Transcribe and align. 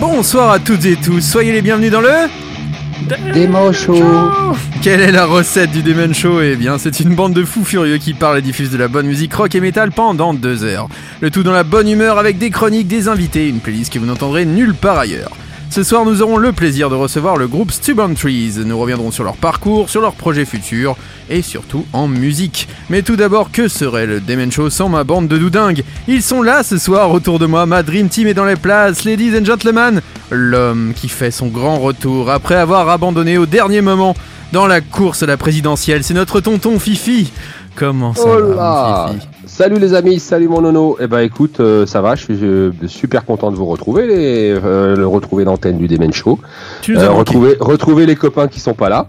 Bonsoir 0.00 0.50
à 0.50 0.58
toutes 0.58 0.84
et 0.84 0.96
tous, 0.96 1.20
soyez 1.20 1.52
les 1.52 1.62
bienvenus 1.62 1.90
dans 1.90 2.00
le 2.00 2.28
Démo 3.06 3.72
Show. 3.72 4.02
Quelle 4.82 5.00
est 5.00 5.12
la 5.12 5.26
recette 5.26 5.70
du 5.70 5.82
Demon 5.82 6.12
Show 6.12 6.40
Eh 6.40 6.56
bien, 6.56 6.78
c'est 6.78 7.00
une 7.00 7.14
bande 7.14 7.34
de 7.34 7.44
fous 7.44 7.64
furieux 7.64 7.98
qui 7.98 8.14
parle 8.14 8.38
et 8.38 8.42
diffuse 8.42 8.70
de 8.70 8.76
la 8.76 8.88
bonne 8.88 9.06
musique 9.06 9.32
rock 9.32 9.54
et 9.54 9.60
metal 9.60 9.92
pendant 9.92 10.34
deux 10.34 10.64
heures. 10.64 10.88
Le 11.20 11.30
tout 11.30 11.42
dans 11.42 11.52
la 11.52 11.62
bonne 11.62 11.88
humeur 11.88 12.18
avec 12.18 12.38
des 12.38 12.50
chroniques, 12.50 12.88
des 12.88 13.08
invités, 13.08 13.48
une 13.48 13.60
playlist 13.60 13.92
que 13.92 13.98
vous 13.98 14.06
n'entendrez 14.06 14.44
nulle 14.44 14.74
part 14.74 14.98
ailleurs. 14.98 15.30
Ce 15.70 15.82
soir, 15.82 16.06
nous 16.06 16.22
aurons 16.22 16.38
le 16.38 16.52
plaisir 16.52 16.88
de 16.88 16.94
recevoir 16.94 17.36
le 17.36 17.48
groupe 17.48 17.70
Stubborn 17.70 18.14
Trees. 18.14 18.54
Nous 18.64 18.78
reviendrons 18.78 19.10
sur 19.10 19.24
leur 19.24 19.36
parcours, 19.36 19.90
sur 19.90 20.00
leurs 20.00 20.14
projets 20.14 20.46
futurs 20.46 20.96
et 21.28 21.42
surtout 21.42 21.84
en 21.92 22.08
musique. 22.08 22.66
Mais 22.88 23.02
tout 23.02 23.16
d'abord, 23.16 23.50
que 23.52 23.68
serait 23.68 24.06
le 24.06 24.20
Demon 24.20 24.50
Show 24.50 24.70
sans 24.70 24.88
ma 24.88 25.04
bande 25.04 25.28
de 25.28 25.36
doudingues? 25.36 25.82
Ils 26.08 26.22
sont 26.22 26.40
là 26.40 26.62
ce 26.62 26.78
soir 26.78 27.10
autour 27.10 27.38
de 27.38 27.44
moi, 27.44 27.66
ma 27.66 27.82
Dream 27.82 28.08
Team 28.08 28.26
est 28.26 28.32
dans 28.34 28.46
les 28.46 28.56
places, 28.56 29.04
ladies 29.04 29.36
and 29.38 29.44
gentlemen. 29.44 30.00
L'homme 30.30 30.92
qui 30.96 31.08
fait 31.08 31.30
son 31.30 31.48
grand 31.48 31.78
retour 31.78 32.30
après 32.30 32.54
avoir 32.56 32.88
abandonné 32.88 33.36
au 33.36 33.44
dernier 33.44 33.82
moment 33.82 34.14
dans 34.52 34.66
la 34.66 34.80
course 34.80 35.24
à 35.24 35.26
la 35.26 35.36
présidentielle, 35.36 36.04
c'est 36.04 36.14
notre 36.14 36.40
tonton 36.40 36.78
Fifi. 36.78 37.32
Comment 37.74 38.14
ça 38.14 38.22
Oh 38.24 38.54
va, 38.54 39.06
mon 39.12 39.14
Fifi? 39.18 39.26
Salut 39.46 39.78
les 39.78 39.94
amis, 39.94 40.18
salut 40.18 40.48
mon 40.48 40.60
nono. 40.60 40.96
Eh 41.00 41.06
ben 41.06 41.20
écoute, 41.20 41.60
euh, 41.60 41.86
ça 41.86 42.00
va, 42.02 42.16
je 42.16 42.24
suis 42.24 42.38
euh, 42.42 42.72
super 42.88 43.24
content 43.24 43.52
de 43.52 43.56
vous 43.56 43.64
retrouver, 43.66 44.06
les, 44.08 44.50
euh, 44.52 44.96
le 44.96 45.06
retrouver 45.06 45.44
l'antenne 45.44 45.78
du 45.78 45.86
Demen 45.86 46.12
Show. 46.12 46.40
Tu 46.82 46.92
nous 46.94 47.00
as 47.00 47.04
manqué. 47.04 47.18
retrouver, 47.18 47.56
retrouver 47.60 48.06
les 48.06 48.16
copains 48.16 48.48
qui 48.48 48.58
sont 48.60 48.74
pas 48.74 48.88
là. 48.88 49.06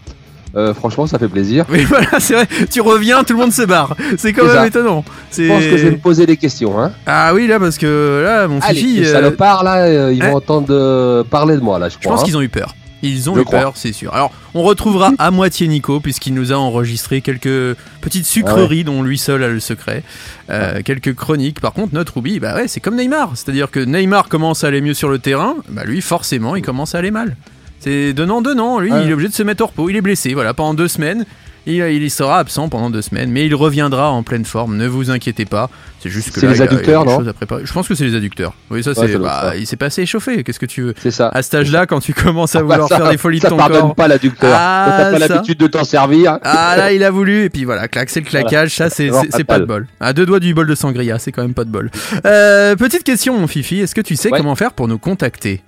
Franchement, 0.73 1.05
ça 1.05 1.19
fait 1.19 1.27
plaisir. 1.27 1.65
Oui, 1.71 1.83
voilà, 1.87 2.19
c'est 2.19 2.33
vrai. 2.33 2.47
Tu 2.71 2.81
reviens, 2.81 3.23
tout 3.23 3.33
le 3.33 3.39
monde 3.39 3.51
se 3.51 3.61
barre. 3.61 3.95
C'est 4.17 4.33
quand 4.33 4.43
même 4.43 4.55
ça. 4.55 4.65
étonnant. 4.65 5.03
Je 5.31 5.47
pense 5.47 5.63
que 5.63 5.77
je 5.77 5.85
vais 5.85 5.91
me 5.91 5.97
poser 5.99 6.25
des 6.25 6.35
questions. 6.35 6.81
Hein. 6.81 6.93
Ah 7.05 7.31
oui, 7.35 7.45
là, 7.45 7.59
parce 7.59 7.77
que 7.77 8.23
là, 8.23 8.47
mon 8.47 8.55
les, 8.55 8.73
Fifi. 8.73 8.95
les 9.01 9.05
salopards 9.05 9.63
là, 9.63 10.11
ils 10.11 10.23
hein 10.23 10.31
vont 10.31 10.37
entendre 10.37 10.67
euh, 10.71 11.23
parler 11.23 11.55
de 11.57 11.61
moi 11.61 11.77
là, 11.77 11.89
je 11.89 11.93
je 11.93 11.99
crois. 11.99 12.13
pense 12.13 12.21
hein. 12.21 12.25
qu'ils 12.25 12.37
ont 12.37 12.41
eu 12.41 12.49
peur. 12.49 12.73
Ils 13.03 13.29
ont 13.29 13.35
Je 13.35 13.41
eu 13.41 13.43
crois. 13.45 13.59
peur, 13.59 13.73
c'est 13.75 13.93
sûr. 13.93 14.13
Alors, 14.13 14.31
on 14.55 14.63
retrouvera 14.63 15.11
à 15.19 15.29
moitié 15.29 15.67
Nico, 15.67 15.99
puisqu'il 15.99 16.33
nous 16.33 16.51
a 16.51 16.55
enregistré 16.55 17.21
quelques 17.21 17.77
petites 18.01 18.25
sucreries 18.25 18.83
dont 18.83 19.03
lui 19.03 19.17
seul 19.19 19.43
a 19.43 19.47
le 19.49 19.59
secret. 19.59 20.03
Euh, 20.49 20.81
Quelques 20.83 21.13
chroniques. 21.13 21.59
Par 21.59 21.73
contre, 21.73 21.93
notre 21.93 22.15
Ruby, 22.15 22.39
bah 22.39 22.55
ouais, 22.55 22.67
c'est 22.67 22.79
comme 22.79 22.95
Neymar. 22.95 23.31
C'est-à-dire 23.35 23.69
que 23.69 23.79
Neymar 23.79 24.29
commence 24.29 24.63
à 24.63 24.67
aller 24.67 24.81
mieux 24.81 24.95
sur 24.95 25.09
le 25.09 25.19
terrain, 25.19 25.55
bah 25.69 25.83
lui, 25.85 26.01
forcément, 26.01 26.55
il 26.55 26.63
commence 26.63 26.95
à 26.95 26.97
aller 26.99 27.11
mal. 27.11 27.35
C'est 27.79 28.13
donnant-donnant. 28.13 28.79
Lui, 28.79 28.91
Ouais. 28.91 29.03
il 29.03 29.09
est 29.11 29.13
obligé 29.13 29.29
de 29.29 29.33
se 29.35 29.43
mettre 29.43 29.63
au 29.63 29.67
repos. 29.67 29.89
Il 29.89 29.95
est 29.95 30.01
blessé, 30.01 30.33
voilà, 30.33 30.55
pendant 30.55 30.73
deux 30.73 30.87
semaines. 30.87 31.25
Il, 31.67 31.75
il 32.03 32.09
sera 32.09 32.39
absent 32.39 32.69
pendant 32.69 32.89
deux 32.89 33.01
semaines, 33.01 33.29
mais 33.29 33.45
il 33.45 33.53
reviendra 33.53 34.09
en 34.09 34.23
pleine 34.23 34.45
forme. 34.45 34.77
Ne 34.77 34.87
vous 34.87 35.11
inquiétez 35.11 35.45
pas. 35.45 35.69
C'est 35.99 36.09
juste 36.09 36.31
que 36.31 36.39
là, 36.41 36.51
les 36.53 36.57
il 36.57 36.63
il 36.83 36.91
a 36.91 37.03
non 37.03 37.27
à 37.27 37.33
préparer. 37.33 37.63
Je 37.65 37.73
pense 37.73 37.87
que 37.87 37.93
c'est 37.95 38.05
les 38.05 38.15
adducteurs. 38.15 38.53
Oui, 38.69 38.83
ça 38.83 38.91
Ouais, 38.91 39.07
c'est. 39.07 39.17
bah, 39.17 39.53
il 39.57 39.67
s'est 39.67 39.75
pas 39.75 39.87
assez 39.87 40.01
échauffé. 40.03 40.43
Qu'est-ce 40.43 40.59
que 40.59 40.65
tu 40.65 40.81
veux 40.83 40.93
C'est 41.01 41.11
ça. 41.11 41.27
À 41.29 41.41
cet 41.41 41.55
âge-là, 41.55 41.85
quand 41.85 41.99
tu 41.99 42.13
commences 42.13 42.55
à 42.55 42.59
Ah 42.59 42.63
bah 42.63 42.73
vouloir 42.75 42.89
ça, 42.89 42.97
faire 42.97 43.09
des 43.09 43.17
folies 43.17 43.39
ça 43.39 43.47
de 43.49 43.53
ton 43.53 43.57
pardonne 43.57 43.81
corps. 43.81 43.95
pas 43.95 44.07
l'adducteur. 44.07 44.51
Ah, 44.55 45.09
t'as 45.11 45.11
pas 45.19 45.27
l'habitude 45.27 45.57
de 45.59 45.67
t'en 45.67 45.83
servir. 45.83 46.39
Ah 46.43 46.75
là, 46.77 46.93
il 46.93 47.03
a 47.03 47.11
voulu, 47.11 47.43
et 47.43 47.49
puis 47.49 47.65
voilà, 47.65 47.87
clac, 47.87 48.09
c'est 48.09 48.21
le 48.21 48.25
claquage, 48.27 48.73
ça 48.75 48.89
c'est 48.89 49.09
pas 49.43 49.59
de 49.59 49.65
bol. 49.65 49.87
À 49.99 50.13
deux 50.13 50.25
doigts 50.25 50.39
du 50.39 50.53
bol 50.53 50.67
de 50.67 50.75
sangria, 50.75 51.19
c'est 51.19 51.31
quand 51.31 51.41
même 51.41 51.53
pas 51.53 51.65
de 51.65 51.69
bol. 51.71 51.91
Euh, 52.25 52.75
petite 52.75 53.03
question, 53.03 53.37
mon 53.37 53.47
Fifi, 53.47 53.79
est-ce 53.81 53.93
que 53.95 54.01
tu 54.01 54.15
sais 54.15 54.31
Ouais. 54.31 54.37
comment 54.37 54.55
faire 54.55 54.73
pour 54.73 54.87
nous 54.87 54.97
contacter? 54.99 55.61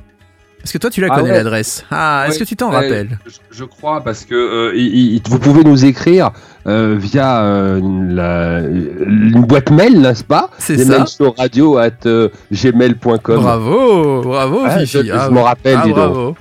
Est-ce 0.64 0.74
que 0.74 0.78
toi 0.78 0.90
tu 0.90 1.00
la 1.02 1.08
Ah 1.12 1.16
connais 1.16 1.31
ouais. 1.31 1.38
l'adresse 1.38 1.86
Ah, 1.90 2.25
est-ce 2.28 2.34
Ouais, 2.36 2.40
que 2.42 2.44
tu 2.50 2.56
t'en 2.56 2.70
ouais, 2.70 2.75
rappelles 2.75 3.18
je, 3.25 3.31
je 3.52 3.64
crois 3.64 4.02
parce 4.03 4.25
que 4.25 4.36
euh, 4.36 4.72
il- 4.75 5.14
il- 5.16 5.22
vous 5.28 5.40
pouvez 5.40 5.64
nous 5.64 5.86
écrire 5.86 6.31
euh, 6.68 6.96
via 7.00 7.42
euh, 7.44 7.80
la- 8.09 8.59
une 8.59 9.42
boîte 9.48 9.72
mail, 9.72 10.02
n'est-ce 10.02 10.24
pas 10.24 10.50
C'est 10.58 10.78
ça. 10.78 11.06
radio 11.38 11.78
at 11.78 11.92
euh, 12.06 12.28
gmail.com. 12.52 13.42
Bravo, 13.42 14.22
bravo 14.22 14.59
Ah, 14.66 14.80
Fifi. 14.80 15.06
je- 15.08 15.12
Ah, 15.14 15.25
je 15.28 15.34
m'en 15.34 15.44
rappelle, 15.44 15.80
donc. 15.94 16.36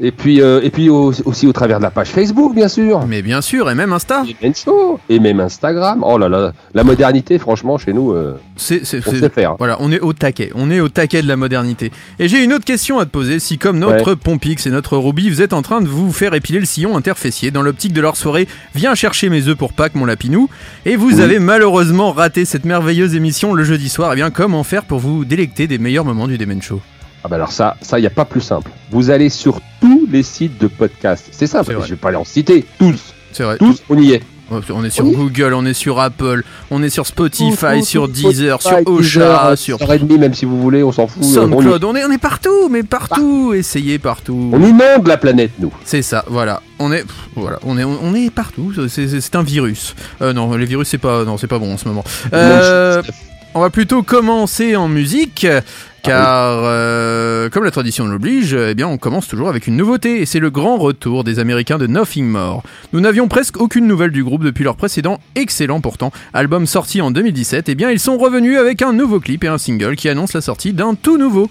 Et 0.00 0.10
puis 0.10 0.40
euh, 0.40 0.60
et 0.62 0.70
puis 0.70 0.88
au- 0.88 1.12
aussi 1.26 1.46
au 1.46 1.52
travers 1.52 1.78
de 1.78 1.82
la 1.82 1.90
page 1.90 2.08
Facebook, 2.08 2.54
bien 2.54 2.68
sûr. 2.68 3.06
Mais 3.06 3.22
bien 3.22 3.40
sûr, 3.40 3.70
et 3.70 3.74
même 3.74 3.92
Insta. 3.92 4.24
Et 4.28 4.36
même 4.42 4.54
Show, 4.54 4.98
et 5.08 5.18
même 5.20 5.38
Instagram. 5.40 6.02
Oh 6.06 6.16
là 6.18 6.28
là, 6.28 6.52
la 6.74 6.82
modernité, 6.84 7.38
franchement, 7.38 7.78
chez 7.78 7.92
nous, 7.92 8.12
euh, 8.12 8.36
C'est 8.56 8.84
c'est- 8.86 9.06
on 9.06 9.12
sait 9.12 9.28
faire. 9.28 9.56
Voilà, 9.58 9.76
on 9.80 9.92
est 9.92 10.00
au 10.00 10.12
taquet, 10.12 10.50
on 10.54 10.70
est 10.70 10.80
au 10.80 10.88
taquet 10.88 11.22
de 11.22 11.28
la 11.28 11.36
modernité. 11.36 11.92
Et 12.18 12.28
j'ai 12.28 12.42
une 12.42 12.52
autre 12.52 12.64
question 12.64 12.98
à 12.98 13.04
te 13.04 13.10
poser, 13.10 13.38
si 13.38 13.58
comme 13.58 13.78
notre 13.78 14.14
Pompix 14.14 14.66
et 14.66 14.70
notre 14.70 14.96
Ruby, 14.96 15.28
vous 15.30 15.42
êtes 15.42 15.52
en 15.52 15.62
train 15.62 15.80
de 15.80 15.88
vous 15.88 16.10
faire 16.12 16.34
épiler 16.34 16.58
le 16.60 16.66
sillon 16.66 16.96
interfessier 16.96 17.50
dans 17.50 17.62
l'optique 17.62 17.92
de 17.92 18.00
leur 18.00 18.16
soirée 18.16 18.48
Viens 18.74 18.94
chercher 18.94 19.28
mes 19.28 19.46
œufs 19.48 19.56
pour 19.56 19.72
Pâques, 19.74 19.94
mon 19.94 20.06
lapinou, 20.06 20.48
et 20.86 20.96
vous 20.96 21.16
Oui. 21.16 21.20
avez 21.22 21.38
malheureusement 21.38 22.12
raté 22.12 22.44
cette 22.44 22.64
merveilleuse 22.64 23.14
émission 23.14 23.52
le 23.52 23.62
jeudi 23.64 23.88
soir, 23.88 24.12
et 24.12 24.16
bien 24.16 24.30
comment 24.30 24.64
faire 24.64 24.84
pour 24.84 24.98
vous 25.00 25.24
délecter 25.24 25.66
des 25.66 25.78
meilleurs 25.78 26.04
moments 26.04 26.26
du 26.28 26.38
Demen 26.38 26.62
Show? 26.62 26.80
Ah 27.24 27.28
bah 27.28 27.36
alors 27.36 27.52
ça, 27.52 27.76
ça 27.82 27.98
y 28.00 28.06
a 28.06 28.10
pas 28.10 28.24
plus 28.24 28.40
simple. 28.40 28.70
Vous 28.90 29.10
allez 29.10 29.28
sur 29.28 29.60
tous 29.80 30.06
les 30.10 30.22
sites 30.22 30.58
de 30.58 30.66
podcast. 30.66 31.26
C'est 31.30 31.46
simple. 31.46 31.76
Je 31.84 31.90
vais 31.90 31.96
pas 31.96 32.10
les 32.10 32.16
en 32.16 32.24
citer 32.24 32.64
tous. 32.78 33.14
C'est 33.32 33.44
vrai, 33.44 33.56
Tous, 33.58 33.82
on 33.88 33.96
y 33.96 34.12
est. 34.12 34.22
on 34.50 34.84
est 34.84 34.90
sur 34.90 35.06
Oui. 35.06 35.14
Google, 35.16 35.54
on 35.54 35.64
est 35.64 35.72
sur 35.72 35.98
Apple, 36.00 36.42
on 36.70 36.82
est 36.82 36.90
sur 36.90 37.06
Spotify, 37.06 37.82
sur 37.82 38.08
Deezer, 38.08 38.60
sur 38.60 38.76
Ocha, 38.86 39.00
Deezer, 39.00 39.56
sur 39.58 39.78
6h30, 39.78 40.18
même 40.18 40.34
si 40.34 40.44
vous 40.44 40.60
voulez, 40.60 40.82
on 40.82 40.92
s'en 40.92 41.06
fout. 41.06 41.24
SoundCloud, 41.24 41.82
on 41.84 41.94
est, 41.96 42.04
on 42.04 42.10
est 42.10 42.18
partout, 42.18 42.68
mais 42.68 42.82
partout, 42.82 43.54
essayez 43.54 43.98
partout. 43.98 44.50
on 44.52 44.60
inonde 44.62 45.06
la 45.06 45.16
planète, 45.16 45.52
nous. 45.60 45.72
C'est 45.86 46.02
ça, 46.02 46.24
voilà. 46.28 46.60
On 46.78 46.92
est, 46.92 47.04
pff, 47.04 47.14
voilà, 47.36 47.58
on 47.64 47.78
est, 47.78 47.84
on 47.84 48.14
est 48.14 48.28
partout. 48.30 48.72
C'est 48.88 49.34
un 49.36 49.42
virus. 49.42 49.94
Euh, 50.20 50.34
non, 50.34 50.54
les 50.56 50.66
virus 50.66 50.88
c'est 50.88 50.98
pas, 50.98 51.24
non, 51.24 51.38
c'est 51.38 51.46
pas 51.46 51.58
bon 51.58 51.72
en 51.72 51.78
ce 51.78 51.88
moment. 51.88 52.04
Euh, 52.34 53.00
on 53.54 53.60
va 53.60 53.70
plutôt 53.70 54.02
commencer 54.02 54.76
en 54.76 54.88
musique, 54.88 55.46
car 56.02 56.62
euh, 56.64 57.48
comme 57.48 57.64
la 57.64 57.70
tradition 57.70 58.06
l'oblige, 58.06 58.54
eh 58.54 58.74
bien, 58.74 58.88
on 58.88 58.98
commence 58.98 59.28
toujours 59.28 59.48
avec 59.48 59.66
une 59.66 59.76
nouveauté, 59.76 60.20
et 60.20 60.26
c'est 60.26 60.40
le 60.40 60.50
grand 60.50 60.76
retour 60.76 61.24
des 61.24 61.38
Américains 61.38 61.78
de 61.78 61.86
Nothing 61.86 62.26
More. 62.26 62.62
Nous 62.92 63.00
n'avions 63.00 63.28
presque 63.28 63.60
aucune 63.60 63.86
nouvelle 63.86 64.10
du 64.10 64.24
groupe 64.24 64.44
depuis 64.44 64.64
leur 64.64 64.76
précédent, 64.76 65.20
excellent 65.34 65.80
pourtant, 65.80 66.12
album 66.34 66.66
sorti 66.66 67.00
en 67.00 67.10
2017. 67.10 67.68
Eh 67.68 67.74
bien, 67.74 67.90
ils 67.90 68.00
sont 68.00 68.18
revenus 68.18 68.58
avec 68.58 68.82
un 68.82 68.92
nouveau 68.92 69.20
clip 69.20 69.44
et 69.44 69.48
un 69.48 69.58
single 69.58 69.96
qui 69.96 70.08
annonce 70.08 70.32
la 70.34 70.40
sortie 70.40 70.72
d'un 70.72 70.94
tout 70.94 71.18
nouveau. 71.18 71.48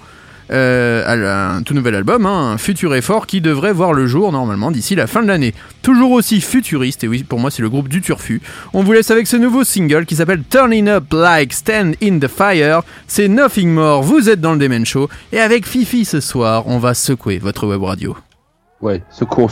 Euh, 0.52 1.58
un 1.58 1.64
tout 1.64 1.74
nouvel 1.74 1.96
album, 1.96 2.26
hein, 2.26 2.52
un 2.54 2.58
futur 2.58 2.94
effort 2.96 3.28
qui 3.28 3.42
devrait 3.42 3.74
voir 3.74 3.94
le 3.94 4.08
jour 4.08 4.32
normalement 4.32 4.72
d'ici 4.72 4.96
la 4.96 5.08
fin 5.08 5.22
de 5.22 5.28
l'année. 5.28 5.54
Toujours 5.82 6.12
aussi 6.12 6.42
futuriste, 6.42 7.04
et 7.04 7.08
oui, 7.08 7.24
pour 7.24 7.40
moi 7.40 7.52
c'est 7.52 7.62
le 7.62 7.70
groupe 7.70 7.88
du 7.88 8.02
Turfu. 8.02 8.42
On 8.74 8.84
vous 8.84 8.92
laisse 8.92 9.12
avec 9.12 9.28
ce 9.28 9.38
nouveau 9.38 9.64
single 9.64 10.06
qui 10.06 10.16
s'appelle 10.16 10.44
Turning 10.50 10.88
Up 10.88 11.06
Like 11.12 11.54
Stand 11.54 11.94
in 12.04 12.20
the 12.20 12.28
Fire. 12.28 12.82
C'est 13.08 13.28
Nothing 13.28 13.70
More, 13.70 14.04
vous 14.04 14.30
êtes 14.30 14.42
dans 14.42 14.54
le 14.54 14.60
Demen 14.60 14.86
Show, 14.86 15.10
et 15.32 15.40
avec 15.40 15.66
Fifi 15.66 16.06
ce 16.06 16.20
soir, 16.20 16.64
on 16.68 16.80
va 16.80 16.94
secouer 16.94 17.40
votre 17.40 17.68
web 17.68 17.84
radio. 17.84 18.16
Ouais, 18.82 19.04
ce 19.12 19.24
con, 19.24 19.48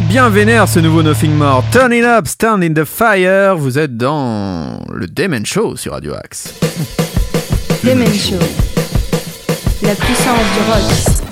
est 0.00 0.08
bien 0.08 0.28
vénère 0.30 0.68
ce 0.68 0.78
nouveau 0.78 1.02
Nothing 1.02 1.34
More. 1.34 1.62
Turn 1.72 1.92
it 1.92 2.04
up, 2.04 2.26
stand 2.26 2.62
in 2.62 2.72
the 2.72 2.84
fire. 2.84 3.56
Vous 3.56 3.78
êtes 3.78 3.96
dans 3.96 4.80
le 4.92 5.06
Demon 5.06 5.44
Show 5.44 5.76
sur 5.76 5.92
Radio 5.92 6.14
Axe. 6.14 6.54
Demon 7.84 8.06
Show. 8.06 8.36
La 9.82 9.94
puissance 9.94 10.38
du 10.54 10.70
rock. 10.70 11.26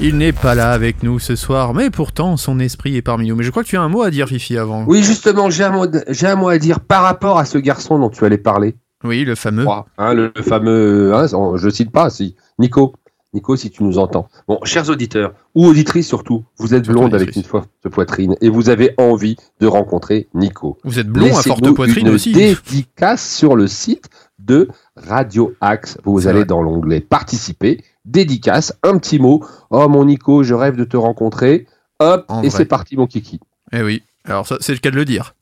Il 0.00 0.18
n'est 0.18 0.32
pas 0.32 0.54
là 0.54 0.72
avec 0.72 1.02
nous 1.02 1.18
ce 1.18 1.36
soir, 1.36 1.74
mais 1.74 1.90
pourtant 1.90 2.36
son 2.36 2.60
esprit 2.60 2.96
est 2.96 3.02
parmi 3.02 3.28
nous. 3.28 3.36
Mais 3.36 3.44
je 3.44 3.50
crois 3.50 3.64
que 3.64 3.68
tu 3.68 3.76
as 3.76 3.82
un 3.82 3.88
mot 3.88 4.02
à 4.02 4.10
dire, 4.10 4.28
Fifi, 4.28 4.56
avant. 4.56 4.84
Oui, 4.86 5.02
justement, 5.02 5.50
j'ai 5.50 5.64
un, 5.64 5.70
mot, 5.70 5.86
j'ai 6.08 6.26
un 6.26 6.36
mot 6.36 6.48
à 6.48 6.58
dire 6.58 6.80
par 6.80 7.02
rapport 7.02 7.38
à 7.38 7.44
ce 7.44 7.58
garçon 7.58 7.98
dont 7.98 8.10
tu 8.10 8.24
allais 8.24 8.38
parler. 8.38 8.76
Oui, 9.04 9.24
le 9.24 9.34
fameux. 9.34 9.66
Hein, 9.98 10.14
le, 10.14 10.32
fameux, 10.42 11.12
hein, 11.14 11.26
je 11.56 11.68
cite 11.70 11.90
pas, 11.90 12.08
si. 12.10 12.36
Nico. 12.58 12.94
Nico, 13.34 13.56
si 13.56 13.70
tu 13.70 13.82
nous 13.82 13.98
entends. 13.98 14.28
Bon, 14.46 14.58
chers 14.64 14.90
auditeurs, 14.90 15.32
ou 15.54 15.66
auditrices 15.66 16.06
surtout, 16.06 16.44
vous 16.58 16.74
êtes 16.74 16.86
blonde 16.86 17.14
avec 17.14 17.34
une 17.34 17.42
forte 17.42 17.70
poitrine 17.90 18.36
et 18.42 18.50
vous 18.50 18.68
avez 18.68 18.92
envie 18.98 19.36
de 19.60 19.66
rencontrer 19.66 20.28
Nico. 20.34 20.78
Vous 20.84 20.98
êtes 20.98 21.08
blond 21.08 21.34
à 21.34 21.42
forte 21.42 21.70
poitrine 21.72 22.08
une 22.08 22.14
aussi. 22.14 22.32
dédicace 22.32 23.26
sur 23.34 23.56
le 23.56 23.66
site 23.66 24.10
de 24.38 24.68
Radio 24.96 25.54
Axe. 25.60 25.96
Vous 26.04 26.28
allez 26.28 26.44
dans 26.44 26.62
l'onglet 26.62 27.00
participer, 27.00 27.82
dédicace, 28.04 28.74
un 28.82 28.98
petit 28.98 29.18
mot. 29.18 29.44
Oh 29.70 29.88
mon 29.88 30.04
Nico, 30.04 30.42
je 30.42 30.52
rêve 30.52 30.76
de 30.76 30.84
te 30.84 30.96
rencontrer. 30.98 31.66
Hop, 32.00 32.30
et 32.42 32.50
c'est 32.50 32.66
parti 32.66 32.96
mon 32.96 33.06
kiki. 33.06 33.40
Eh 33.72 33.82
oui, 33.82 34.02
alors 34.24 34.46
ça, 34.46 34.56
c'est 34.60 34.72
le 34.72 34.78
cas 34.78 34.90
de 34.90 34.96
le 34.96 35.04
dire. 35.04 35.34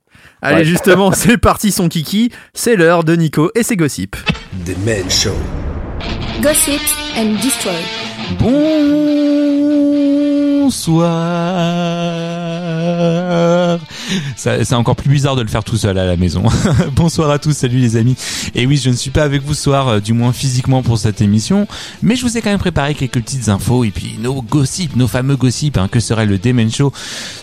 Allez, 0.42 0.64
justement, 0.64 1.11
c'est 1.12 1.38
parti 1.38 1.73
son 1.73 1.88
kiki. 1.88 2.30
C'est 2.54 2.76
l'heure 2.76 3.02
de 3.02 3.14
Nico 3.16 3.50
et 3.54 3.62
ses 3.62 3.76
gossips. 3.76 4.16
Des 4.64 4.76
Men 4.85 5.09
Show. 5.11 5.35
Gossips 6.40 6.92
and 7.16 7.38
Destroy. 7.40 7.83
Bonsoir. 10.61 11.00
C'est 14.36 14.74
encore 14.74 14.96
plus 14.96 15.10
bizarre 15.10 15.36
de 15.36 15.42
le 15.42 15.48
faire 15.48 15.64
tout 15.64 15.76
seul 15.76 15.98
à 15.98 16.06
la 16.06 16.16
maison. 16.16 16.42
Bonsoir 16.94 17.30
à 17.30 17.38
tous, 17.38 17.52
salut 17.52 17.78
les 17.78 17.96
amis. 17.96 18.16
Et 18.54 18.66
oui, 18.66 18.76
je 18.76 18.90
ne 18.90 18.94
suis 18.94 19.10
pas 19.10 19.22
avec 19.22 19.42
vous 19.42 19.54
ce 19.54 19.62
soir, 19.62 19.88
euh, 19.88 20.00
du 20.00 20.12
moins 20.12 20.32
physiquement 20.32 20.82
pour 20.82 20.98
cette 20.98 21.20
émission, 21.20 21.66
mais 22.02 22.16
je 22.16 22.22
vous 22.22 22.36
ai 22.36 22.42
quand 22.42 22.50
même 22.50 22.58
préparé 22.58 22.94
quelques 22.94 23.20
petites 23.20 23.48
infos 23.48 23.84
et 23.84 23.90
puis 23.90 24.16
nos 24.20 24.42
gossips, 24.42 24.96
nos 24.96 25.08
fameux 25.08 25.36
gossips, 25.36 25.76
hein, 25.78 25.88
que 25.88 26.00
serait 26.00 26.26
le 26.26 26.38
Demon 26.38 26.70
Show 26.70 26.92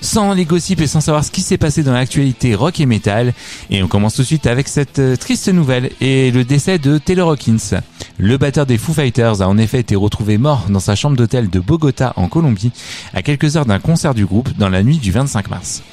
sans 0.01 0.33
les 0.33 0.45
gossips 0.45 0.81
et 0.81 0.87
sans 0.87 1.01
savoir 1.01 1.23
ce 1.23 1.31
qui 1.31 1.41
s'est 1.41 1.57
passé 1.57 1.83
dans 1.83 1.93
l'actualité 1.93 2.55
rock 2.55 2.79
et 2.79 2.85
metal. 2.85 3.33
Et 3.69 3.83
on 3.83 3.87
commence 3.87 4.15
tout 4.15 4.21
de 4.21 4.27
suite 4.27 4.47
avec 4.47 4.67
cette 4.67 4.99
euh, 4.99 5.15
triste 5.15 5.49
nouvelle 5.49 5.91
et 6.01 6.31
le 6.31 6.43
décès 6.43 6.79
de 6.79 6.97
Taylor 6.97 7.31
Hawkins. 7.31 7.81
Le 8.17 8.37
batteur 8.37 8.65
des 8.65 8.77
Foo 8.77 8.93
Fighters 8.93 9.41
a 9.41 9.47
en 9.47 9.57
effet 9.57 9.79
été 9.79 9.95
retrouvé 9.95 10.37
mort 10.37 10.65
dans 10.69 10.79
sa 10.79 10.95
chambre 10.95 11.15
d'hôtel 11.15 11.49
de 11.49 11.59
Bogota 11.59 12.13
en 12.15 12.27
Colombie 12.27 12.71
à 13.13 13.21
quelques 13.21 13.57
heures 13.57 13.65
d'un 13.65 13.79
concert 13.79 14.13
du 14.13 14.25
groupe 14.25 14.49
dans 14.57 14.69
la 14.69 14.83
nuit 14.83 14.97
du 14.97 15.11
25 15.11 15.49
mars. 15.49 15.83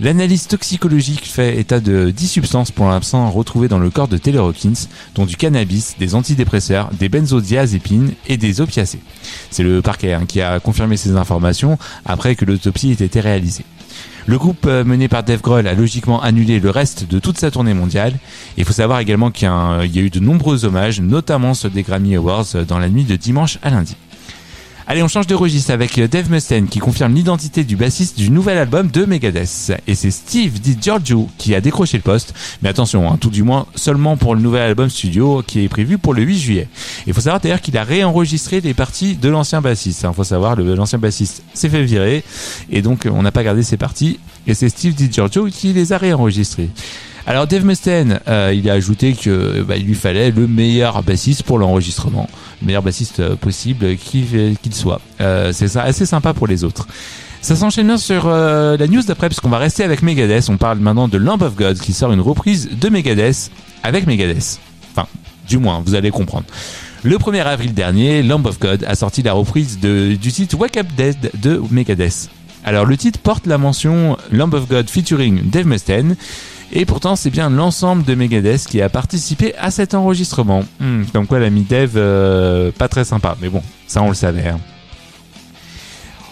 L'analyse 0.00 0.48
toxicologique 0.48 1.26
fait 1.26 1.58
état 1.58 1.78
de 1.78 2.10
10 2.10 2.26
substances 2.28 2.70
pour 2.72 2.86
l'instant 2.88 3.30
retrouvées 3.30 3.68
dans 3.68 3.78
le 3.78 3.90
corps 3.90 4.08
de 4.08 4.16
Taylor 4.16 4.48
Hawkins, 4.48 4.88
dont 5.14 5.24
du 5.24 5.36
cannabis, 5.36 5.94
des 5.98 6.16
antidépresseurs, 6.16 6.90
des 6.98 7.08
benzodiazépines 7.08 8.12
et 8.26 8.36
des 8.36 8.60
opiacés. 8.60 8.98
C'est 9.50 9.62
le 9.62 9.82
parquet 9.82 10.12
hein, 10.12 10.24
qui 10.26 10.40
a 10.40 10.58
confirmé 10.58 10.96
ces 10.96 11.16
informations 11.16 11.78
après 12.04 12.34
que 12.34 12.44
l'autopsie 12.44 12.90
ait 12.90 13.04
été 13.04 13.20
réalisée. 13.20 13.64
Le 14.26 14.38
groupe 14.38 14.64
euh, 14.66 14.84
mené 14.84 15.06
par 15.06 15.22
Dave 15.22 15.42
Grohl 15.42 15.68
a 15.68 15.74
logiquement 15.74 16.22
annulé 16.22 16.58
le 16.58 16.70
reste 16.70 17.06
de 17.08 17.18
toute 17.18 17.38
sa 17.38 17.50
tournée 17.50 17.74
mondiale. 17.74 18.14
Il 18.56 18.64
faut 18.64 18.72
savoir 18.72 18.98
également 19.00 19.30
qu'il 19.30 19.46
y, 19.46 19.98
a 19.98 20.02
eu 20.02 20.10
de 20.10 20.20
nombreux 20.20 20.64
hommages, 20.64 21.00
notamment 21.00 21.54
ceux 21.54 21.68
des 21.68 21.82
Grammy 21.82 22.16
Awards 22.16 22.46
euh, 22.54 22.64
dans 22.64 22.78
la 22.78 22.88
nuit 22.88 23.04
de 23.04 23.16
dimanche 23.16 23.58
à 23.62 23.70
lundi. 23.70 23.96
Allez, 24.86 25.02
on 25.02 25.08
change 25.08 25.26
de 25.26 25.34
registre 25.34 25.70
avec 25.70 25.96
euh, 25.96 26.06
Dave 26.06 26.30
Mustaine 26.30 26.68
qui 26.68 26.78
confirme 26.78 27.14
l'identité 27.14 27.64
du 27.64 27.74
bassiste 27.74 28.18
du 28.18 28.28
nouvel 28.28 28.58
album 28.58 28.90
de 28.90 29.06
Megadeth. 29.06 29.72
Et 29.86 29.94
c'est 29.94 30.10
Steve 30.10 30.60
DiGiorgio 30.60 31.30
qui 31.38 31.54
a 31.54 31.62
décroché 31.62 31.96
le 31.96 32.02
poste. 32.02 32.34
Mais 32.60 32.68
attention, 32.68 33.10
hein, 33.10 33.16
tout 33.18 33.30
du 33.30 33.42
moins 33.42 33.64
seulement 33.76 34.18
pour 34.18 34.34
le 34.34 34.42
nouvel 34.42 34.60
album 34.60 34.90
studio 34.90 35.42
qui 35.46 35.64
est 35.64 35.68
prévu 35.68 35.96
pour 35.96 36.12
le 36.12 36.22
8 36.22 36.38
juillet. 36.38 36.68
Il 37.06 37.14
faut 37.14 37.22
savoir 37.22 37.40
d'ailleurs 37.40 37.62
qu'il 37.62 37.78
a 37.78 37.82
réenregistré 37.82 38.60
les 38.60 38.74
parties 38.74 39.16
de 39.16 39.30
l'ancien 39.30 39.62
bassiste. 39.62 40.04
Il 40.06 40.14
faut 40.14 40.22
savoir, 40.22 40.54
l'ancien 40.54 40.98
bassiste 40.98 41.42
s'est 41.54 41.70
fait 41.70 41.82
virer 41.82 42.22
et 42.70 42.82
donc 42.82 43.08
on 43.10 43.22
n'a 43.22 43.32
pas 43.32 43.42
gardé 43.42 43.62
ses 43.62 43.78
parties. 43.78 44.20
Et 44.46 44.52
c'est 44.52 44.68
Steve 44.68 44.92
DiGiorgio 44.92 45.46
qui 45.46 45.72
les 45.72 45.94
a 45.94 45.98
réenregistrées. 45.98 46.68
Alors 47.26 47.46
Dave 47.46 47.64
Mustaine, 47.64 48.20
euh, 48.28 48.52
il 48.54 48.68
a 48.68 48.74
ajouté 48.74 49.14
que 49.14 49.62
bah, 49.62 49.76
il 49.76 49.86
lui 49.86 49.94
fallait 49.94 50.30
le 50.30 50.46
meilleur 50.46 51.02
bassiste 51.02 51.42
pour 51.42 51.58
l'enregistrement, 51.58 52.28
le 52.60 52.66
meilleur 52.66 52.82
bassiste 52.82 53.20
euh, 53.20 53.34
possible 53.34 53.96
qu'il 53.96 54.74
soit. 54.74 55.00
Euh, 55.22 55.50
c'est 55.54 55.74
assez 55.76 56.04
sympa 56.04 56.34
pour 56.34 56.46
les 56.46 56.64
autres. 56.64 56.86
Ça 57.40 57.56
s'enchaîne 57.56 57.96
sur 57.98 58.26
la 58.26 58.86
news 58.86 59.02
d'après, 59.02 59.28
puisqu'on 59.28 59.50
va 59.50 59.58
rester 59.58 59.84
avec 59.84 60.00
Megadeth. 60.00 60.48
On 60.48 60.56
parle 60.56 60.78
maintenant 60.78 61.08
de 61.08 61.18
Lamp 61.18 61.42
of 61.42 61.56
God, 61.56 61.78
qui 61.78 61.92
sort 61.92 62.10
une 62.10 62.22
reprise 62.22 62.70
de 62.70 62.88
Megadeth 62.88 63.50
avec 63.82 64.06
Megadeth. 64.06 64.60
Enfin, 64.94 65.06
du 65.46 65.58
moins, 65.58 65.82
vous 65.84 65.94
allez 65.94 66.10
comprendre. 66.10 66.46
Le 67.02 67.18
1er 67.18 67.42
avril 67.42 67.74
dernier, 67.74 68.22
Lamb 68.22 68.46
of 68.46 68.58
God 68.58 68.82
a 68.88 68.94
sorti 68.94 69.22
la 69.22 69.34
reprise 69.34 69.78
de, 69.78 70.14
du 70.14 70.32
titre 70.32 70.56
Wake 70.58 70.78
Up 70.78 70.86
Dead 70.96 71.32
de 71.34 71.60
Megadeth. 71.70 72.30
Alors 72.64 72.86
le 72.86 72.96
titre 72.96 73.18
porte 73.18 73.46
la 73.46 73.58
mention 73.58 74.16
Lamb 74.32 74.54
of 74.54 74.66
God 74.66 74.88
featuring 74.88 75.42
Dave 75.50 75.66
Mustaine 75.66 76.16
et 76.72 76.84
pourtant, 76.86 77.16
c'est 77.16 77.30
bien 77.30 77.50
l'ensemble 77.50 78.04
de 78.04 78.14
Megadeth 78.14 78.66
qui 78.66 78.80
a 78.82 78.88
participé 78.88 79.54
à 79.56 79.70
cet 79.70 79.94
enregistrement. 79.94 80.64
Hmm, 80.80 81.04
comme 81.12 81.26
quoi 81.26 81.38
l'ami 81.38 81.62
Dev, 81.62 81.92
euh, 81.96 82.70
pas 82.76 82.88
très 82.88 83.04
sympa, 83.04 83.36
mais 83.40 83.48
bon, 83.48 83.62
ça 83.86 84.02
on 84.02 84.08
le 84.08 84.14
savait. 84.14 84.48
Hein. 84.48 84.60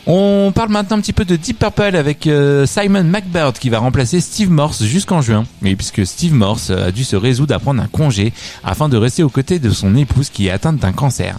On 0.05 0.51
parle 0.53 0.71
maintenant 0.71 0.97
un 0.97 1.01
petit 1.01 1.13
peu 1.13 1.25
de 1.25 1.37
Deep 1.37 1.61
Purple 1.61 1.95
avec 1.95 2.27
euh, 2.27 2.67
Simon 2.67 3.05
McBird 3.05 3.57
qui 3.57 3.71
va 3.71 3.79
remplacer 3.79 4.21
Steve 4.21 4.51
Morse 4.51 4.83
jusqu'en 4.83 5.21
juin. 5.21 5.45
Oui, 5.63 5.77
puisque 5.77 6.05
Steve 6.05 6.35
Morse 6.35 6.71
a 6.71 6.91
dû 6.91 7.05
se 7.05 7.15
résoudre 7.15 7.55
à 7.55 7.61
prendre 7.61 7.81
un 7.81 7.87
congé 7.87 8.33
afin 8.65 8.89
de 8.89 8.97
rester 8.97 9.23
aux 9.23 9.29
côtés 9.29 9.61
de 9.61 9.71
son 9.71 9.95
épouse 9.95 10.29
qui 10.29 10.49
est 10.49 10.51
atteinte 10.51 10.79
d'un 10.79 10.91
cancer. 10.91 11.39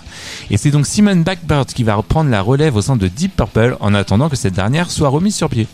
Et 0.50 0.56
c'est 0.56 0.72
donc 0.72 0.88
Simon 0.88 1.16
McBird 1.16 1.66
qui 1.74 1.84
va 1.84 1.96
reprendre 1.96 2.30
la 2.30 2.42
relève 2.42 2.78
au 2.78 2.82
sein 2.82 2.96
de 2.96 3.10
Deep 3.10 3.36
Purple 3.36 3.76
en 3.82 3.94
attendant 3.94 4.30
que 4.30 4.38
cette 4.38 4.54
dernière 4.54 4.90
soit 4.90 5.10
remise 5.10 5.36
sur 5.36 5.50
pied. 5.50 5.68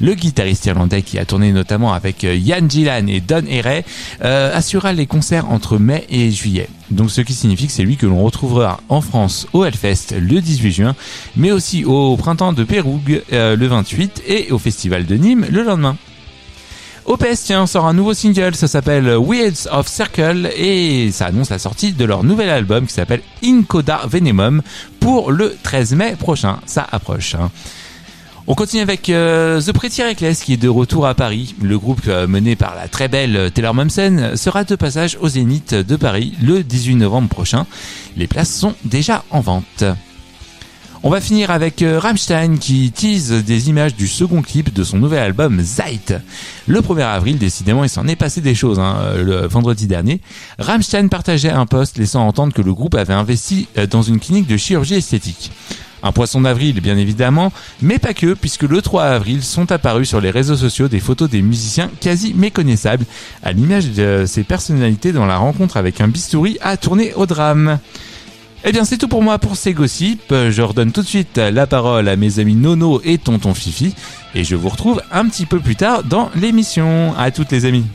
Le 0.00 0.14
guitariste 0.14 0.64
irlandais 0.66 1.02
qui 1.02 1.18
a 1.18 1.24
tourné 1.26 1.52
notamment 1.52 1.92
avec 1.92 2.24
euh, 2.24 2.34
Ian 2.34 2.66
Gillan 2.68 3.06
et 3.06 3.20
Don 3.20 3.42
Herrey 3.48 3.84
euh, 4.24 4.56
assurera 4.56 4.92
les 4.92 5.06
concerts 5.06 5.50
entre 5.50 5.78
mai 5.78 6.06
et 6.08 6.30
juillet. 6.30 6.68
Donc 6.90 7.10
ce 7.10 7.20
qui 7.20 7.34
signifie 7.34 7.66
que 7.66 7.72
c'est 7.72 7.82
lui 7.82 7.96
que 7.96 8.06
l'on 8.06 8.22
retrouvera 8.22 8.80
en 8.88 9.02
France 9.02 9.46
au 9.52 9.64
Hellfest 9.64 10.14
le 10.18 10.40
18 10.40 10.72
juin, 10.72 10.96
mais 11.36 11.52
aussi 11.52 11.84
au 11.84 12.16
printemps 12.16 12.52
de 12.54 12.64
Pérougue 12.64 13.22
euh, 13.32 13.56
le 13.56 13.66
28 13.66 14.22
et 14.26 14.50
au 14.52 14.58
festival 14.58 15.04
de 15.04 15.16
Nîmes 15.16 15.46
le 15.50 15.62
lendemain. 15.62 15.96
OPS 17.06 17.44
tiens, 17.44 17.66
sort 17.66 17.86
un 17.86 17.94
nouveau 17.94 18.14
single, 18.14 18.54
ça 18.54 18.68
s'appelle 18.68 19.16
Weirds 19.16 19.66
of 19.72 19.88
Circle 19.88 20.50
et 20.56 21.10
ça 21.10 21.26
annonce 21.26 21.50
la 21.50 21.58
sortie 21.58 21.92
de 21.92 22.04
leur 22.04 22.24
nouvel 22.24 22.48
album 22.48 22.86
qui 22.86 22.94
s'appelle 22.94 23.22
Incoda 23.44 24.02
Venemum 24.06 24.62
pour 25.00 25.32
le 25.32 25.56
13 25.62 25.94
mai 25.94 26.16
prochain. 26.18 26.58
Ça 26.66 26.86
approche. 26.90 27.34
Hein. 27.34 27.50
On 28.46 28.54
continue 28.54 28.82
avec 28.82 29.10
euh, 29.10 29.60
The 29.60 29.72
Pretty 29.72 30.02
Reckless 30.02 30.42
qui 30.42 30.54
est 30.54 30.56
de 30.56 30.68
retour 30.68 31.06
à 31.06 31.14
Paris. 31.14 31.54
Le 31.60 31.78
groupe 31.78 32.00
euh, 32.08 32.26
mené 32.26 32.56
par 32.56 32.74
la 32.74 32.88
très 32.88 33.06
belle 33.06 33.50
Taylor 33.52 33.74
Momsen 33.74 34.36
sera 34.36 34.64
de 34.64 34.74
passage 34.76 35.18
au 35.20 35.28
Zénith 35.28 35.74
de 35.74 35.96
Paris 35.96 36.34
le 36.42 36.62
18 36.62 36.96
novembre 36.96 37.28
prochain. 37.28 37.66
Les 38.16 38.26
places 38.26 38.52
sont 38.52 38.74
déjà 38.84 39.24
en 39.30 39.40
vente. 39.40 39.84
On 41.02 41.10
va 41.10 41.20
finir 41.20 41.50
avec 41.50 41.82
euh, 41.82 41.98
Rammstein 41.98 42.58
qui 42.58 42.90
tease 42.92 43.30
des 43.44 43.68
images 43.68 43.94
du 43.94 44.08
second 44.08 44.42
clip 44.42 44.72
de 44.72 44.84
son 44.84 44.98
nouvel 44.98 45.20
album 45.20 45.62
Zeit. 45.62 46.20
Le 46.66 46.80
1er 46.80 47.04
avril, 47.04 47.38
décidément, 47.38 47.84
il 47.84 47.90
s'en 47.90 48.08
est 48.08 48.16
passé 48.16 48.40
des 48.40 48.54
choses. 48.54 48.78
Hein, 48.78 49.14
le 49.16 49.46
vendredi 49.46 49.86
dernier, 49.86 50.20
Rammstein 50.58 51.08
partageait 51.08 51.50
un 51.50 51.66
post 51.66 51.98
laissant 51.98 52.26
entendre 52.26 52.52
que 52.52 52.62
le 52.62 52.74
groupe 52.74 52.94
avait 52.94 53.14
investi 53.14 53.68
dans 53.90 54.02
une 54.02 54.18
clinique 54.18 54.46
de 54.46 54.56
chirurgie 54.56 54.94
esthétique. 54.94 55.52
Un 56.02 56.12
poisson 56.12 56.40
d'avril, 56.40 56.80
bien 56.80 56.96
évidemment, 56.96 57.52
mais 57.82 57.98
pas 57.98 58.14
que, 58.14 58.34
puisque 58.34 58.62
le 58.62 58.80
3 58.80 59.04
avril 59.04 59.42
sont 59.42 59.70
apparus 59.70 60.08
sur 60.08 60.20
les 60.20 60.30
réseaux 60.30 60.56
sociaux 60.56 60.88
des 60.88 61.00
photos 61.00 61.28
des 61.28 61.42
musiciens 61.42 61.90
quasi 62.00 62.32
méconnaissables, 62.34 63.04
à 63.42 63.52
l'image 63.52 63.90
de 63.90 64.24
ces 64.26 64.44
personnalités 64.44 65.12
dans 65.12 65.26
la 65.26 65.36
rencontre 65.36 65.76
avec 65.76 66.00
un 66.00 66.08
bistouri 66.08 66.58
à 66.62 66.76
tourner 66.76 67.12
au 67.14 67.26
drame. 67.26 67.78
Eh 68.64 68.72
bien, 68.72 68.84
c'est 68.84 68.98
tout 68.98 69.08
pour 69.08 69.22
moi 69.22 69.38
pour 69.38 69.56
ces 69.56 69.72
gossips. 69.72 70.34
Je 70.50 70.62
redonne 70.62 70.92
tout 70.92 71.02
de 71.02 71.06
suite 71.06 71.38
la 71.38 71.66
parole 71.66 72.08
à 72.08 72.16
mes 72.16 72.38
amis 72.38 72.54
Nono 72.54 73.00
et 73.04 73.16
Tonton 73.16 73.54
Fifi, 73.54 73.94
et 74.34 74.44
je 74.44 74.54
vous 74.54 74.68
retrouve 74.68 75.02
un 75.12 75.26
petit 75.26 75.46
peu 75.46 75.60
plus 75.60 75.76
tard 75.76 76.04
dans 76.04 76.30
l'émission. 76.34 77.14
À 77.16 77.30
toutes 77.30 77.52
les 77.52 77.64
amis. 77.64 77.86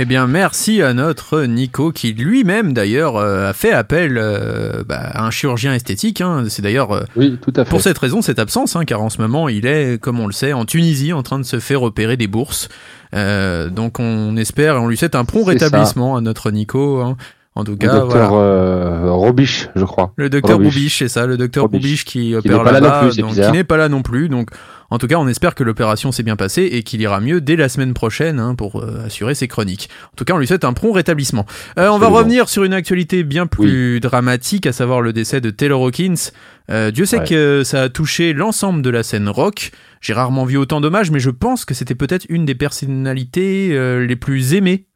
Eh 0.00 0.04
bien, 0.04 0.28
merci 0.28 0.80
à 0.80 0.94
notre 0.94 1.42
Nico 1.42 1.90
qui 1.90 2.12
lui-même 2.12 2.72
d'ailleurs 2.72 3.16
euh, 3.16 3.50
a 3.50 3.52
fait 3.52 3.72
appel 3.72 4.16
euh, 4.16 4.84
bah, 4.86 5.00
à 5.00 5.24
un 5.26 5.32
chirurgien 5.32 5.74
esthétique. 5.74 6.20
Hein. 6.20 6.44
C'est 6.48 6.62
d'ailleurs 6.62 6.92
euh, 6.92 7.02
oui, 7.16 7.36
tout 7.42 7.52
à 7.56 7.64
fait. 7.64 7.70
pour 7.70 7.80
cette 7.80 7.98
raison 7.98 8.22
cette 8.22 8.38
absence, 8.38 8.76
hein, 8.76 8.84
car 8.84 9.02
en 9.02 9.10
ce 9.10 9.20
moment 9.20 9.48
il 9.48 9.66
est, 9.66 10.00
comme 10.00 10.20
on 10.20 10.28
le 10.28 10.32
sait, 10.32 10.52
en 10.52 10.64
Tunisie 10.66 11.12
en 11.12 11.24
train 11.24 11.40
de 11.40 11.44
se 11.44 11.58
faire 11.58 11.82
opérer 11.82 12.16
des 12.16 12.28
bourses. 12.28 12.68
donc 13.12 13.98
on 13.98 14.36
espère 14.36 14.76
et 14.76 14.78
on 14.78 14.86
lui 14.86 14.96
souhaite 14.96 15.16
un 15.16 15.24
prompt 15.24 15.42
rétablissement 15.42 16.16
à 16.16 16.20
notre 16.20 16.52
Nico. 16.52 17.00
Hein. 17.00 17.16
En 17.58 17.64
tout 17.64 17.76
cas, 17.76 17.92
le 17.92 18.00
docteur 18.02 18.34
euh, 18.34 19.10
Robiche, 19.10 19.68
je 19.74 19.84
crois. 19.84 20.12
Le 20.14 20.30
docteur 20.30 20.58
Robiche, 20.58 21.00
c'est 21.00 21.08
ça, 21.08 21.26
le 21.26 21.36
docteur 21.36 21.64
Robiche, 21.64 22.04
qui 22.04 22.36
opère 22.36 22.62
là-bas, 22.62 23.08
qui 23.10 23.50
n'est 23.50 23.64
pas 23.64 23.76
là 23.76 23.88
non 23.88 24.02
plus. 24.02 24.28
Donc, 24.28 24.50
en 24.90 24.98
tout 24.98 25.06
cas, 25.06 25.16
on 25.16 25.28
espère 25.28 25.54
que 25.54 25.64
l'opération 25.64 26.12
s'est 26.12 26.22
bien 26.22 26.36
passée 26.36 26.62
et 26.72 26.82
qu'il 26.82 27.00
ira 27.00 27.20
mieux 27.20 27.40
dès 27.40 27.56
la 27.56 27.68
semaine 27.68 27.92
prochaine 27.92 28.40
hein, 28.40 28.54
pour 28.54 28.80
euh, 28.80 29.04
assurer 29.04 29.34
ses 29.34 29.46
chroniques. 29.46 29.90
En 30.12 30.16
tout 30.16 30.24
cas, 30.24 30.34
on 30.34 30.38
lui 30.38 30.46
souhaite 30.46 30.64
un 30.64 30.72
prompt 30.72 30.92
rétablissement. 30.92 31.44
Euh, 31.78 31.88
on 31.88 31.98
va 31.98 32.08
revenir 32.08 32.48
sur 32.48 32.64
une 32.64 32.72
actualité 32.72 33.22
bien 33.22 33.46
plus 33.46 34.00
dramatique, 34.00 34.66
à 34.66 34.72
savoir 34.72 35.02
le 35.02 35.12
décès 35.12 35.42
de 35.42 35.50
Taylor 35.50 35.82
Hawkins. 35.82 36.30
Euh, 36.70 36.90
Dieu 36.90 37.04
sait 37.04 37.22
que 37.22 37.64
ça 37.64 37.82
a 37.82 37.88
touché 37.90 38.32
l'ensemble 38.32 38.80
de 38.80 38.90
la 38.90 39.02
scène 39.02 39.28
rock. 39.28 39.72
J'ai 40.00 40.14
rarement 40.14 40.44
vu 40.44 40.56
autant 40.56 40.80
d'hommages, 40.80 41.10
mais 41.10 41.20
je 41.20 41.30
pense 41.30 41.66
que 41.66 41.74
c'était 41.74 41.94
peut-être 41.94 42.24
une 42.30 42.46
des 42.46 42.54
personnalités 42.54 43.68
les 44.06 44.16
plus 44.16 44.54
aimées 44.54 44.86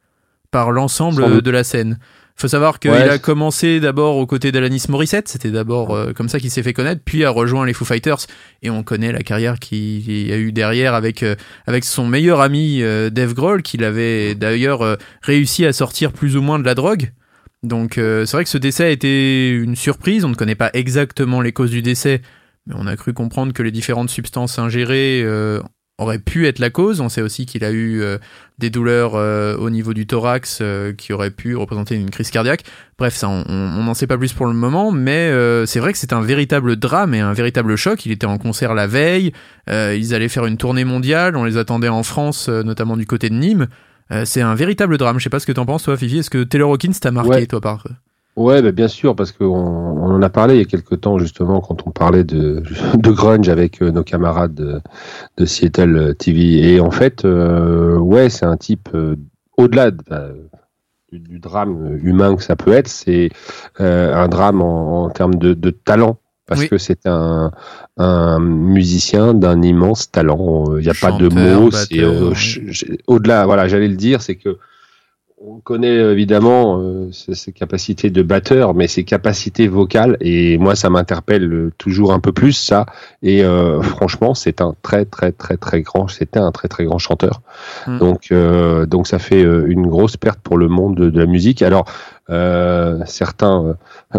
par 0.49 0.71
l'ensemble 0.71 1.41
de 1.41 1.51
la 1.51 1.63
scène 1.63 1.99
faut 2.35 2.47
savoir 2.47 2.79
qu'il 2.79 2.91
a 2.91 3.19
commencé 3.19 3.79
d'abord 3.79 4.17
aux 4.17 4.25
côtés 4.25 4.51
d'Alanis 4.51 4.85
Morissette, 4.89 5.27
c'était 5.27 5.51
d'abord 5.51 5.95
euh, 5.95 6.13
comme 6.13 6.29
ça 6.29 6.39
qu'il 6.39 6.49
s'est 6.49 6.63
fait 6.63 6.73
connaître, 6.73 7.01
puis 7.03 7.23
a 7.23 7.29
rejoint 7.29 7.65
les 7.65 7.73
Foo 7.73 7.85
Fighters, 7.85 8.25
et 8.63 8.69
on 8.69 8.83
connaît 8.83 9.11
la 9.11 9.21
carrière 9.21 9.59
qu'il 9.59 10.31
a 10.31 10.37
eu 10.37 10.51
derrière 10.51 10.93
avec, 10.93 11.23
euh, 11.23 11.35
avec 11.67 11.83
son 11.83 12.05
meilleur 12.07 12.41
ami 12.41 12.81
euh, 12.81 13.09
Dave 13.09 13.33
Grohl, 13.33 13.61
qu'il 13.61 13.83
avait 13.83 14.35
d'ailleurs 14.35 14.97
réussi 15.21 15.65
à 15.65 15.73
sortir 15.73 16.11
plus 16.11 16.35
ou 16.35 16.41
moins 16.41 16.59
de 16.59 16.65
la 16.65 16.75
drogue. 16.75 17.11
Donc 17.61 17.93
c'est 17.95 18.31
vrai 18.31 18.43
que 18.43 18.49
ce 18.49 18.57
décès 18.57 18.83
a 18.83 18.89
été 18.89 19.49
une 19.49 19.77
surprise, 19.77 20.25
on 20.25 20.29
ne 20.29 20.35
connaît 20.35 20.55
pas 20.55 20.69
exactement 20.73 21.39
les 21.39 21.53
causes 21.53 21.71
du 21.71 21.81
décès, 21.81 22.21
mais 22.67 22.73
on 22.77 22.87
a 22.87 22.97
cru 22.97 23.13
comprendre 23.13 23.53
que 23.53 23.63
les 23.63 23.71
différentes 23.71 24.09
substances 24.09 24.59
ingérées 24.59 25.23
aurait 26.03 26.19
pu 26.19 26.47
être 26.47 26.59
la 26.59 26.69
cause. 26.69 27.01
On 27.01 27.09
sait 27.09 27.21
aussi 27.21 27.45
qu'il 27.45 27.63
a 27.63 27.71
eu 27.71 28.01
euh, 28.01 28.17
des 28.59 28.69
douleurs 28.69 29.15
euh, 29.15 29.57
au 29.57 29.69
niveau 29.69 29.93
du 29.93 30.05
thorax 30.05 30.59
euh, 30.61 30.93
qui 30.93 31.13
auraient 31.13 31.31
pu 31.31 31.55
représenter 31.55 31.95
une 31.95 32.09
crise 32.09 32.29
cardiaque. 32.29 32.63
Bref, 32.97 33.15
ça, 33.15 33.27
on 33.27 33.43
n'en 33.83 33.93
sait 33.93 34.07
pas 34.07 34.17
plus 34.17 34.33
pour 34.33 34.45
le 34.45 34.53
moment, 34.53 34.91
mais 34.91 35.31
c'est 35.65 35.79
vrai 35.79 35.91
que 35.91 35.97
c'est 35.97 36.13
un 36.13 36.21
véritable 36.21 36.75
drame 36.75 37.15
et 37.15 37.19
un 37.19 37.33
véritable 37.33 37.75
choc. 37.75 38.05
Il 38.05 38.11
était 38.11 38.27
en 38.27 38.37
concert 38.37 38.75
la 38.75 38.85
veille, 38.85 39.33
ils 39.67 40.13
allaient 40.13 40.29
faire 40.29 40.45
une 40.45 40.57
tournée 40.57 40.85
mondiale, 40.85 41.35
on 41.35 41.43
les 41.43 41.57
attendait 41.57 41.89
en 41.89 42.03
France, 42.03 42.49
notamment 42.49 42.95
du 42.95 43.07
côté 43.07 43.29
de 43.29 43.35
Nîmes. 43.35 43.67
c'est 44.25 44.41
un 44.41 44.53
véritable 44.53 44.99
drame. 44.99 45.17
Je 45.17 45.23
sais 45.23 45.31
pas 45.31 45.39
ce 45.39 45.47
que 45.47 45.51
t'en 45.51 45.65
penses, 45.65 45.83
toi, 45.83 45.97
Fifi. 45.97 46.19
Est-ce 46.19 46.29
que 46.29 46.43
Taylor 46.43 46.71
Hawkins 46.71 46.93
t'a 46.93 47.11
marqué, 47.11 47.47
toi, 47.47 47.59
par 47.59 47.83
Ouais, 48.35 48.63
bah 48.63 48.71
bien 48.71 48.87
sûr, 48.87 49.15
parce 49.15 49.31
qu'on 49.31 49.45
on 49.45 50.11
en 50.11 50.21
a 50.23 50.29
parlé 50.29 50.55
il 50.55 50.57
y 50.57 50.61
a 50.61 50.65
quelques 50.65 51.01
temps 51.01 51.19
justement 51.19 51.61
quand 51.61 51.85
on 51.85 51.91
parlait 51.91 52.23
de, 52.23 52.63
de 52.95 53.11
grunge 53.11 53.47
avec 53.47 53.81
euh, 53.81 53.91
nos 53.91 54.03
camarades 54.03 54.55
de, 54.55 54.81
de, 55.37 55.45
Seattle 55.45 56.15
TV. 56.15 56.73
Et 56.73 56.79
en 56.79 56.89
fait, 56.89 57.25
euh, 57.25 57.95
ouais, 57.97 58.29
c'est 58.29 58.45
un 58.45 58.57
type 58.57 58.89
euh, 58.95 59.15
au-delà 59.57 59.91
bah, 59.91 60.29
du, 61.11 61.37
drame 61.37 61.99
humain 62.01 62.35
que 62.35 62.41
ça 62.41 62.55
peut 62.55 62.73
être, 62.73 62.87
c'est 62.87 63.29
un 63.77 64.27
drame 64.27 64.63
en, 64.63 65.03
en 65.03 65.09
termes 65.11 65.35
de, 65.35 65.53
de, 65.53 65.69
talent. 65.69 66.17
Parce 66.45 66.65
que 66.65 66.77
c'est 66.77 67.07
un, 67.07 67.51
un 67.97 68.39
musicien 68.39 69.33
d'un 69.33 69.61
immense 69.61 70.11
talent. 70.11 70.77
Il 70.77 70.83
n'y 70.83 70.89
a 70.89 70.93
pas 70.93 71.11
de 71.13 71.29
mots. 71.29 71.71
C'est 71.71 72.03
au-delà. 73.07 73.45
Voilà, 73.45 73.67
j'allais 73.67 73.87
le 73.87 73.95
dire, 73.95 74.21
c'est 74.21 74.35
que 74.35 74.59
on 75.45 75.59
connaît 75.59 75.95
évidemment 75.95 76.79
euh, 76.79 77.11
ses 77.11 77.51
capacités 77.51 78.09
de 78.09 78.21
batteur, 78.21 78.73
mais 78.73 78.87
ses 78.87 79.03
capacités 79.03 79.67
vocales, 79.67 80.17
et 80.21 80.57
moi 80.57 80.75
ça 80.75 80.89
m'interpelle 80.89 81.71
toujours 81.77 82.13
un 82.13 82.19
peu 82.19 82.31
plus 82.31 82.53
ça. 82.53 82.85
Et 83.21 83.43
euh, 83.43 83.81
franchement, 83.81 84.33
c'est 84.35 84.61
un 84.61 84.73
très 84.81 85.05
très 85.05 85.31
très 85.31 85.57
très 85.57 85.81
grand, 85.81 86.07
c'était 86.07 86.39
un 86.39 86.51
très 86.51 86.67
très 86.67 86.85
grand 86.85 86.97
chanteur. 86.97 87.41
Hmm. 87.87 87.97
Donc 87.97 88.31
euh, 88.31 88.85
donc 88.85 89.07
ça 89.07 89.19
fait 89.19 89.41
une 89.41 89.87
grosse 89.87 90.17
perte 90.17 90.39
pour 90.39 90.57
le 90.57 90.67
monde 90.67 90.95
de, 90.95 91.19
la 91.19 91.25
musique. 91.25 91.61
Alors 91.61 91.85
certains 92.27 93.75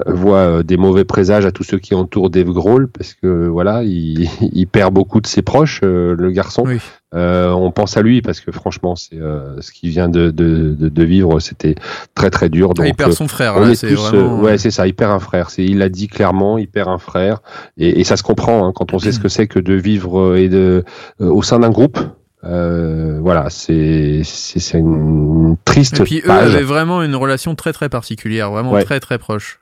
voient 0.07 0.63
des 0.63 0.77
mauvais 0.77 1.05
présages 1.05 1.47
à 1.47 1.53
tous 1.53 1.65
ceux 1.65 1.79
qui 1.79 1.95
entourent 1.95 2.31
Dave 2.31 2.51
Grohl 2.51 2.89
parce 2.89 3.15
que 3.15 3.47
voilà, 3.47 3.83
il, 3.83 4.29
il 4.53 4.67
perd 4.67 4.93
beaucoup 4.93 5.21
de 5.21 5.27
ses 5.27 5.43
proches, 5.43 5.81
le 5.83 6.31
garçon. 6.31 6.65
Oui. 6.67 6.81
Euh, 7.15 7.51
on 7.51 7.71
pense 7.71 7.97
à 7.97 8.03
lui 8.03 8.23
parce 8.23 8.41
que 8.41 8.51
franchement, 8.51 8.97
c'est 8.97 9.21
euh, 9.21 9.61
ce 9.61 9.71
qu'il 9.71 9.91
vient 9.91 10.09
de, 10.09 10.31
de, 10.31 10.75
de, 10.75 11.05
vivre, 11.05 11.39
c'était 11.39 11.77
très 12.15 12.31
très 12.31 12.49
dur. 12.49 12.71
Ah, 12.73 12.75
donc, 12.75 12.87
il 12.89 12.95
perd 12.95 13.13
son 13.13 13.29
frère. 13.29 13.61
Là, 13.61 13.75
c'est 13.75 13.93
vraiment... 13.95 14.41
ouais, 14.41 14.59
c'est 14.59 14.73
ça. 14.73 14.87
Il 14.87 14.95
perd 14.95 15.13
un 15.13 15.21
frère. 15.21 15.51
C'est, 15.51 15.65
il 15.65 15.79
l'a 15.79 15.89
dit 15.89 16.09
clairement. 16.09 16.59
Il 16.59 16.67
perd 16.67 16.89
un 16.89 16.99
frère, 16.99 17.41
et, 17.77 18.01
et 18.01 18.05
ça 18.05 18.17
se 18.17 18.23
comprend 18.23 18.67
hein, 18.67 18.73
quand 18.75 18.93
on 18.93 18.99
sait 18.99 19.13
ce 19.13 19.21
que 19.21 19.29
c'est 19.29 19.47
que 19.47 19.61
de 19.61 19.75
vivre 19.75 20.37
et 20.37 20.49
de 20.49 20.85
au 21.21 21.43
sein 21.43 21.61
d'un 21.61 21.71
groupe. 21.71 21.99
Euh, 22.45 23.19
voilà, 23.21 23.49
c'est 23.51 24.23
c'est 24.25 24.79
une 24.79 25.57
triste. 25.65 26.01
Et 26.01 26.05
puis 26.05 26.23
eux 26.25 26.31
avaient 26.31 26.63
vraiment 26.63 27.03
une 27.03 27.17
relation 27.17 27.55
très 27.55 27.73
très 27.73 27.89
particulière, 27.89 28.51
vraiment 28.51 28.79
très 28.83 29.01
très 29.01 29.19
proche. 29.19 29.61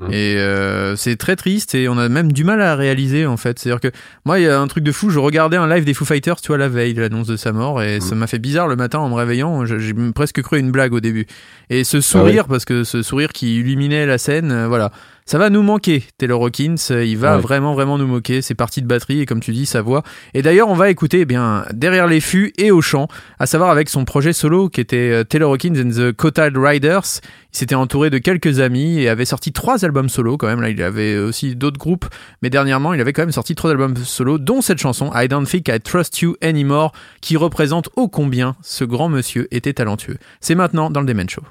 Mmh. 0.00 0.12
Et 0.12 0.36
euh, 0.38 0.96
c'est 0.96 1.14
très 1.14 1.36
triste 1.36 1.76
et 1.76 1.88
on 1.88 1.96
a 1.98 2.08
même 2.08 2.32
du 2.32 2.42
mal 2.42 2.60
à 2.60 2.74
réaliser 2.74 3.26
en 3.26 3.36
fait. 3.36 3.58
C'est-à-dire 3.58 3.80
que 3.80 3.96
moi, 4.24 4.40
il 4.40 4.44
y 4.44 4.48
a 4.48 4.60
un 4.60 4.66
truc 4.66 4.82
de 4.82 4.90
fou. 4.90 5.10
Je 5.10 5.20
regardais 5.20 5.56
un 5.56 5.68
live 5.68 5.84
des 5.84 5.94
Foo 5.94 6.04
Fighters, 6.04 6.40
tu 6.40 6.48
vois, 6.48 6.58
la 6.58 6.68
veille 6.68 6.94
de 6.94 7.00
l'annonce 7.00 7.28
de 7.28 7.36
sa 7.36 7.52
mort 7.52 7.80
et 7.80 7.98
mmh. 7.98 8.00
ça 8.00 8.14
m'a 8.16 8.26
fait 8.26 8.40
bizarre 8.40 8.66
le 8.66 8.74
matin 8.74 8.98
en 8.98 9.08
me 9.08 9.14
réveillant. 9.14 9.64
J'ai 9.64 9.94
presque 10.12 10.42
cru 10.42 10.58
une 10.58 10.72
blague 10.72 10.92
au 10.94 11.00
début. 11.00 11.26
Et 11.70 11.84
ce 11.84 12.00
sourire, 12.00 12.44
ah 12.46 12.50
parce 12.50 12.64
que 12.64 12.82
ce 12.82 13.02
sourire 13.02 13.32
qui 13.32 13.60
illuminait 13.60 14.06
la 14.06 14.18
scène, 14.18 14.50
euh, 14.50 14.68
voilà 14.68 14.90
ça 15.26 15.38
va 15.38 15.48
nous 15.48 15.62
manquer, 15.62 16.04
Taylor 16.18 16.42
Hawkins. 16.42 16.76
Il 16.90 17.16
va 17.16 17.38
vraiment, 17.38 17.72
vraiment 17.72 17.96
nous 17.96 18.06
moquer. 18.06 18.42
C'est 18.42 18.54
parti 18.54 18.82
de 18.82 18.86
batterie 18.86 19.20
et 19.20 19.26
comme 19.26 19.40
tu 19.40 19.52
dis, 19.52 19.64
sa 19.64 19.80
voix. 19.80 20.02
Et 20.34 20.42
d'ailleurs, 20.42 20.68
on 20.68 20.74
va 20.74 20.90
écouter 20.90 21.20
eh 21.20 21.24
bien 21.24 21.64
derrière 21.72 22.06
les 22.06 22.20
fûts 22.20 22.52
et 22.58 22.70
au 22.70 22.82
chant, 22.82 23.08
à 23.38 23.46
savoir 23.46 23.70
avec 23.70 23.88
son 23.88 24.04
projet 24.04 24.34
solo 24.34 24.68
qui 24.68 24.82
était 24.82 25.10
euh, 25.10 25.24
Taylor 25.24 25.50
Hawkins 25.50 25.76
and 25.82 25.90
the 25.90 26.12
Cotard 26.12 26.50
Riders. 26.54 27.20
Il 27.52 27.58
s'était 27.58 27.74
entouré 27.74 28.10
de 28.10 28.18
quelques 28.18 28.60
amis 28.60 29.00
et 29.00 29.08
avait 29.08 29.24
sorti 29.24 29.52
trois 29.52 29.84
albums 29.84 30.10
solo 30.10 30.36
quand 30.36 30.46
même. 30.46 30.60
Là, 30.60 30.68
il 30.68 30.82
avait 30.82 31.16
aussi 31.16 31.56
d'autres 31.56 31.78
groupes, 31.78 32.06
mais 32.42 32.50
dernièrement, 32.50 32.92
il 32.92 33.00
avait 33.00 33.14
quand 33.14 33.22
même 33.22 33.32
sorti 33.32 33.54
trois 33.54 33.70
albums 33.70 33.96
solo, 33.96 34.38
dont 34.38 34.60
cette 34.60 34.78
chanson 34.78 35.10
I 35.14 35.28
Don't 35.28 35.46
Think 35.46 35.68
I 35.68 35.80
Trust 35.80 36.20
You 36.20 36.36
Anymore, 36.42 36.92
qui 37.22 37.38
représente 37.38 37.88
ô 37.96 38.08
combien 38.08 38.56
ce 38.60 38.84
grand 38.84 39.08
monsieur 39.08 39.48
était 39.52 39.72
talentueux. 39.72 40.18
C'est 40.40 40.54
maintenant 40.54 40.90
dans 40.90 41.00
le 41.00 41.06
Demen 41.06 41.30
Show. 41.30 41.42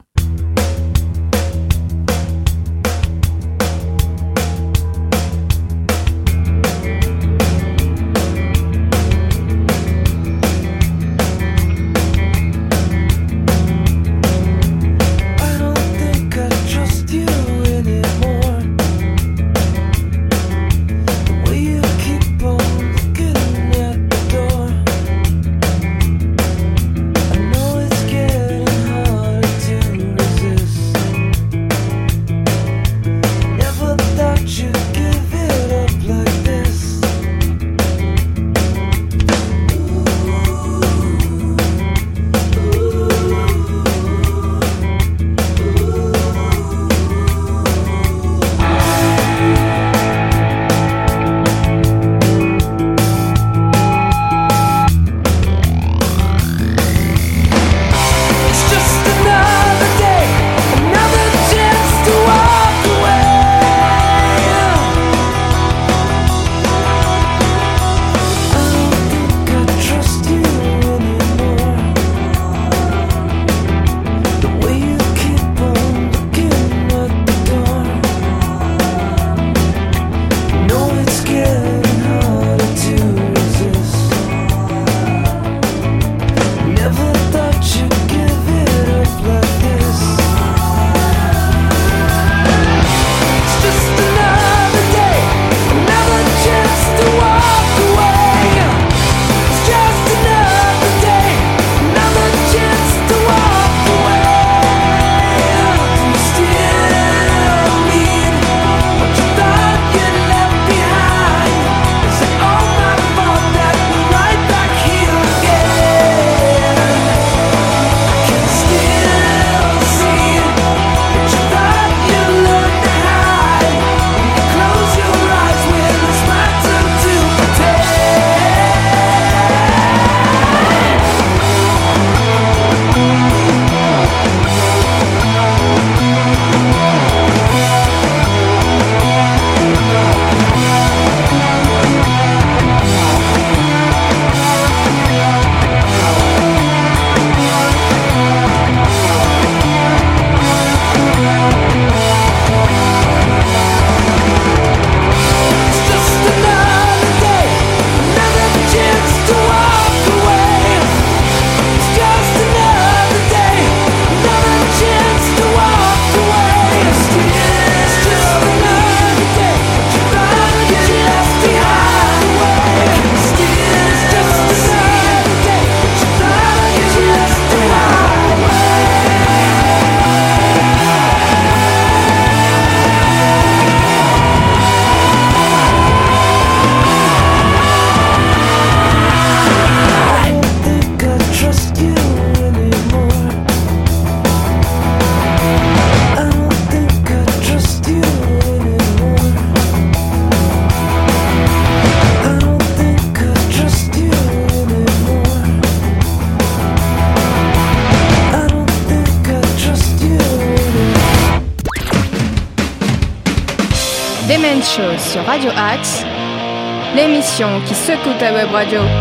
Secoue 218.54 218.93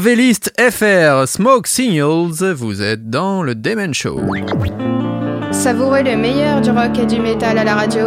Novelist 0.00 0.50
FR, 0.58 1.28
Smoke 1.28 1.68
Signals, 1.68 2.54
vous 2.54 2.80
êtes 2.80 3.10
dans 3.10 3.42
le 3.42 3.54
Demon 3.54 3.92
Show. 3.92 4.18
Savourez 5.52 6.02
le 6.02 6.16
meilleur 6.16 6.62
du 6.62 6.70
rock 6.70 6.98
et 6.98 7.04
du 7.04 7.20
métal 7.20 7.58
à 7.58 7.64
la 7.64 7.74
radio. 7.74 8.06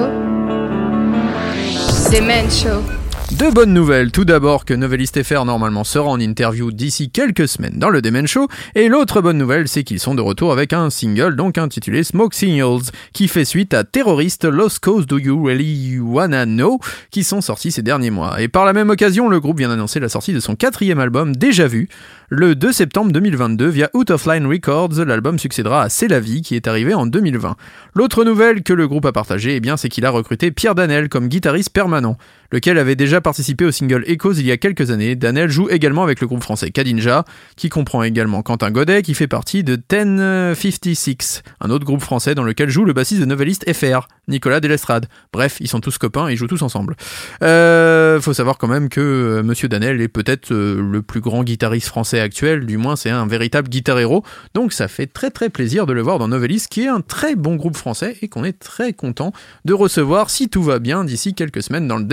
Demon 2.12 2.50
Show. 2.50 3.03
Deux 3.39 3.52
bonnes 3.52 3.74
nouvelles. 3.74 4.12
Tout 4.12 4.26
d'abord 4.26 4.63
que 4.63 4.76
Novelist 4.76 5.24
FR 5.24 5.43
normalement 5.43 5.84
sera 5.84 6.08
en 6.08 6.19
interview 6.19 6.72
d'ici 6.72 7.10
quelques 7.10 7.48
semaines 7.48 7.80
dans 7.80 7.89
le 7.89 8.02
Demen 8.02 8.28
Show. 8.28 8.48
Et 8.76 8.89
l'autre 8.89 9.22
bonne 9.22 9.39
nouvelle, 9.39 9.67
c'est 9.67 9.84
qu'ils 9.84 10.00
sont 10.00 10.13
de 10.13 10.22
retour 10.22 10.52
avec 10.52 10.72
un 10.72 10.91
single 10.91 11.36
donc 11.36 11.58
intitulé 11.58 12.04
Smoke 12.04 12.36
Signals, 12.36 12.91
qui 13.12 13.28
fait 13.28 13.43
suite 13.43 13.74
à 13.74 13.84
Terrorist, 13.84 14.46
Lost 14.46 14.80
Cause 14.80 15.08
Do 15.08 15.17
You 15.17 15.43
Really 15.43 16.00
Wanna 16.00 16.46
Know, 16.46 16.80
qui 17.10 17.24
sont 17.24 17.41
sortis 17.41 17.72
ces 17.72 17.82
derniers 17.82 18.12
mois. 18.12 18.39
Et 18.39 18.48
par 18.48 18.65
la 18.65 18.74
même 18.74 18.91
occasion, 18.91 19.30
le 19.30 19.39
groupe 19.39 19.58
vient 19.58 19.69
d'annoncer 19.69 20.00
la 20.00 20.10
sortie 20.10 20.34
de 20.34 20.39
son 20.39 20.56
quatrième 20.56 21.00
album, 21.00 21.36
Déjà 21.36 21.65
Vu, 21.65 21.89
le 22.30 22.56
2 22.56 22.72
septembre 22.72 23.12
2022 23.12 23.67
via 23.67 23.89
Out 23.93 24.12
of 24.12 24.26
Line 24.28 24.46
Records. 24.46 25.06
L'album 25.06 25.39
succédera 25.39 25.82
à 25.82 25.89
C'est 25.89 26.08
la 26.08 26.19
vie, 26.19 26.43
qui 26.43 26.56
est 26.56 26.67
arrivé 26.67 26.93
en 26.93 27.08
2020. 27.08 27.56
L'autre 27.96 28.26
nouvelle 28.26 28.62
que 28.62 28.74
le 28.74 28.88
groupe 28.88 29.06
a 29.06 29.12
partagée, 29.12 29.56
eh 29.56 29.60
bien, 29.60 29.76
c'est 29.76 29.89
qu'il 29.89 30.06
a 30.06 30.12
recruté 30.12 30.52
Pierre 30.52 30.76
Danel 30.76 31.10
comme 31.10 31.30
guitariste 31.30 31.72
permanent 31.72 32.17
lequel 32.54 32.78
avait 32.78 32.96
déjà 32.96 33.20
participé 33.20 33.66
au 33.66 33.72
single 33.72 34.04
Echoes 34.06 34.36
il 34.36 34.46
y 34.46 34.52
a 34.52 34.58
quelques 34.58 34.92
années. 34.92 35.16
Daniel 35.16 35.50
joue 35.50 35.70
également 35.70 36.04
avec 36.04 36.22
le 36.22 36.28
groupe 36.28 36.44
français 36.44 36.70
Kadinja, 36.70 37.26
qui 37.56 37.70
comprend 37.70 38.04
également 38.04 38.44
Quentin 38.44 38.70
Godet, 38.70 39.02
qui 39.02 39.16
fait 39.16 39.28
partie 39.28 39.63
de 39.63 39.76
1056, 39.76 41.42
un 41.62 41.72
autre 41.72 41.84
groupe 41.84 42.02
français 42.02 42.36
dans 42.36 42.44
lequel 42.44 42.70
joue 42.70 42.86
le 42.86 42.94
bassiste 42.94 43.22
de 43.22 43.26
Novelist 43.26 43.66
FR, 43.74 44.08
Nicolas 44.28 44.60
Delestrade. 44.60 45.08
Bref, 45.34 45.58
ils 45.62 45.68
sont 45.68 45.80
tous 45.80 45.98
copains 45.98 46.30
et 46.30 46.34
ils 46.34 46.38
jouent 46.38 46.46
tous 46.46 46.62
ensemble. 46.62 46.96
Euh, 47.42 48.22
faut 48.22 48.34
savoir 48.34 48.60
quand 48.60 48.68
même 48.68 48.88
que 48.88 49.02
euh, 49.02 49.44
Monsieur 49.44 49.68
Danel 49.68 50.00
est 50.00 50.08
peut-être 50.08 50.52
euh, 50.52 50.80
le 50.80 51.02
plus 51.02 51.22
grand 51.22 51.44
guitariste 51.44 51.88
français 51.88 52.20
actuel, 52.20 52.68
du 52.68 52.78
moins 52.78 52.96
c'est 52.96 53.10
un 53.10 53.26
véritable 53.26 53.68
guitar 53.68 53.98
héros, 53.98 54.24
donc 54.54 54.74
ça 54.74 54.88
fait 54.88 55.08
très 55.08 55.32
très 55.32 55.50
plaisir 55.50 55.88
de 55.88 55.94
le 55.94 56.02
voir 56.02 56.20
dans 56.20 56.28
Novelist, 56.28 56.68
qui 56.68 56.82
est 56.82 56.88
un 56.88 57.02
très 57.02 57.36
bon 57.36 57.56
groupe 57.56 57.76
français 57.76 58.16
et 58.22 58.28
qu'on 58.28 58.44
est 58.44 58.60
très 58.60 58.94
content 58.94 59.34
de 59.66 59.74
recevoir, 59.74 60.30
si 60.30 60.50
tout 60.50 60.62
va 60.62 60.78
bien, 60.78 61.04
d'ici 61.04 61.34
quelques 61.34 61.63
semaines 61.63 61.88
dans 61.88 61.98
le 61.98 62.04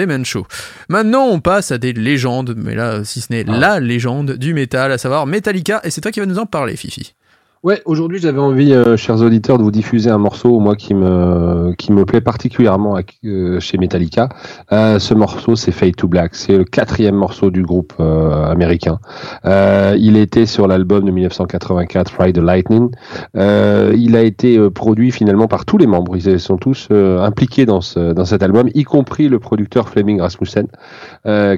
Maintenant, 0.88 1.26
on 1.26 1.40
passe 1.40 1.72
à 1.72 1.78
des 1.78 1.92
légendes, 1.92 2.54
mais 2.56 2.74
là, 2.74 3.04
si 3.04 3.20
ce 3.20 3.32
n'est 3.32 3.44
ah. 3.48 3.58
la 3.58 3.80
légende 3.80 4.32
du 4.32 4.54
métal, 4.54 4.92
à 4.92 4.98
savoir 4.98 5.26
Metallica, 5.26 5.80
et 5.84 5.90
c'est 5.90 6.00
toi 6.00 6.10
qui 6.10 6.20
vas 6.20 6.26
nous 6.26 6.38
en 6.38 6.46
parler, 6.46 6.76
Fifi. 6.76 7.14
Ouais, 7.62 7.82
aujourd'hui 7.84 8.18
j'avais 8.18 8.38
envie, 8.38 8.72
euh, 8.72 8.96
chers 8.96 9.20
auditeurs, 9.20 9.58
de 9.58 9.62
vous 9.62 9.70
diffuser 9.70 10.08
un 10.08 10.16
morceau, 10.16 10.58
moi 10.60 10.76
qui 10.76 10.94
me 10.94 11.74
qui 11.76 11.92
me 11.92 12.06
plaît 12.06 12.22
particulièrement 12.22 12.96
euh, 13.26 13.60
chez 13.60 13.76
Metallica. 13.76 14.30
Euh, 14.72 14.98
ce 14.98 15.12
morceau, 15.12 15.56
c'est 15.56 15.70
Fade 15.70 15.94
to 15.94 16.08
Black. 16.08 16.34
C'est 16.34 16.56
le 16.56 16.64
quatrième 16.64 17.16
morceau 17.16 17.50
du 17.50 17.60
groupe 17.60 17.92
américain. 18.00 18.98
il 19.44 20.16
était 20.16 20.46
sur 20.46 20.68
l'album 20.68 21.04
de 21.04 21.10
1984, 21.10 22.14
Ride 22.18 22.36
the 22.36 22.38
Lightning. 22.38 22.88
il 23.34 24.16
a 24.16 24.22
été 24.22 24.58
produit 24.70 25.10
finalement 25.10 25.46
par 25.46 25.66
tous 25.66 25.76
les 25.76 25.86
membres. 25.86 26.16
Ils 26.16 26.40
sont 26.40 26.56
tous 26.56 26.88
impliqués 26.90 27.66
dans 27.66 27.82
ce 27.82 28.14
dans 28.14 28.24
cet 28.24 28.42
album, 28.42 28.70
y 28.72 28.84
compris 28.84 29.28
le 29.28 29.38
producteur 29.38 29.90
Fleming 29.90 30.22
Rasmussen, 30.22 30.66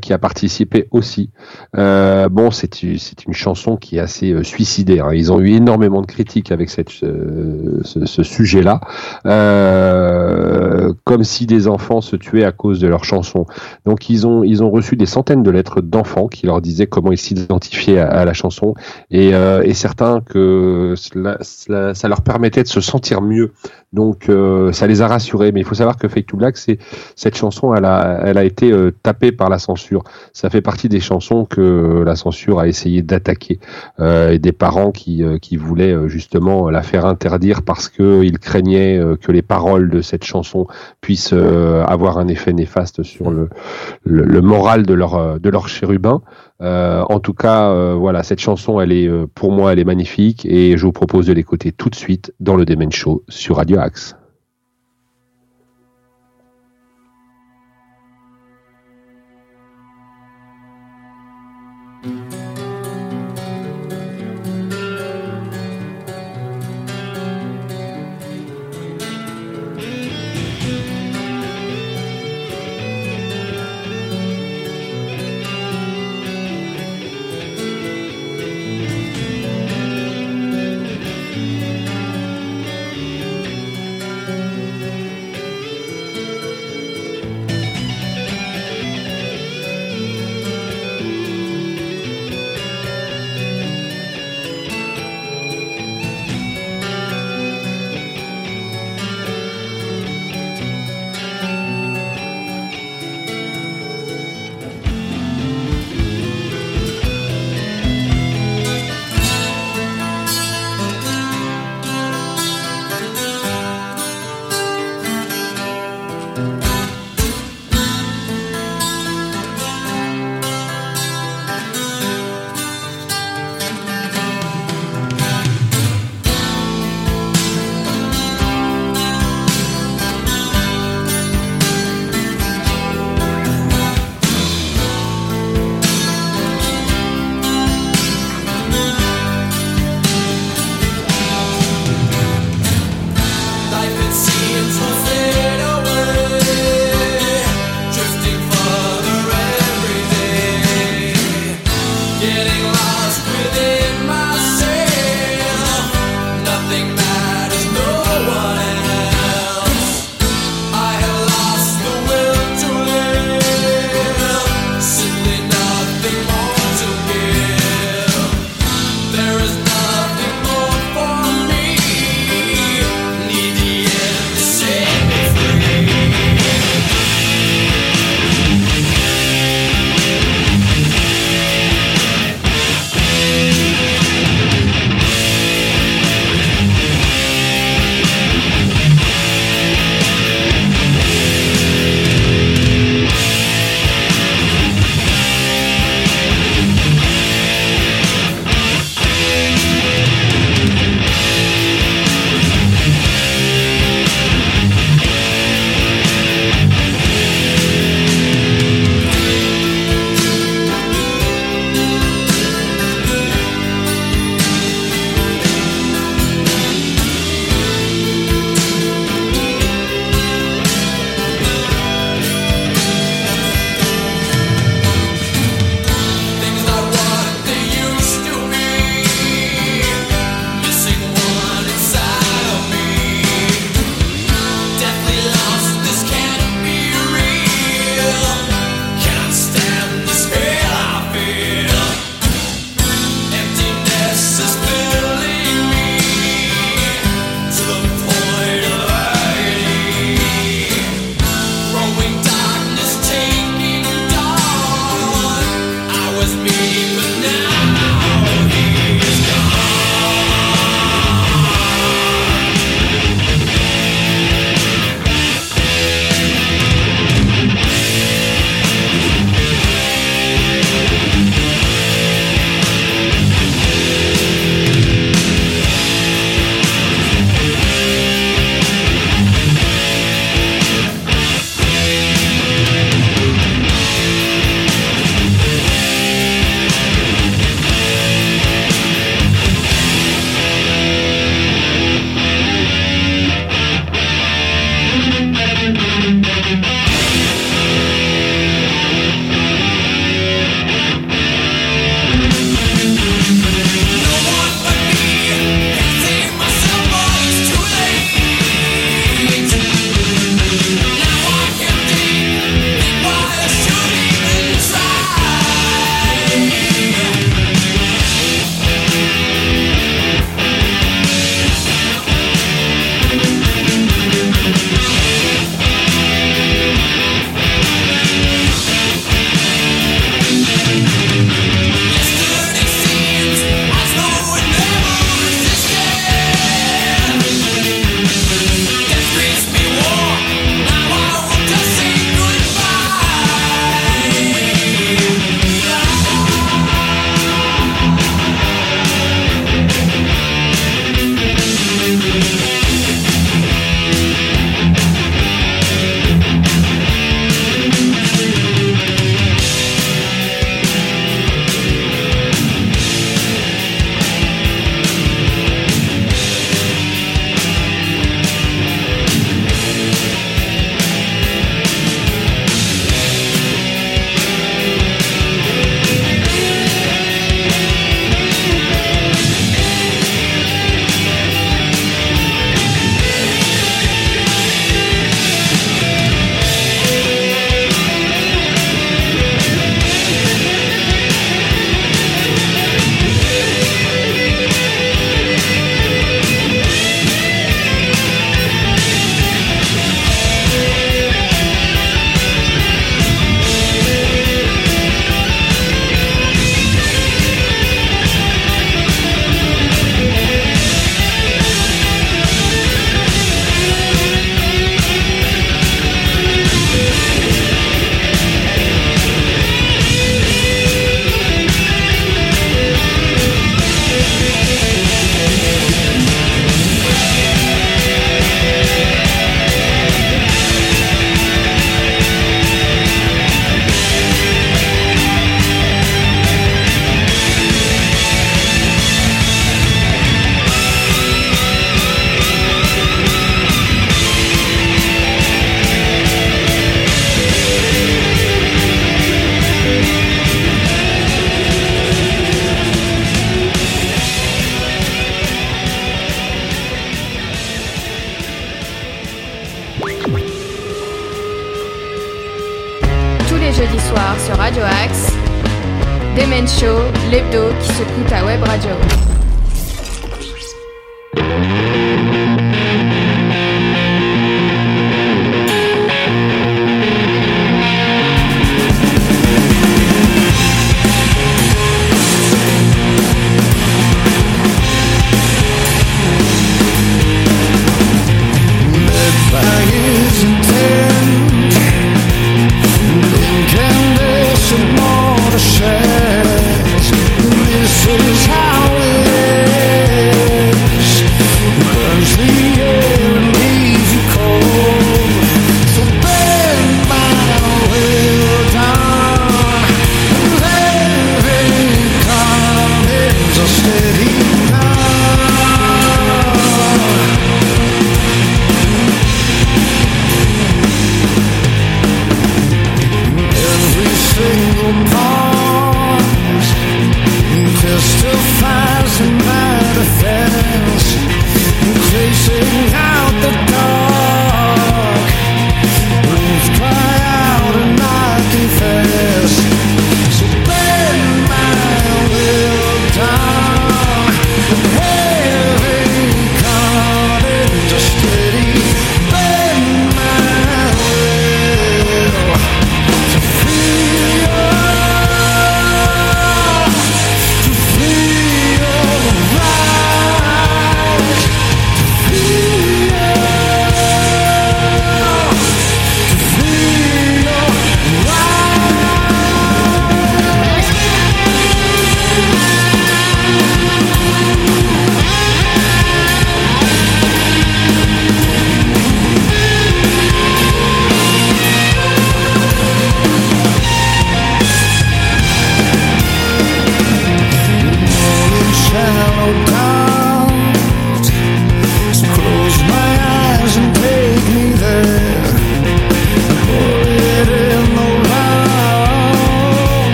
qui 0.00 0.12
a 0.14 0.18
participé 0.18 0.88
aussi. 0.92 1.28
bon, 1.74 2.50
c'est 2.50 2.70
c'est 2.96 3.26
une 3.26 3.34
chanson 3.34 3.76
qui 3.76 3.98
est 3.98 4.00
assez 4.00 4.42
suicidaire. 4.44 5.08
Hein. 5.08 5.14
Ils 5.14 5.30
ont 5.30 5.40
eu 5.40 5.50
énormément 5.50 5.89
de 6.00 6.06
critiques 6.06 6.52
avec 6.52 6.70
cette, 6.70 6.90
ce, 6.90 8.22
sujet-là, 8.22 8.80
euh, 9.26 10.92
comme 11.04 11.24
si 11.24 11.46
des 11.46 11.68
enfants 11.68 12.00
se 12.00 12.16
tuaient 12.16 12.44
à 12.44 12.52
cause 12.52 12.80
de 12.80 12.88
leurs 12.88 13.04
chansons. 13.04 13.46
Donc 13.84 14.08
ils 14.08 14.26
ont 14.26 14.70
reçu 14.70 14.96
des 14.96 15.06
centaines 15.06 15.42
de 15.42 15.50
lettres 15.50 15.80
d'enfants 15.80 16.28
qui 16.28 16.46
leur 16.46 16.60
disaient 16.60 16.86
comment 16.86 17.12
ils 17.12 17.18
s'identifiaient 17.18 17.98
à, 17.98 18.24
la 18.24 18.32
chanson 18.32 18.74
et, 19.10 19.34
euh, 19.34 19.62
certains 19.72 20.20
que 20.20 20.94
ça 20.96 22.08
leur 22.08 22.20
permettait 22.20 22.62
de 22.62 22.68
se 22.68 22.80
sentir 22.80 23.22
mieux. 23.22 23.52
Donc 23.92 24.28
euh, 24.28 24.72
ça 24.72 24.86
les 24.86 25.02
a 25.02 25.08
rassurés. 25.08 25.52
Mais 25.52 25.60
il 25.60 25.66
faut 25.66 25.74
savoir 25.74 25.96
que 25.96 26.08
Fake 26.08 26.26
to 26.26 26.36
Black, 26.36 26.56
c'est 26.56 26.78
cette 27.16 27.36
chanson, 27.36 27.74
elle 27.74 27.84
a 27.84 28.20
elle 28.24 28.38
a 28.38 28.44
été 28.44 28.70
euh, 28.70 28.92
tapée 29.02 29.32
par 29.32 29.48
la 29.48 29.58
censure. 29.58 30.04
Ça 30.32 30.50
fait 30.50 30.60
partie 30.60 30.88
des 30.88 31.00
chansons 31.00 31.44
que 31.44 32.02
la 32.04 32.16
censure 32.16 32.60
a 32.60 32.68
essayé 32.68 33.02
d'attaquer 33.02 33.58
euh, 33.98 34.30
et 34.30 34.38
des 34.38 34.52
parents 34.52 34.92
qui 34.92 35.22
voulaient 35.56 35.92
euh, 35.92 36.08
justement 36.08 36.70
la 36.70 36.82
faire 36.82 37.06
interdire 37.06 37.62
parce 37.62 37.88
qu'il 37.88 38.38
craignait 38.38 38.98
euh, 38.98 39.16
que 39.16 39.32
les 39.32 39.42
paroles 39.42 39.90
de 39.90 40.00
cette 40.00 40.24
chanson 40.24 40.66
puissent 41.00 41.32
euh, 41.32 41.84
avoir 41.84 42.18
un 42.18 42.28
effet 42.28 42.52
néfaste 42.52 43.02
sur 43.02 43.30
le, 43.30 43.48
le, 44.04 44.40
moral 44.40 44.84
de 44.84 44.94
leur, 44.94 45.38
de 45.38 45.50
leur 45.50 45.68
chérubin. 45.68 46.22
En 46.60 47.20
tout 47.20 47.34
cas, 47.34 47.94
voilà, 47.94 48.22
cette 48.22 48.40
chanson, 48.40 48.80
elle 48.80 48.92
est 48.92 49.08
pour 49.34 49.52
moi, 49.52 49.72
elle 49.72 49.78
est 49.78 49.84
magnifique 49.84 50.44
et 50.46 50.76
je 50.76 50.84
vous 50.84 50.92
propose 50.92 51.26
de 51.26 51.32
l'écouter 51.32 51.72
tout 51.72 51.90
de 51.90 51.94
suite 51.94 52.32
dans 52.40 52.56
le 52.56 52.64
Demen 52.64 52.92
Show 52.92 53.24
sur 53.28 53.56
Radio 53.56 53.78
Axe. 53.78 54.16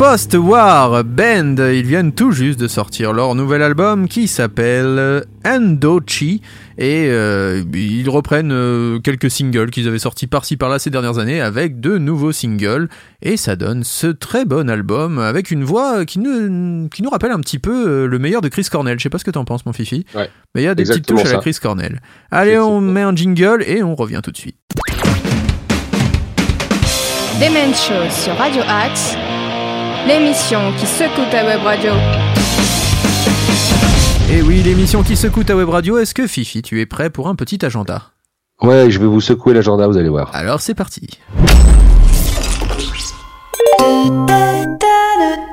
Post-War 0.00 1.04
Band, 1.04 1.56
ils 1.58 1.84
viennent 1.84 2.12
tout 2.12 2.32
juste 2.32 2.58
de 2.58 2.68
sortir 2.68 3.12
leur 3.12 3.34
nouvel 3.34 3.60
album 3.60 4.08
qui 4.08 4.28
s'appelle 4.28 5.26
Endochi 5.44 6.40
et 6.78 7.08
euh, 7.10 7.62
ils 7.74 8.08
reprennent 8.08 8.50
euh, 8.50 8.98
quelques 8.98 9.30
singles 9.30 9.68
qu'ils 9.68 9.86
avaient 9.88 9.98
sortis 9.98 10.26
par-ci 10.26 10.56
par-là 10.56 10.78
ces 10.78 10.88
dernières 10.88 11.18
années 11.18 11.42
avec 11.42 11.80
de 11.80 11.98
nouveaux 11.98 12.32
singles. 12.32 12.88
Et 13.20 13.36
ça 13.36 13.56
donne 13.56 13.84
ce 13.84 14.06
très 14.06 14.46
bon 14.46 14.70
album 14.70 15.18
avec 15.18 15.50
une 15.50 15.64
voix 15.64 16.06
qui 16.06 16.18
nous, 16.18 16.88
qui 16.88 17.02
nous 17.02 17.10
rappelle 17.10 17.32
un 17.32 17.40
petit 17.40 17.58
peu 17.58 17.86
euh, 17.86 18.06
le 18.06 18.18
meilleur 18.18 18.40
de 18.40 18.48
Chris 18.48 18.68
Cornell. 18.72 18.98
Je 18.98 19.02
sais 19.02 19.10
pas 19.10 19.18
ce 19.18 19.24
que 19.24 19.30
t'en 19.30 19.44
penses 19.44 19.66
mon 19.66 19.74
fifi, 19.74 20.06
mais 20.14 20.62
il 20.62 20.64
y 20.64 20.68
a 20.68 20.74
des 20.74 20.84
petites 20.84 21.04
touches 21.04 21.26
à 21.26 21.32
la 21.34 21.38
Chris 21.40 21.58
Cornell. 21.60 22.00
Allez, 22.30 22.58
on 22.58 22.80
met 22.80 23.02
un 23.02 23.14
jingle 23.14 23.62
et 23.66 23.82
on 23.82 23.94
revient 23.94 24.20
tout 24.24 24.30
de 24.30 24.38
suite. 24.38 24.56
Demen 27.40 27.74
Show 27.74 28.10
sur 28.10 28.34
Radio 28.36 28.62
Axe, 28.66 29.14
l'émission 30.06 30.72
qui 30.78 30.86
secoue 30.86 31.28
ta 31.30 31.44
web 31.44 31.60
radio. 31.62 31.92
Et 34.30 34.42
oui, 34.42 34.62
l'émission 34.62 35.02
qui 35.02 35.16
secoue 35.16 35.44
ta 35.44 35.56
web 35.56 35.68
radio, 35.68 35.98
est-ce 35.98 36.14
que 36.14 36.26
Fifi, 36.26 36.62
tu 36.62 36.80
es 36.80 36.86
prêt 36.86 37.10
pour 37.10 37.28
un 37.28 37.34
petit 37.34 37.64
agenda? 37.64 38.02
Ouais, 38.62 38.90
je 38.90 38.98
vais 38.98 39.06
vous 39.06 39.20
secouer 39.20 39.54
l'agenda, 39.54 39.86
vous 39.86 39.96
allez 39.96 40.08
voir. 40.08 40.30
Alors 40.34 40.60
c'est 40.60 40.74
parti. 40.74 41.08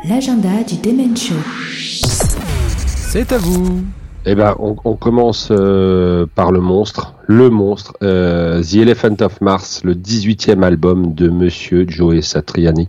L'agenda 0.08 0.64
du 0.68 0.78
Demen 0.78 1.16
Show. 1.16 1.36
C'est 2.86 3.32
à 3.32 3.38
vous. 3.38 3.84
Eh 4.30 4.36
ben, 4.36 4.58
on, 4.60 4.96
commence 4.96 5.48
euh, 5.52 6.26
par 6.36 6.52
le 6.52 6.60
monstre, 6.60 7.14
le 7.28 7.50
monstre, 7.50 7.94
euh, 8.04 8.62
The 8.62 8.76
Elephant 8.76 9.16
of 9.22 9.40
Mars, 9.40 9.86
le 9.86 9.96
18e 9.96 10.64
album 10.64 11.14
de 11.14 11.30
Monsieur 11.30 11.86
Joe 11.88 12.20
Satriani, 12.20 12.88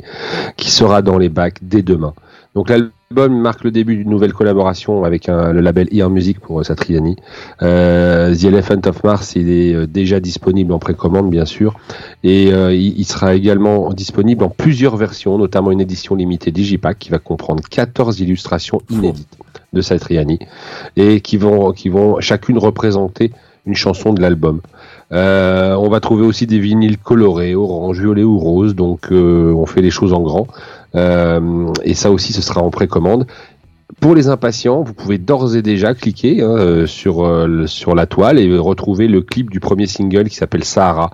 qui 0.57 0.73
sera 0.73 1.01
dans 1.01 1.17
les 1.17 1.29
bacs 1.29 1.59
dès 1.63 1.83
demain. 1.83 2.13
Donc 2.57 2.71
l'album 2.71 3.41
marque 3.41 3.63
le 3.63 3.71
début 3.71 3.95
d'une 3.95 4.11
nouvelle 4.11 4.33
collaboration 4.33 5.05
avec 5.05 5.29
le 5.29 5.61
label 5.61 5.87
Ear 5.93 6.11
Music 6.11 6.41
pour 6.41 6.59
euh, 6.59 6.65
Satriani. 6.65 7.15
The 7.61 8.45
Elephant 8.45 8.81
of 8.87 9.05
Mars, 9.05 9.37
est 9.37 9.87
déjà 9.87 10.19
disponible 10.19 10.73
en 10.73 10.81
précommande, 10.81 11.31
bien 11.31 11.45
sûr, 11.45 11.77
et 12.25 12.49
il, 12.49 12.99
il 12.99 13.05
sera 13.05 13.37
également 13.37 13.93
disponible 13.93 14.43
en 14.43 14.49
plusieurs 14.49 14.97
versions, 14.97 15.39
notamment 15.39 15.71
une 15.71 15.81
édition 15.81 16.17
limitée 16.17 16.51
Digipack 16.51 16.99
qui 16.99 17.11
va 17.11 17.21
comprendre 17.21 17.63
14 17.71 18.19
illustrations 18.19 18.83
inédites 18.91 19.39
de 19.73 19.81
Satriani 19.81 20.39
et 20.97 21.21
qui 21.21 21.37
vont, 21.37 21.73
qui 21.73 21.89
vont 21.89 22.21
chacune 22.21 22.59
représenter 22.59 23.33
une 23.67 23.75
chanson 23.75 24.13
de 24.15 24.21
l'album. 24.21 24.61
Euh, 25.13 25.75
on 25.75 25.89
va 25.89 26.01
trouver 26.01 26.25
aussi 26.25 26.47
des 26.47 26.59
vinyles 26.59 26.99
colorés, 26.99 27.55
orange, 27.55 28.01
violet 28.01 28.25
ou 28.25 28.39
rose, 28.39 28.75
donc 28.75 29.13
euh, 29.13 29.53
on 29.53 29.67
fait 29.67 29.83
les 29.83 29.91
choses 29.91 30.13
en 30.13 30.21
grand. 30.21 30.47
Euh, 30.95 31.73
et 31.85 31.95
ça 31.95 32.11
aussi, 32.11 32.33
ce 32.33 32.43
sera 32.43 32.63
en 32.63 32.71
précommande. 32.71 33.27
Pour 34.01 34.15
les 34.15 34.29
impatients, 34.29 34.83
vous 34.83 34.93
pouvez 34.93 35.17
d'ores 35.17 35.57
et 35.57 35.63
déjà 35.63 35.95
cliquer 35.95 36.43
hein, 36.43 36.57
euh, 36.59 36.87
sur 36.87 37.25
euh, 37.25 37.67
sur 37.67 37.95
la 37.95 38.05
toile 38.05 38.39
et 38.39 38.57
retrouver 38.59 39.09
le 39.09 39.23
clip 39.23 39.51
du 39.51 39.61
premier 39.61 39.87
single 39.87 40.29
qui 40.29 40.37
s'appelle 40.37 40.63
Sahara 40.63 41.11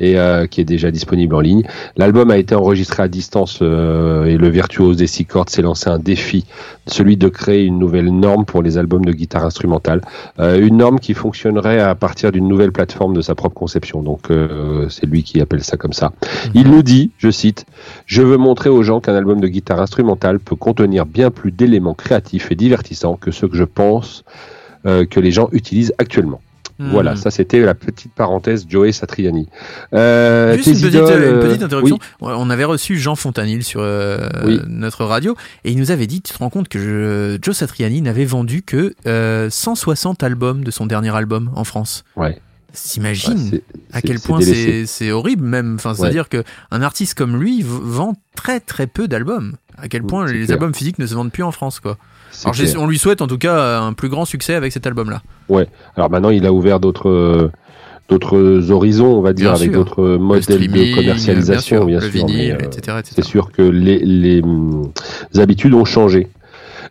et 0.00 0.18
euh, 0.18 0.48
qui 0.48 0.60
est 0.60 0.64
déjà 0.64 0.90
disponible 0.90 1.36
en 1.36 1.40
ligne. 1.40 1.62
L'album 1.96 2.32
a 2.32 2.36
été 2.36 2.56
enregistré 2.56 3.04
à 3.04 3.08
distance 3.08 3.60
euh, 3.62 4.24
et 4.24 4.36
le 4.36 4.48
virtuose 4.48 4.96
des 4.96 5.06
six 5.06 5.24
cordes 5.24 5.50
s'est 5.50 5.62
lancé 5.62 5.88
un 5.88 6.00
défi, 6.00 6.46
celui 6.88 7.16
de 7.16 7.28
créer 7.28 7.64
une 7.64 7.78
nouvelle 7.78 8.10
norme 8.10 8.44
pour 8.44 8.60
les 8.60 8.76
albums 8.76 9.04
de 9.04 9.12
guitare 9.12 9.44
instrumentale, 9.44 10.00
Euh, 10.40 10.66
une 10.66 10.78
norme 10.78 10.98
qui 10.98 11.14
fonctionnerait 11.14 11.80
à 11.80 11.94
partir 11.94 12.32
d'une 12.32 12.48
nouvelle 12.48 12.72
plateforme 12.72 13.14
de 13.14 13.20
sa 13.20 13.36
propre 13.36 13.54
conception. 13.54 14.02
Donc 14.02 14.30
euh, 14.30 14.88
c'est 14.88 15.06
lui 15.06 15.22
qui 15.22 15.40
appelle 15.40 15.62
ça 15.62 15.76
comme 15.76 15.92
ça. 15.92 16.10
Il 16.54 16.70
nous 16.70 16.82
dit, 16.82 17.12
je 17.18 17.30
cite, 17.30 17.66
je 18.04 18.22
veux 18.22 18.36
montrer 18.36 18.68
aux 18.68 18.82
gens 18.82 19.00
qu'un 19.00 19.14
album 19.14 19.40
de 19.40 19.46
guitare 19.46 19.80
instrumentale 19.80 20.40
peut 20.40 20.56
contenir 20.56 21.06
bien 21.06 21.30
plus 21.30 21.52
d'éléments 21.52 21.94
créatifs 21.94 22.15
et 22.50 22.54
divertissants 22.54 23.16
que 23.16 23.30
ceux 23.30 23.48
que 23.48 23.56
je 23.56 23.64
pense 23.64 24.24
euh, 24.86 25.04
que 25.06 25.20
les 25.20 25.30
gens 25.32 25.48
utilisent 25.52 25.94
actuellement. 25.98 26.40
Hmm. 26.78 26.90
Voilà, 26.90 27.16
ça 27.16 27.30
c'était 27.30 27.60
la 27.60 27.72
petite 27.74 28.12
parenthèse 28.12 28.66
Joey 28.68 28.92
Satriani. 28.92 29.48
Euh, 29.94 30.54
Juste 30.56 30.66
une 30.68 30.74
petite, 30.74 30.94
idoles, 30.94 31.22
une 31.22 31.28
euh, 31.36 31.42
petite 31.48 31.62
interruption. 31.62 31.98
oui. 32.20 32.32
On 32.36 32.50
avait 32.50 32.64
reçu 32.64 32.98
Jean 32.98 33.16
Fontanil 33.16 33.64
sur 33.64 33.80
euh, 33.82 34.28
Oui. 34.44 34.60
notre 34.66 35.06
radio 35.06 35.34
et 35.64 35.70
il 35.70 35.78
nous 35.78 35.90
avait 35.90 36.06
dit, 36.06 36.20
tu 36.20 36.34
te 36.34 36.38
rends 36.38 36.50
compte 36.50 36.68
que 36.68 36.78
je- 36.78 37.38
Joe 37.40 37.56
Satriani 37.56 38.02
n'avait 38.02 38.26
vendu 38.26 38.60
que 38.62 38.94
euh, 39.06 39.48
160 39.48 40.22
albums 40.22 40.64
de 40.64 40.70
son 40.70 40.84
dernier 40.84 41.16
album 41.16 41.50
en 41.56 41.64
France. 41.64 42.04
Ouais. 42.14 42.38
S'imagine 42.74 43.52
Ouais, 43.52 43.62
à 43.94 44.02
quel 44.02 44.20
point 44.20 44.40
c'est 44.42 45.10
horrible 45.10 45.44
même. 45.46 45.76
Enfin, 45.76 45.94
c'est-à-dire 45.94 46.28
que 46.28 46.44
un 46.70 46.82
artiste 46.82 47.14
comme 47.14 47.40
lui 47.40 47.62
vend 47.64 48.14
très 48.34 48.60
très 48.60 48.86
peu 48.86 49.08
d'albums. 49.08 49.54
À 49.78 49.88
quel 49.88 50.02
point 50.02 50.26
les 50.26 50.44
clair. 50.44 50.52
albums 50.52 50.74
physiques 50.74 50.98
ne 50.98 51.06
se 51.06 51.14
vendent 51.14 51.32
plus 51.32 51.42
en 51.42 51.52
France, 51.52 51.80
quoi. 51.80 51.98
Alors, 52.44 52.54
on 52.78 52.86
lui 52.86 52.98
souhaite 52.98 53.22
en 53.22 53.26
tout 53.26 53.38
cas 53.38 53.80
un 53.80 53.92
plus 53.92 54.08
grand 54.08 54.24
succès 54.24 54.54
avec 54.54 54.72
cet 54.72 54.86
album-là. 54.86 55.22
Alors 55.96 56.10
maintenant, 56.10 56.30
il 56.30 56.44
a 56.46 56.52
ouvert 56.52 56.80
d'autres 56.80 57.08
euh, 57.08 57.50
d'autres 58.08 58.70
horizons, 58.70 59.16
on 59.16 59.20
va 59.20 59.32
dire, 59.32 59.52
Bien 59.52 59.60
avec 59.60 59.72
d'autres 59.72 60.02
Le 60.02 60.18
modèles 60.18 60.70
de 60.70 60.94
commercialisation, 60.94 61.84
bien 61.84 62.00
sûr. 62.00 62.08
le 62.08 62.12
vinyle, 62.12 62.56
mais, 62.58 62.64
euh, 62.64 62.66
etc., 62.66 62.98
c'est 63.04 63.24
sûr 63.24 63.50
que 63.50 63.62
les, 63.62 63.98
les, 63.98 64.42
hum, 64.42 64.92
habitudes 65.36 65.74
ont 65.74 65.84
changé. 65.84 66.28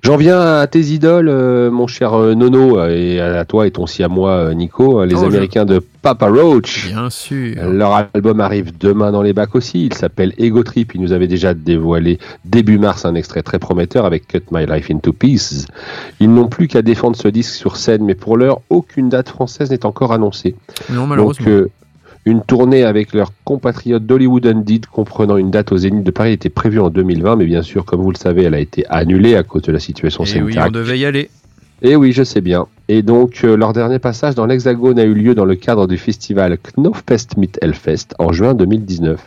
J'en 0.05 0.17
viens 0.17 0.39
à 0.59 0.67
tes 0.67 0.81
idoles, 0.81 1.29
euh, 1.29 1.71
mon 1.71 1.87
cher 1.87 2.13
euh, 2.13 2.35
Nono, 2.35 2.79
et 2.85 3.19
à 3.19 3.43
toi 3.43 3.65
et 3.65 3.71
ton 3.71 3.87
si 3.87 4.03
à 4.03 4.07
moi, 4.07 4.29
euh, 4.31 4.53
Nico, 4.53 5.03
les 5.03 5.15
Oh, 5.15 5.21
je- 5.21 5.25
Américains 5.25 5.65
de 5.65 5.79
Papa 6.03 6.27
Roach. 6.29 6.87
Bien 6.89 7.09
sûr. 7.09 7.55
Leur 7.71 8.07
album 8.13 8.39
arrive 8.39 8.77
demain 8.77 9.11
dans 9.11 9.23
les 9.23 9.33
bacs 9.33 9.55
aussi. 9.55 9.87
Il 9.87 9.93
s'appelle 9.95 10.33
Ego 10.37 10.61
Trip. 10.61 10.93
Ils 10.93 11.01
nous 11.01 11.11
avaient 11.11 11.25
déjà 11.27 11.55
dévoilé 11.55 12.19
début 12.45 12.77
mars 12.77 13.03
un 13.05 13.15
extrait 13.15 13.41
très 13.41 13.57
prometteur 13.57 14.05
avec 14.05 14.27
Cut 14.27 14.43
My 14.51 14.67
Life 14.67 14.91
into 14.91 15.11
Pieces. 15.11 15.65
Ils 16.19 16.31
n'ont 16.31 16.47
plus 16.49 16.67
qu'à 16.67 16.83
défendre 16.83 17.15
ce 17.15 17.27
disque 17.27 17.55
sur 17.55 17.75
scène, 17.75 18.05
mais 18.05 18.13
pour 18.13 18.37
l'heure, 18.37 18.59
aucune 18.69 19.09
date 19.09 19.29
française 19.29 19.71
n'est 19.71 19.87
encore 19.87 20.13
annoncée. 20.13 20.55
non, 20.91 21.07
malheureusement. 21.07 21.45
Donc, 21.45 21.51
euh, 21.51 21.69
une 22.25 22.41
tournée 22.41 22.83
avec 22.83 23.13
leurs 23.13 23.31
compatriotes 23.43 24.05
d'Hollywood 24.05 24.47
Undead 24.47 24.87
comprenant 24.87 25.37
une 25.37 25.51
date 25.51 25.71
au 25.71 25.77
Zénith 25.77 26.03
de 26.03 26.11
Paris 26.11 26.31
était 26.33 26.49
prévue 26.49 26.79
en 26.79 26.89
2020, 26.89 27.35
mais 27.35 27.45
bien 27.45 27.61
sûr, 27.61 27.85
comme 27.85 28.01
vous 28.01 28.11
le 28.11 28.17
savez, 28.17 28.43
elle 28.43 28.55
a 28.55 28.59
été 28.59 28.85
annulée 28.89 29.35
à 29.35 29.43
cause 29.43 29.61
de 29.61 29.71
la 29.71 29.79
situation 29.79 30.23
Et 30.23 30.41
oui, 30.41 30.53
sanitaire. 30.53 30.65
on 30.67 30.71
devait 30.71 30.97
y 30.97 31.05
aller. 31.05 31.29
Et 31.81 31.95
oui, 31.95 32.13
je 32.13 32.23
sais 32.23 32.41
bien. 32.41 32.65
Et 32.87 33.03
donc, 33.03 33.41
euh, 33.43 33.55
leur 33.55 33.73
dernier 33.73 33.99
passage 33.99 34.33
dans 34.33 34.45
l'Hexagone 34.45 34.97
a 34.97 35.03
eu 35.03 35.13
lieu 35.13 35.35
dans 35.35 35.45
le 35.45 35.55
cadre 35.55 35.87
du 35.87 35.97
festival 35.97 36.57
Knofest 36.57 37.37
mit 37.37 37.51
Hellfest 37.61 38.15
en 38.17 38.31
juin 38.31 38.55
2019. 38.55 39.19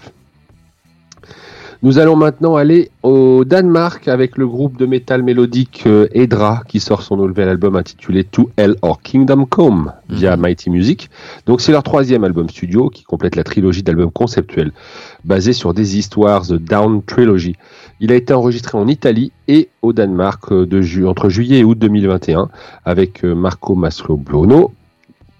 Nous 1.81 1.99
allons 2.01 2.17
maintenant 2.17 2.57
aller 2.57 2.91
au 3.05 3.45
Danemark 3.45 4.09
avec 4.09 4.37
le 4.37 4.49
groupe 4.49 4.77
de 4.79 4.85
métal 4.85 5.23
mélodique 5.23 5.85
euh, 5.87 6.09
Edra 6.13 6.63
qui 6.67 6.81
sort 6.81 7.03
son 7.03 7.17
nouvel 7.17 7.49
album 7.49 7.77
intitulé 7.77 8.25
To 8.25 8.51
Hell 8.57 8.75
or 8.83 9.01
Kingdom 9.01 9.45
Come 9.47 9.93
via 10.09 10.37
Mighty 10.37 10.71
Music. 10.71 11.09
Donc 11.47 11.61
c'est 11.61 11.71
leur 11.71 11.85
troisième 11.85 12.25
album 12.25 12.49
studio 12.49 12.89
qui 12.91 13.05
complète 13.05 13.37
la 13.37 13.45
trilogie 13.45 13.85
d'albums 13.85 14.11
conceptuels 14.11 14.73
basés 15.25 15.53
sur 15.53 15.73
des 15.73 15.97
histoires 15.97 16.43
The 16.49 16.55
Down 16.55 17.01
Trilogy. 17.05 17.55
Il 18.01 18.11
a 18.11 18.17
été 18.17 18.35
enregistré 18.35 18.77
en 18.77 18.89
Italie 18.89 19.31
et 19.47 19.69
au 19.83 19.93
Danemark 19.93 20.51
euh, 20.51 20.67
de 20.67 20.81
ju- 20.81 21.07
entre 21.07 21.29
juillet 21.29 21.61
et 21.61 21.65
août 21.65 21.79
2021 21.79 22.49
avec 22.85 23.25
euh, 23.25 23.35
Marco 23.37 23.77
Maslow 23.77 24.17
Bruno. 24.17 24.73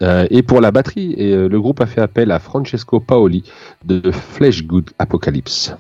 Euh, 0.01 0.29
et 0.31 0.43
pour 0.45 0.61
la 0.61 0.71
batterie, 0.71 1.15
et, 1.19 1.33
euh, 1.33 1.49
le 1.49 1.61
groupe 1.61 1.81
a 1.81 1.87
fait 1.87 2.01
appel 2.01 2.31
à 2.31 2.39
Francesco 2.39 3.01
Paoli 3.01 3.43
de 3.85 4.13
Fleshgood 4.13 4.91
Apocalypse. 5.01 5.75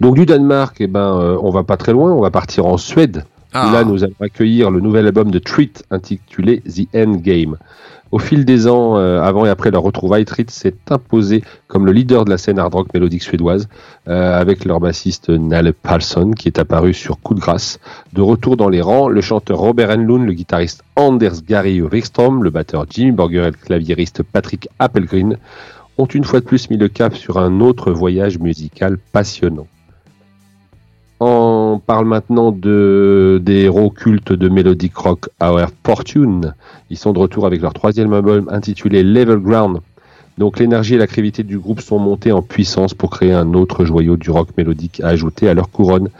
Donc 0.00 0.14
du 0.14 0.26
Danemark, 0.26 0.76
eh 0.80 0.86
ben, 0.86 1.18
euh, 1.18 1.38
on 1.42 1.50
va 1.50 1.62
pas 1.62 1.76
très 1.76 1.92
loin, 1.92 2.12
on 2.12 2.20
va 2.20 2.30
partir 2.30 2.66
en 2.66 2.76
Suède. 2.76 3.24
Ah, 3.52 3.68
Et 3.68 3.72
là, 3.72 3.84
nous 3.84 4.04
allons 4.04 4.14
accueillir 4.20 4.70
le 4.70 4.80
nouvel 4.80 5.06
album 5.06 5.30
de 5.30 5.38
Treat 5.38 5.84
intitulé 5.90 6.60
The 6.60 6.94
End 6.94 7.12
Game. 7.12 7.56
Au 8.12 8.18
fil 8.18 8.44
des 8.44 8.68
ans, 8.68 8.98
euh, 8.98 9.20
avant 9.20 9.46
et 9.46 9.48
après 9.48 9.70
leur 9.70 9.82
retrouvaille, 9.82 10.24
Treat 10.24 10.50
s'est 10.50 10.74
imposé 10.90 11.42
comme 11.66 11.86
le 11.86 11.92
leader 11.92 12.24
de 12.24 12.30
la 12.30 12.38
scène 12.38 12.58
hard 12.58 12.74
rock 12.74 12.94
mélodique 12.94 13.22
suédoise, 13.22 13.68
euh, 14.08 14.38
avec 14.38 14.64
leur 14.64 14.78
bassiste 14.78 15.30
Nalle 15.30 15.72
Palsson 15.72 16.32
qui 16.32 16.48
est 16.48 16.58
apparu 16.58 16.92
sur 16.92 17.18
Coup 17.18 17.34
de 17.34 17.40
grâce. 17.40 17.80
De 18.12 18.20
retour 18.20 18.56
dans 18.56 18.68
les 18.68 18.80
rangs, 18.80 19.08
le 19.08 19.20
chanteur 19.22 19.58
Robert 19.58 19.90
Enlund, 19.90 20.26
le 20.26 20.34
guitariste 20.34 20.84
Anders 20.94 21.42
Gary 21.48 21.80
Wikström, 21.80 22.44
le 22.44 22.50
batteur 22.50 22.84
Jimmy 22.88 23.12
Borger 23.12 23.42
et 23.42 23.46
le 23.46 23.52
claviériste 23.52 24.22
Patrick 24.22 24.68
Appelgren 24.78 25.38
ont 25.98 26.06
une 26.06 26.24
fois 26.24 26.40
de 26.40 26.44
plus 26.44 26.70
mis 26.70 26.76
le 26.76 26.88
cap 26.88 27.16
sur 27.16 27.38
un 27.38 27.60
autre 27.60 27.90
voyage 27.90 28.38
musical 28.38 28.98
passionnant. 29.12 29.66
On 31.18 31.80
parle 31.84 32.06
maintenant 32.06 32.52
de, 32.52 33.40
des 33.42 33.62
héros 33.62 33.88
cultes 33.88 34.34
de 34.34 34.50
Melodic 34.50 34.94
Rock 34.96 35.30
Our 35.42 35.68
Fortune. 35.82 36.52
Ils 36.90 36.98
sont 36.98 37.14
de 37.14 37.18
retour 37.18 37.46
avec 37.46 37.62
leur 37.62 37.72
troisième 37.72 38.12
album 38.12 38.48
intitulé 38.50 39.02
Level 39.02 39.38
Ground. 39.38 39.78
Donc 40.36 40.58
l'énergie 40.58 40.96
et 40.96 40.98
la 40.98 41.06
créativité 41.06 41.42
du 41.42 41.58
groupe 41.58 41.80
sont 41.80 41.98
montées 41.98 42.32
en 42.32 42.42
puissance 42.42 42.92
pour 42.92 43.08
créer 43.08 43.32
un 43.32 43.54
autre 43.54 43.86
joyau 43.86 44.18
du 44.18 44.30
rock 44.30 44.50
mélodique 44.58 45.00
à 45.00 45.08
ajouter 45.08 45.48
à 45.48 45.54
leur 45.54 45.70
couronne. 45.70 46.10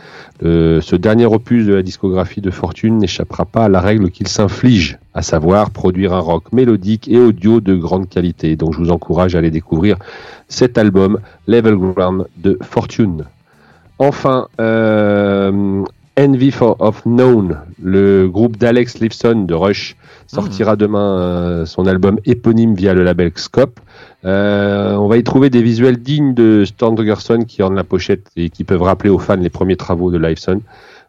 Euh, 0.41 0.81
ce 0.81 0.95
dernier 0.95 1.27
opus 1.27 1.67
de 1.67 1.75
la 1.75 1.83
discographie 1.83 2.41
de 2.41 2.49
Fortune 2.49 2.97
n'échappera 2.97 3.45
pas 3.45 3.65
à 3.65 3.69
la 3.69 3.79
règle 3.79 4.09
qu'il 4.09 4.27
s'inflige, 4.27 4.97
à 5.13 5.21
savoir 5.21 5.69
produire 5.69 6.13
un 6.13 6.19
rock 6.19 6.51
mélodique 6.51 7.07
et 7.07 7.19
audio 7.19 7.61
de 7.61 7.75
grande 7.75 8.09
qualité. 8.09 8.55
Donc 8.55 8.73
je 8.73 8.79
vous 8.79 8.89
encourage 8.89 9.35
à 9.35 9.37
aller 9.37 9.51
découvrir 9.51 9.97
cet 10.47 10.79
album 10.79 11.19
Level 11.45 11.75
Ground 11.75 12.25
de 12.37 12.57
Fortune. 12.63 13.25
Enfin, 13.99 14.47
euh, 14.59 15.83
Envy 16.19 16.51
for 16.51 16.75
of 16.79 17.03
Known, 17.03 17.57
le 17.81 18.27
groupe 18.27 18.57
d'Alex 18.57 18.99
Lifeson 18.99 19.43
de 19.45 19.53
Rush, 19.53 19.95
sortira 20.27 20.75
demain 20.75 21.19
euh, 21.19 21.65
son 21.65 21.85
album 21.85 22.19
éponyme 22.25 22.73
via 22.73 22.93
le 22.93 23.03
label 23.03 23.31
Scope. 23.35 23.79
Euh, 24.25 24.95
on 24.95 25.07
va 25.07 25.17
y 25.17 25.23
trouver 25.23 25.49
des 25.49 25.61
visuels 25.61 25.97
dignes 25.97 26.33
de 26.33 26.65
Storm 26.65 26.95
qui 27.45 27.61
ornent 27.61 27.75
la 27.75 27.83
pochette 27.83 28.27
et 28.35 28.49
qui 28.49 28.63
peuvent 28.63 28.81
rappeler 28.81 29.09
aux 29.09 29.19
fans 29.19 29.35
les 29.35 29.49
premiers 29.49 29.77
travaux 29.77 30.11
de 30.11 30.17
Lifeson. 30.17 30.61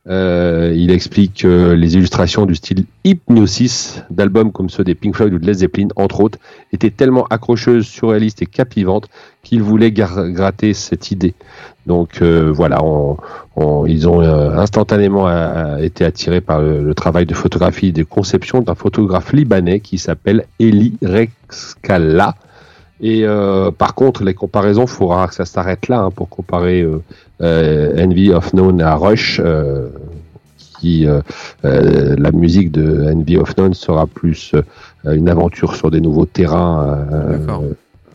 Euh, 0.08 0.72
il 0.74 0.90
explique 0.90 1.42
que 1.42 1.72
les 1.72 1.96
illustrations 1.96 2.46
du 2.46 2.54
style 2.54 2.84
hypnosis 3.04 4.02
d'albums 4.08 4.52
comme 4.52 4.70
ceux 4.70 4.84
des 4.84 4.94
Pink 4.94 5.14
Floyd 5.14 5.34
ou 5.34 5.38
de 5.38 5.46
Led 5.46 5.56
Zeppelin, 5.56 5.88
entre 5.96 6.20
autres, 6.20 6.38
étaient 6.72 6.90
tellement 6.90 7.26
accrocheuses, 7.28 7.86
surréalistes 7.86 8.40
et 8.40 8.46
captivantes 8.46 9.08
qu'il 9.48 9.62
voulait 9.62 9.92
gratter 9.92 10.74
cette 10.74 11.10
idée. 11.10 11.34
Donc 11.86 12.20
euh, 12.20 12.52
voilà, 12.54 12.80
ils 13.86 14.08
ont 14.08 14.20
euh, 14.20 14.50
instantanément 14.58 15.26
été 15.78 16.04
attirés 16.04 16.42
par 16.42 16.60
le, 16.60 16.94
travail 16.94 17.24
de 17.24 17.34
photographie 17.34 17.88
et 17.88 17.92
de 17.92 18.02
conception 18.02 18.60
d'un 18.60 18.74
photographe 18.74 19.32
libanais 19.32 19.80
qui 19.80 19.96
s'appelle 19.96 20.44
Eli 20.60 20.98
Rexkala. 21.02 22.34
Et 23.00 23.24
par 23.78 23.94
contre, 23.94 24.24
les 24.24 24.34
comparaisons, 24.34 24.82
il 24.82 24.88
faudra 24.88 25.28
que 25.28 25.34
ça 25.34 25.44
s'arrête 25.44 25.86
là 25.88 26.00
hein, 26.00 26.10
pour 26.10 26.28
comparer 26.28 26.84
Envy 27.40 28.32
of 28.32 28.52
Known 28.52 28.80
à 28.82 28.96
Rush 28.96 29.40
qui 30.78 31.06
euh, 31.06 31.20
euh, 31.64 32.14
la 32.18 32.32
musique 32.32 32.70
de 32.70 33.12
Envy 33.12 33.36
of 33.36 33.56
None 33.56 33.74
sera 33.74 34.06
plus 34.06 34.52
euh, 34.54 35.14
une 35.14 35.28
aventure 35.28 35.74
sur 35.74 35.90
des 35.90 36.00
nouveaux 36.00 36.26
terrains, 36.26 37.06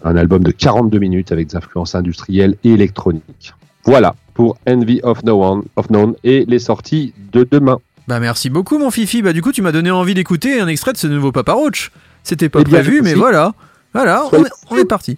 un 0.03 0.15
album 0.15 0.43
de 0.43 0.51
42 0.51 0.99
minutes 0.99 1.31
avec 1.31 1.47
des 1.47 1.55
influences 1.55 1.95
industrielles 1.95 2.55
et 2.63 2.71
électroniques. 2.71 3.53
Voilà 3.85 4.15
pour 4.33 4.57
Envy 4.67 4.99
of, 5.03 5.23
no 5.23 5.43
One, 5.43 5.63
of 5.75 5.89
None 5.89 6.15
et 6.23 6.45
les 6.47 6.59
sorties 6.59 7.13
de 7.31 7.47
demain. 7.49 7.77
Bah 8.07 8.19
merci 8.19 8.49
beaucoup 8.49 8.77
mon 8.77 8.91
Fifi, 8.91 9.21
bah 9.21 9.33
du 9.33 9.41
coup 9.41 9.51
tu 9.51 9.61
m'as 9.61 9.71
donné 9.71 9.91
envie 9.91 10.13
d'écouter 10.13 10.59
un 10.59 10.67
extrait 10.67 10.93
de 10.93 10.97
ce 10.97 11.07
nouveau 11.07 11.31
Papa 11.31 11.53
Roach. 11.53 11.91
C'était 12.23 12.49
pas 12.49 12.59
eh 12.61 12.63
prévu 12.63 13.01
mais 13.01 13.13
voilà, 13.13 13.53
voilà, 13.93 14.25
on 14.31 14.43
est, 14.43 14.49
on 14.71 14.77
est 14.77 14.85
parti. 14.85 15.17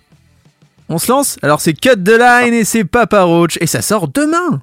On 0.89 0.99
se 0.99 1.11
lance 1.11 1.37
Alors 1.41 1.61
c'est 1.61 1.73
Cut 1.73 2.03
the 2.03 2.17
Line 2.19 2.53
et 2.53 2.63
c'est 2.63 2.83
Papa 2.83 3.23
Roach 3.23 3.57
et 3.61 3.67
ça 3.67 3.81
sort 3.81 4.07
demain 4.07 4.61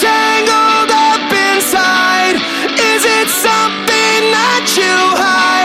tangled 0.00 0.90
up 0.90 1.32
inside? 1.32 2.36
Is 2.78 3.04
it 3.04 3.28
something 3.28 4.20
that 4.32 4.66
you 4.76 5.16
hide? 5.16 5.55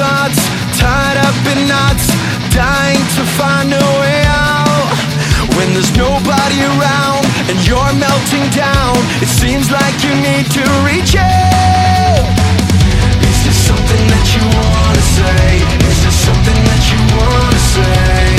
Thoughts, 0.00 0.40
tied 0.80 1.18
up 1.20 1.36
in 1.52 1.68
knots? 1.68 2.08
dying 2.50 3.04
to 3.16 3.22
find 3.38 3.72
a 3.72 3.86
way 4.00 4.22
out 4.26 4.90
When 5.56 5.72
there's 5.74 5.94
nobody 5.96 6.58
around 6.72 7.24
and 7.48 7.58
you're 7.66 7.92
melting 7.94 8.46
down 8.50 8.96
It 9.22 9.28
seems 9.28 9.70
like 9.70 9.96
you 10.02 10.14
need 10.28 10.46
to 10.58 10.64
reach 10.88 11.14
out 11.16 12.24
Is 13.30 13.38
there 13.44 13.60
something 13.68 14.04
that 14.14 14.26
you 14.34 14.42
wanna 14.58 15.04
say? 15.18 15.42
Is 15.90 15.98
there 16.02 16.18
something 16.26 16.60
that 16.70 16.82
you 16.90 17.00
wanna 17.16 17.62
say? 17.74 18.29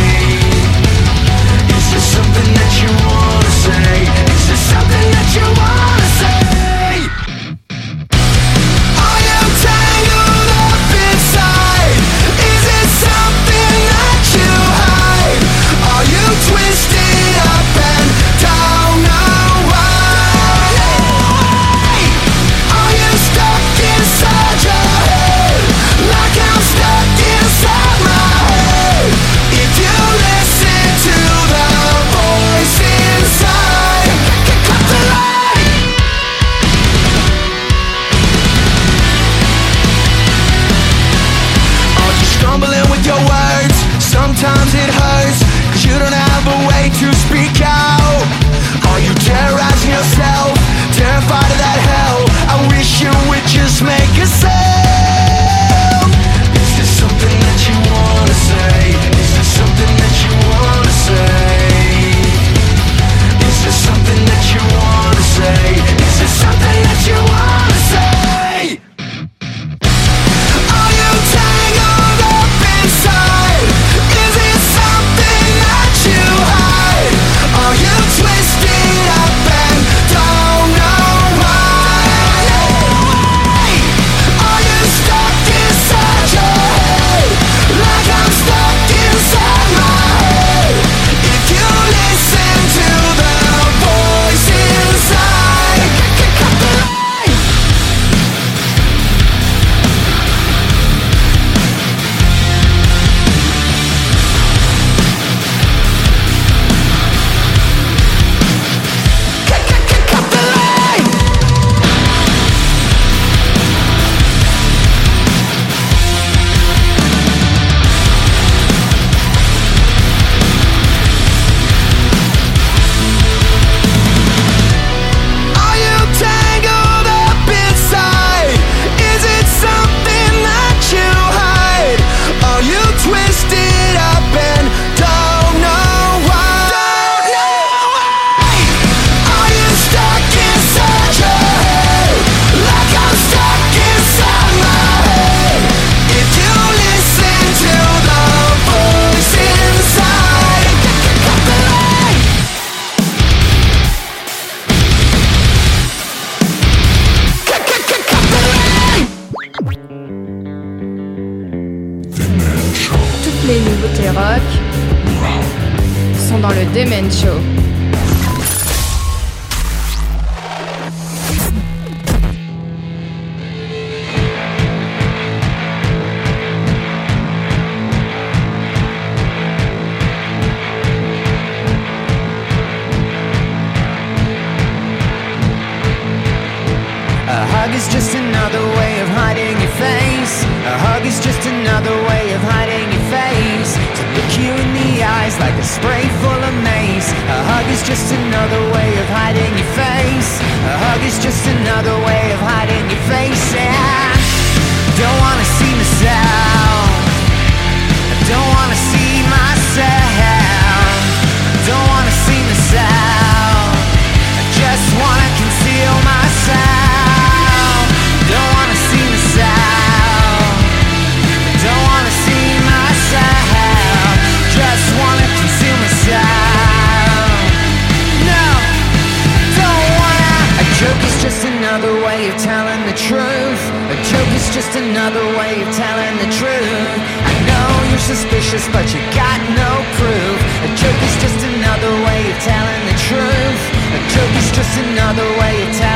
Another 235.02 235.26
way 235.36 235.58
of 235.66 235.70
telling 235.74 236.16
the 236.22 236.30
truth. 236.30 237.02
I 237.26 237.34
know 237.50 237.70
you're 237.90 238.06
suspicious, 238.06 238.70
but 238.70 238.86
you 238.94 239.02
got 239.18 239.42
no 239.58 239.72
proof. 239.98 240.38
A 240.62 240.70
joke 240.78 241.02
is 241.02 241.16
just 241.18 241.42
another 241.42 241.90
way 242.06 242.30
of 242.30 242.38
telling 242.46 242.82
the 242.86 242.98
truth. 243.10 243.62
A 243.98 244.02
joke 244.14 244.34
is 244.38 244.52
just 244.54 244.78
another 244.78 245.26
way 245.42 245.66
of 245.66 245.74
telling 245.74 245.91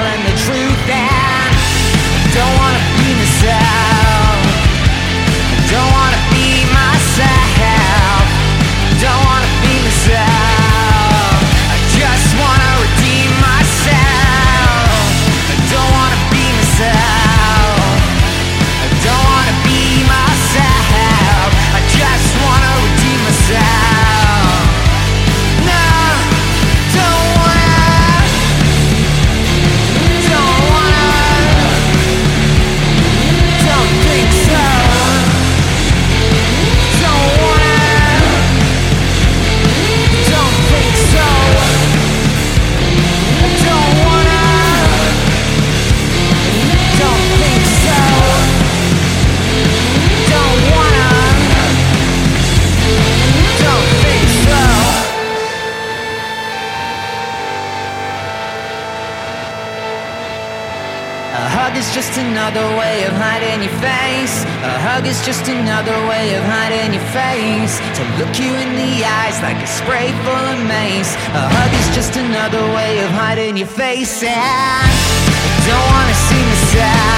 is 65.05 65.23
just 65.25 65.47
another 65.47 65.97
way 66.07 66.35
of 66.35 66.43
hiding 66.43 66.93
your 66.93 67.07
face. 67.13 67.79
To 67.97 68.03
look 68.17 68.33
you 68.39 68.51
in 68.53 68.75
the 68.75 69.05
eyes 69.05 69.37
like 69.41 69.57
a 69.57 69.67
spray 69.67 70.11
full 70.25 70.45
of 70.53 70.59
mace. 70.67 71.13
A 71.33 71.43
hug 71.55 71.71
is 71.81 71.87
just 71.95 72.15
another 72.17 72.63
way 72.73 72.99
of 73.03 73.09
hiding 73.11 73.57
your 73.57 73.67
face. 73.67 74.23
And 74.23 74.39
I 74.39 74.89
don't 75.67 75.87
wanna 75.93 76.13
see 76.27 76.43
myself. 76.45 77.14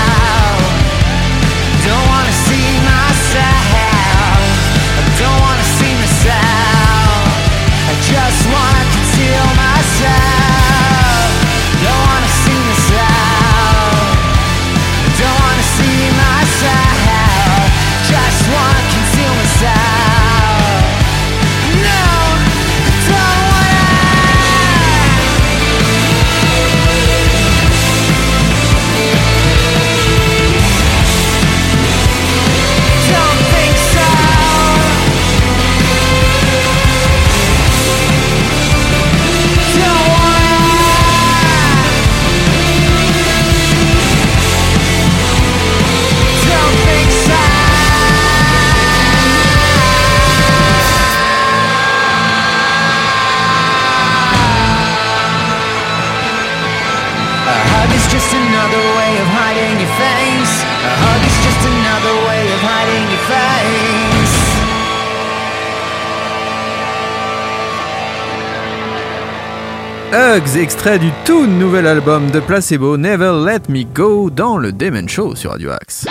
Hugs, 70.37 70.55
extrait 70.57 70.99
du 70.99 71.09
tout 71.25 71.47
nouvel 71.47 71.87
album 71.87 72.29
de 72.29 72.39
Placebo, 72.39 72.95
Never 72.95 73.31
Let 73.43 73.71
Me 73.73 73.83
Go, 73.83 74.29
dans 74.29 74.57
le 74.57 74.71
Demon 74.71 75.07
Show 75.07 75.35
sur 75.35 75.49
Radio 75.51 75.71
Axe. 75.71 76.05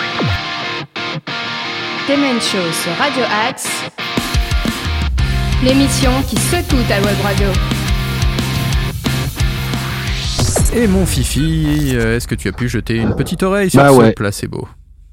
Demen 2.09 2.41
Show 2.41 2.72
sur 2.72 2.93
Radio 2.99 3.22
Axe. 3.49 3.68
L'émission 5.62 6.11
qui 6.29 6.37
secoue 6.39 6.83
ta 6.89 6.97
web 6.97 7.16
radio. 7.22 7.47
Et 10.74 10.89
mon 10.89 11.07
Fifi, 11.07 11.93
euh, 11.95 12.16
est-ce 12.16 12.27
que 12.27 12.35
tu 12.35 12.49
as 12.49 12.53
pu 12.53 12.68
jeter 12.68 12.97
une 12.97 13.14
petite 13.14 13.45
oreille 13.45 13.70
sur 13.70 13.81
Bah 13.81 13.91
ce 13.91 13.95
ouais. 13.95 14.12
Placebo? 14.12 14.66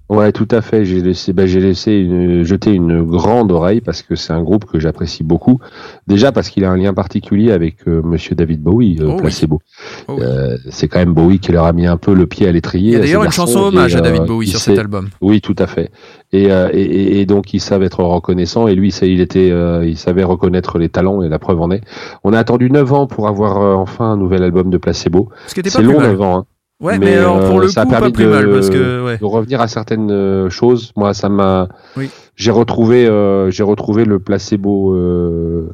Ouais, 0.10 0.32
tout 0.34 0.48
à 0.52 0.62
fait. 0.62 0.84
J'ai 0.86 1.02
laissé, 1.02 1.32
bah, 1.34 1.46
j'ai 1.48 1.62
laissé 1.62 1.94
une, 1.94 2.44
jeter 2.44 2.72
une 2.72 3.04
grande 3.04 3.52
oreille 3.52 3.80
parce 3.82 4.04
que 4.04 4.16
c'est 4.16 4.34
un 4.34 4.44
groupe 4.44 4.66
que 4.66 4.78
j'apprécie 4.80 5.24
beaucoup. 5.24 5.60
Déjà 6.08 6.32
parce 6.32 6.50
qu'il 6.50 6.66
a 6.66 6.72
un 6.72 6.78
lien 6.78 6.94
particulier 6.94 7.52
avec 7.52 7.88
euh, 7.88 8.02
Monsieur 8.04 8.36
David 8.36 8.62
Bowie, 8.62 8.98
euh, 9.00 9.06
Oh 9.08 9.12
oui. 9.16 9.22
Placebo. 9.22 9.62
Oh 10.10 10.16
oui. 10.18 10.24
Euh, 10.24 10.58
c'est 10.70 10.88
quand 10.90 11.00
même 11.00 11.14
Bowie 11.14 11.40
qui 11.40 11.52
leur 11.54 11.66
a 11.66 11.74
mis 11.74 11.88
un 11.88 11.98
peu 11.98 12.14
le 12.14 12.28
pied 12.28 12.48
à 12.48 12.52
l'étrier. 12.52 12.92
Il 12.92 12.94
y 12.94 12.96
a 12.96 13.00
à 13.00 13.02
ces 13.02 13.08
d'ailleurs 13.08 13.24
une 13.24 13.32
chanson 13.32 13.60
hommage 13.62 13.96
à 13.96 14.00
euh, 14.00 14.02
David 14.02 14.24
Bowie 14.26 14.48
sur 14.48 14.60
cet 14.60 14.78
album. 14.78 15.08
Oui, 15.22 15.40
tout 15.42 15.56
à 15.58 15.68
fait. 15.68 15.90
Et, 16.34 16.52
euh, 16.52 16.70
et, 16.74 17.22
et- 17.22 17.26
donc 17.26 17.54
ils 17.54 17.62
savent 17.62 17.84
être 17.84 18.04
reconnaissants. 18.04 18.68
Et 18.68 18.76
lui, 18.76 18.90
il 19.02 19.22
était, 19.22 19.52
euh, 19.52 19.86
il 19.88 19.98
savait 19.98 20.24
reconnaître 20.24 20.78
les 20.80 20.90
talents 20.90 21.22
et 21.24 21.30
la 21.30 21.40
preuve 21.40 21.62
en 21.62 21.72
est. 21.72 21.82
On 22.24 22.34
a 22.34 22.40
attendu 22.40 22.70
9 22.70 22.92
ans 22.94 23.08
pour 23.08 23.28
avoir 23.28 23.80
enfin 23.80 24.12
un 24.12 24.18
nouvel 24.18 24.44
album 24.44 24.70
de 24.70 24.78
Placebo. 24.78 25.30
Ce 25.48 25.54
qui 25.54 25.62
était 25.62 25.70
pas 25.70 25.78
C'est 25.78 25.84
long 25.84 25.98
mal. 26.00 26.12
9 26.12 26.22
ans. 26.22 26.38
Hein. 26.40 26.46
Ouais, 26.84 27.00
mais, 27.00 27.06
Mais, 27.12 27.16
alors 27.18 27.40
pour 27.40 27.60
euh, 27.60 27.62
le 27.64 27.68
ça 27.70 27.82
a 27.82 27.86
coup, 27.86 27.92
pas 27.92 28.00
permis 28.02 28.12
de- 28.14 28.26
mal 28.28 28.52
parce 28.52 28.70
que 28.70 29.04
ouais. 29.06 29.18
de 29.18 29.26
revenir 29.26 29.62
à 29.62 29.68
certaines 29.68 30.12
euh, 30.12 30.50
choses. 30.50 30.92
Moi, 30.96 31.14
ça 31.14 31.30
m'a. 31.30 31.68
Oui. 31.98 32.10
J'ai 32.36 32.52
retrouvé, 32.52 33.06
euh, 33.06 33.52
j'ai 33.52 33.62
retrouvé 33.64 34.06
le 34.06 34.18
placebo 34.20 34.96
euh, 34.96 35.70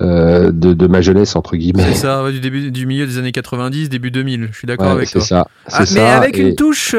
euh, 0.00 0.52
de, 0.52 0.72
de 0.72 0.86
ma 0.86 1.00
jeunesse 1.02 1.34
entre 1.36 1.56
guillemets. 1.56 1.82
C'est 1.88 1.94
ça, 1.94 2.22
ouais, 2.24 2.32
du 2.32 2.40
début, 2.40 2.70
du 2.70 2.86
milieu 2.86 3.06
des 3.06 3.18
années 3.18 3.32
90, 3.32 3.88
début 3.90 4.10
2000. 4.10 4.48
Je 4.52 4.56
suis 4.56 4.66
d'accord 4.66 4.86
Ouais, 4.86 4.92
avec 4.92 5.08
c'est 5.08 5.18
toi. 5.18 5.26
ça. 5.26 5.46
Ah, 5.66 5.84
C'est 5.84 5.94
mais 5.96 6.00
ça. 6.06 6.16
avec 6.16 6.38
et- 6.38 6.42
une 6.50 6.54
touche 6.54 6.94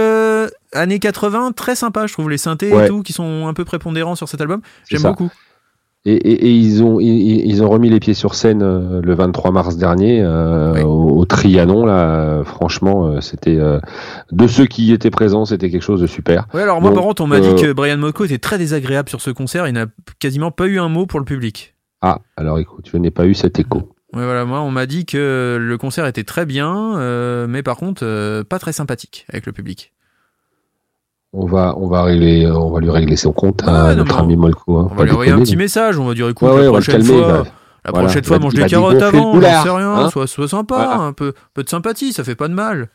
années 0.74 1.00
80 1.00 1.52
très 1.54 1.76
sympa, 1.76 2.06
je 2.06 2.14
trouve 2.14 2.30
les 2.30 2.38
synthés 2.38 2.70
et 2.70 2.88
tout 2.88 3.02
qui 3.02 3.14
sont 3.14 3.48
un 3.48 3.54
peu 3.54 3.66
prépondérants 3.66 4.16
sur 4.16 4.28
cet 4.30 4.42
album. 4.42 4.60
C'est 4.84 4.98
J'aime 4.98 5.10
beaucoup. 5.12 5.32
Et, 6.10 6.14
et, 6.14 6.46
et 6.48 6.52
ils 6.52 6.84
ont 6.84 7.02
ils, 7.02 7.46
ils 7.46 7.62
ont 7.62 7.70
remis 7.70 7.90
les 7.90 8.00
pieds 8.00 8.14
sur 8.14 8.34
scène 8.34 8.62
euh, 8.64 9.02
le 9.04 9.14
23 9.14 9.52
mars 9.52 9.76
dernier 9.76 10.22
euh, 10.22 10.74
Oui. 10.76 10.82
au, 10.84 11.18
au 11.18 11.26
Trianon 11.26 11.86
là. 11.86 12.44
franchement, 12.46 13.08
euh, 13.08 13.20
c'était 13.20 13.58
euh, 13.58 13.80
de 14.32 14.48
ceux 14.48 14.68
qui 14.68 14.86
y 14.86 14.94
étaient 14.94 15.10
présents, 15.12 15.44
c'était 15.44 15.70
quelque 15.70 15.82
chose 15.84 16.00
de 16.00 16.08
super. 16.08 16.48
Ouais, 16.54 16.62
alors 16.62 16.80
moi 16.80 16.92
Donc, 16.92 17.00
par 17.00 17.06
contre, 17.08 17.22
on 17.24 17.28
m'a 17.28 17.36
euh, 17.38 17.54
dit 17.56 17.62
que 17.62 17.74
Brian 17.74 17.98
Molko 17.98 18.24
était 18.24 18.38
très 18.38 18.58
désagréable 18.58 19.10
sur 19.10 19.20
ce 19.20 19.32
concert, 19.32 19.68
il 19.68 19.74
n'a 19.74 19.88
quasiment 20.20 20.50
pas 20.50 20.68
eu 20.68 20.80
un 20.80 20.88
mot 20.88 21.06
pour 21.08 21.20
le 21.20 21.26
public. 21.26 21.76
Ah, 22.02 22.20
alors 22.38 22.58
écoute, 22.60 22.88
je 22.90 22.96
n'ai 22.98 23.12
pas 23.12 23.26
eu 23.26 23.34
cet 23.34 23.60
écho. 23.60 23.80
Ouais, 24.14 24.24
voilà, 24.24 24.46
moi 24.46 24.62
on 24.62 24.72
m'a 24.72 24.86
dit 24.86 25.06
que 25.06 25.58
le 25.60 25.78
concert 25.78 26.06
était 26.08 26.24
très 26.24 26.46
bien, 26.46 27.46
mais 27.48 27.64
par 27.64 27.76
contre 27.76 28.44
pas 28.44 28.60
très 28.60 28.72
sympathique 28.72 29.26
avec 29.30 29.46
le 29.46 29.52
public. 29.52 29.92
On 31.40 31.46
va 31.46 31.76
on 31.78 31.88
va 31.88 32.04
régler, 32.04 32.50
on 32.50 32.72
va 32.72 32.80
lui 32.80 32.90
régler 32.90 33.16
son 33.16 33.32
compte 33.32 33.62
Ouais, 33.64 33.70
à 33.70 33.92
non, 33.92 33.98
notre 34.04 34.20
ami 34.20 34.36
Molko. 34.36 34.78
hein, 34.78 34.88
On 34.92 34.96
va 34.96 35.04
lui 35.06 35.12
envoyer 35.12 35.32
un 35.32 35.40
petit 35.40 35.56
message, 35.56 36.00
on 36.00 36.06
va 36.06 36.14
dire 36.14 36.28
écoute, 36.30 36.50
Ouais, 36.50 36.64
la 36.64 36.70
prochaine 36.70 37.02
calmer. 37.04 37.22
fois, 37.22 37.28
bah, 37.28 37.44
la 37.86 37.92
voilà. 37.92 38.06
prochaine 38.08 38.24
fois 38.24 38.40
mange 38.40 38.54
des 38.54 38.66
carottes 38.66 39.02
avant, 39.02 39.34
j'en 39.34 39.42
sais 39.42 39.70
rien, 39.70 39.92
hein. 39.96 40.10
sois, 40.10 40.28
sois 40.28 40.48
sympa, 40.48 40.98
un 41.00 41.14
peu, 41.14 41.34
peu 41.54 41.64
de 41.64 41.70
sympathie, 41.70 42.12
ça 42.14 42.24
fait 42.24 42.36
pas 42.36 42.48
de 42.48 42.54
mal. 42.54 42.90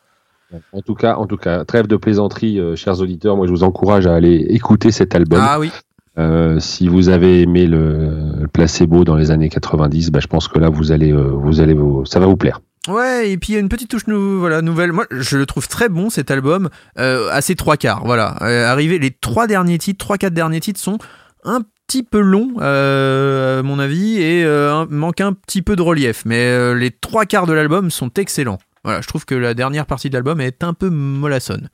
En 0.74 0.80
tout 0.82 0.94
cas, 0.94 1.14
en 1.16 1.26
tout 1.26 1.38
cas, 1.38 1.64
trêve 1.64 1.86
de 1.86 1.96
plaisanterie, 1.96 2.58
euh, 2.60 2.76
chers 2.76 3.00
auditeurs. 3.00 3.36
Moi, 3.36 3.46
je 3.46 3.52
vous 3.52 3.62
encourage 3.64 4.06
à 4.06 4.14
aller 4.14 4.34
écouter 4.50 4.90
cet 4.90 5.14
album. 5.14 5.40
Ah 5.42 5.58
oui, 5.58 5.70
Euh, 6.18 6.58
si 6.60 6.88
vous 6.88 7.08
avez 7.08 7.40
aimé 7.40 7.66
le, 7.66 8.08
le 8.38 8.48
placebo 8.48 9.02
dans 9.04 9.16
les 9.16 9.30
années 9.30 9.48
90, 9.48 10.10
bah, 10.10 10.18
je 10.20 10.26
pense 10.26 10.48
que 10.48 10.58
là, 10.58 10.68
vous 10.68 10.92
allez, 10.92 11.10
euh, 11.10 11.22
vous 11.32 11.60
allez, 11.62 11.72
vous, 11.72 12.04
ça 12.04 12.20
va 12.20 12.26
vous 12.26 12.36
plaire. 12.36 12.60
Ouais, 12.88 13.30
et 13.30 13.38
puis 13.38 13.52
il 13.52 13.54
y 13.54 13.56
a 13.56 13.60
une 13.60 13.68
petite 13.68 13.88
touche 13.90 14.06
nou- 14.08 14.40
voilà, 14.40 14.60
nouvelle. 14.60 14.90
Moi, 14.92 15.06
je 15.12 15.36
le 15.38 15.46
trouve 15.46 15.68
très 15.68 15.88
bon 15.88 16.10
cet 16.10 16.30
album, 16.32 16.68
euh, 16.98 17.28
à 17.30 17.40
ses 17.40 17.54
trois 17.54 17.76
quarts. 17.76 18.02
Voilà, 18.04 18.36
Euh, 18.42 18.66
arrivé, 18.66 18.98
les 18.98 19.12
trois 19.12 19.46
derniers 19.46 19.78
titres, 19.78 19.98
trois 20.04 20.18
quatre 20.18 20.34
derniers 20.34 20.58
titres 20.60 20.80
sont 20.80 20.98
un 21.44 21.60
petit 21.86 22.02
peu 22.02 22.18
longs, 22.20 22.54
euh, 22.60 23.60
à 23.60 23.62
mon 23.62 23.78
avis, 23.78 24.20
et 24.20 24.44
euh, 24.44 24.72
un- 24.74 24.86
manquent 24.90 25.20
un 25.20 25.32
petit 25.32 25.62
peu 25.62 25.76
de 25.76 25.82
relief. 25.82 26.22
Mais 26.24 26.40
euh, 26.48 26.74
les 26.74 26.90
trois 26.90 27.24
quarts 27.24 27.46
de 27.46 27.52
l'album 27.52 27.90
sont 27.90 28.10
excellents. 28.14 28.58
Voilà, 28.82 29.00
je 29.00 29.06
trouve 29.06 29.24
que 29.26 29.36
la 29.36 29.54
dernière 29.54 29.86
partie 29.86 30.08
de 30.10 30.14
l'album 30.14 30.40
est 30.40 30.64
un 30.64 30.74
peu 30.74 30.90
mollassonne. 30.90 31.68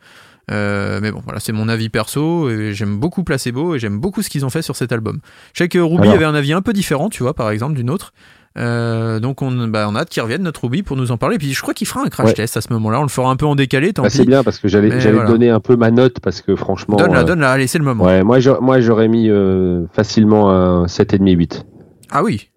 Euh, 0.50 0.98
mais 1.02 1.10
bon, 1.10 1.20
voilà, 1.24 1.40
c'est 1.40 1.52
mon 1.52 1.68
avis 1.68 1.88
perso. 1.88 2.50
et 2.50 2.74
J'aime 2.74 2.98
beaucoup 2.98 3.22
Placebo 3.24 3.74
et 3.74 3.78
j'aime 3.78 3.98
beaucoup 3.98 4.20
ce 4.22 4.28
qu'ils 4.28 4.44
ont 4.44 4.50
fait 4.50 4.62
sur 4.62 4.76
cet 4.76 4.92
album. 4.92 5.20
Je 5.54 5.62
sais 5.64 5.68
que 5.68 5.78
Ruby 5.78 6.02
Alors. 6.02 6.14
avait 6.14 6.24
un 6.26 6.34
avis 6.34 6.52
un 6.52 6.62
peu 6.62 6.72
différent, 6.74 7.08
tu 7.08 7.22
vois, 7.22 7.34
par 7.34 7.50
exemple, 7.50 7.74
d'une 7.74 7.88
autre. 7.90 8.12
Euh, 8.58 9.20
donc 9.20 9.40
on, 9.42 9.68
bah, 9.68 9.86
on 9.88 9.94
a 9.94 10.00
hâte 10.00 10.08
qu'il 10.10 10.22
revienne 10.22 10.42
notre 10.42 10.64
Ruby 10.64 10.82
pour 10.82 10.96
nous 10.96 11.12
en 11.12 11.16
parler. 11.16 11.38
Puis 11.38 11.52
je 11.54 11.62
crois 11.62 11.74
qu'il 11.74 11.86
fera 11.86 12.02
un 12.04 12.08
crash 12.08 12.26
Ouais. 12.28 12.34
test 12.34 12.56
à 12.56 12.60
ce 12.60 12.72
moment-là. 12.72 12.98
On 13.00 13.02
le 13.02 13.08
fera 13.08 13.30
un 13.30 13.36
peu 13.36 13.46
en 13.46 13.54
décalé, 13.54 13.92
tant 13.92 14.02
Bah, 14.02 14.10
c'est 14.10 14.24
bien 14.24 14.42
parce 14.42 14.58
que 14.58 14.66
j'allais 14.68 14.88
voilà. 14.90 15.24
donner 15.28 15.50
un 15.50 15.60
peu 15.60 15.76
ma 15.76 15.90
note 15.90 16.18
parce 16.20 16.40
que 16.42 16.56
franchement. 16.56 16.96
Donne-la, 16.96 17.20
euh, 17.20 17.24
donne-la. 17.24 17.52
Allez, 17.52 17.66
c'est 17.68 17.78
le 17.78 17.84
moment. 17.84 18.04
Ouais, 18.04 18.22
moi 18.24 18.40
j'a- 18.40 18.58
moi 18.60 18.80
j'aurais 18.80 19.08
mis 19.08 19.28
euh, 19.30 19.86
facilement 19.92 20.50
un 20.50 20.86
7,5 20.86 21.36
8. 21.36 21.66
Ah 22.10 22.22
oui. 22.24 22.50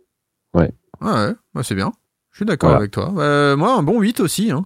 Ouais. 0.53 0.71
Ah 1.01 1.27
ouais, 1.27 1.33
bah, 1.53 1.61
c'est 1.63 1.75
bien. 1.75 1.91
Je 2.31 2.37
suis 2.37 2.45
d'accord 2.45 2.69
Voilà. 2.69 2.79
avec 2.79 2.91
toi. 2.91 3.11
Moi, 3.55 3.75
un 3.77 3.83
bon 3.83 3.99
8 3.99 4.19
aussi. 4.21 4.51
Hein. 4.51 4.65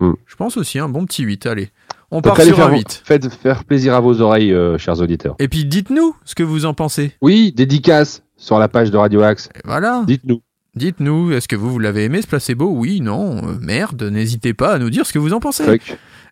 Hmm. 0.00 0.12
Je 0.26 0.36
pense 0.36 0.56
aussi, 0.56 0.78
un 0.78 0.88
bon 0.88 1.04
petit 1.04 1.24
8. 1.24 1.44
Allez, 1.46 1.70
on 2.10 2.16
Donc 2.22 2.36
part 2.36 2.40
sur 2.44 2.56
faire, 2.56 2.68
un 2.68 2.72
8. 2.72 3.02
faites 3.04 3.28
faire 3.34 3.64
plaisir 3.64 3.94
à 3.94 4.00
vos 4.00 4.20
oreilles, 4.20 4.56
chers 4.78 5.00
auditeurs. 5.00 5.34
Et 5.40 5.48
puis 5.48 5.64
dites-nous 5.66 6.14
ce 6.24 6.34
que 6.34 6.42
vous 6.42 6.64
en 6.64 6.72
pensez. 6.72 7.12
Oui, 7.20 7.52
dédicace 7.54 8.22
sur 8.36 8.58
la 8.58 8.68
page 8.68 8.90
de 8.90 8.96
Radio 8.96 9.20
Axe. 9.22 9.50
Et 9.56 9.60
voilà. 9.64 10.04
Dites-nous. 10.06 10.40
Dites-nous, 10.76 11.32
est-ce 11.32 11.48
que 11.48 11.56
vous, 11.56 11.68
vous 11.68 11.78
l'avez 11.80 12.04
aimé 12.04 12.22
ce 12.22 12.28
placebo? 12.28 12.70
Oui, 12.72 13.00
non, 13.00 13.38
euh, 13.38 13.56
merde, 13.60 14.02
n'hésitez 14.04 14.54
pas 14.54 14.72
à 14.74 14.78
nous 14.78 14.88
dire 14.88 15.04
ce 15.04 15.12
que 15.12 15.18
vous 15.18 15.32
en 15.32 15.40
pensez. 15.40 15.64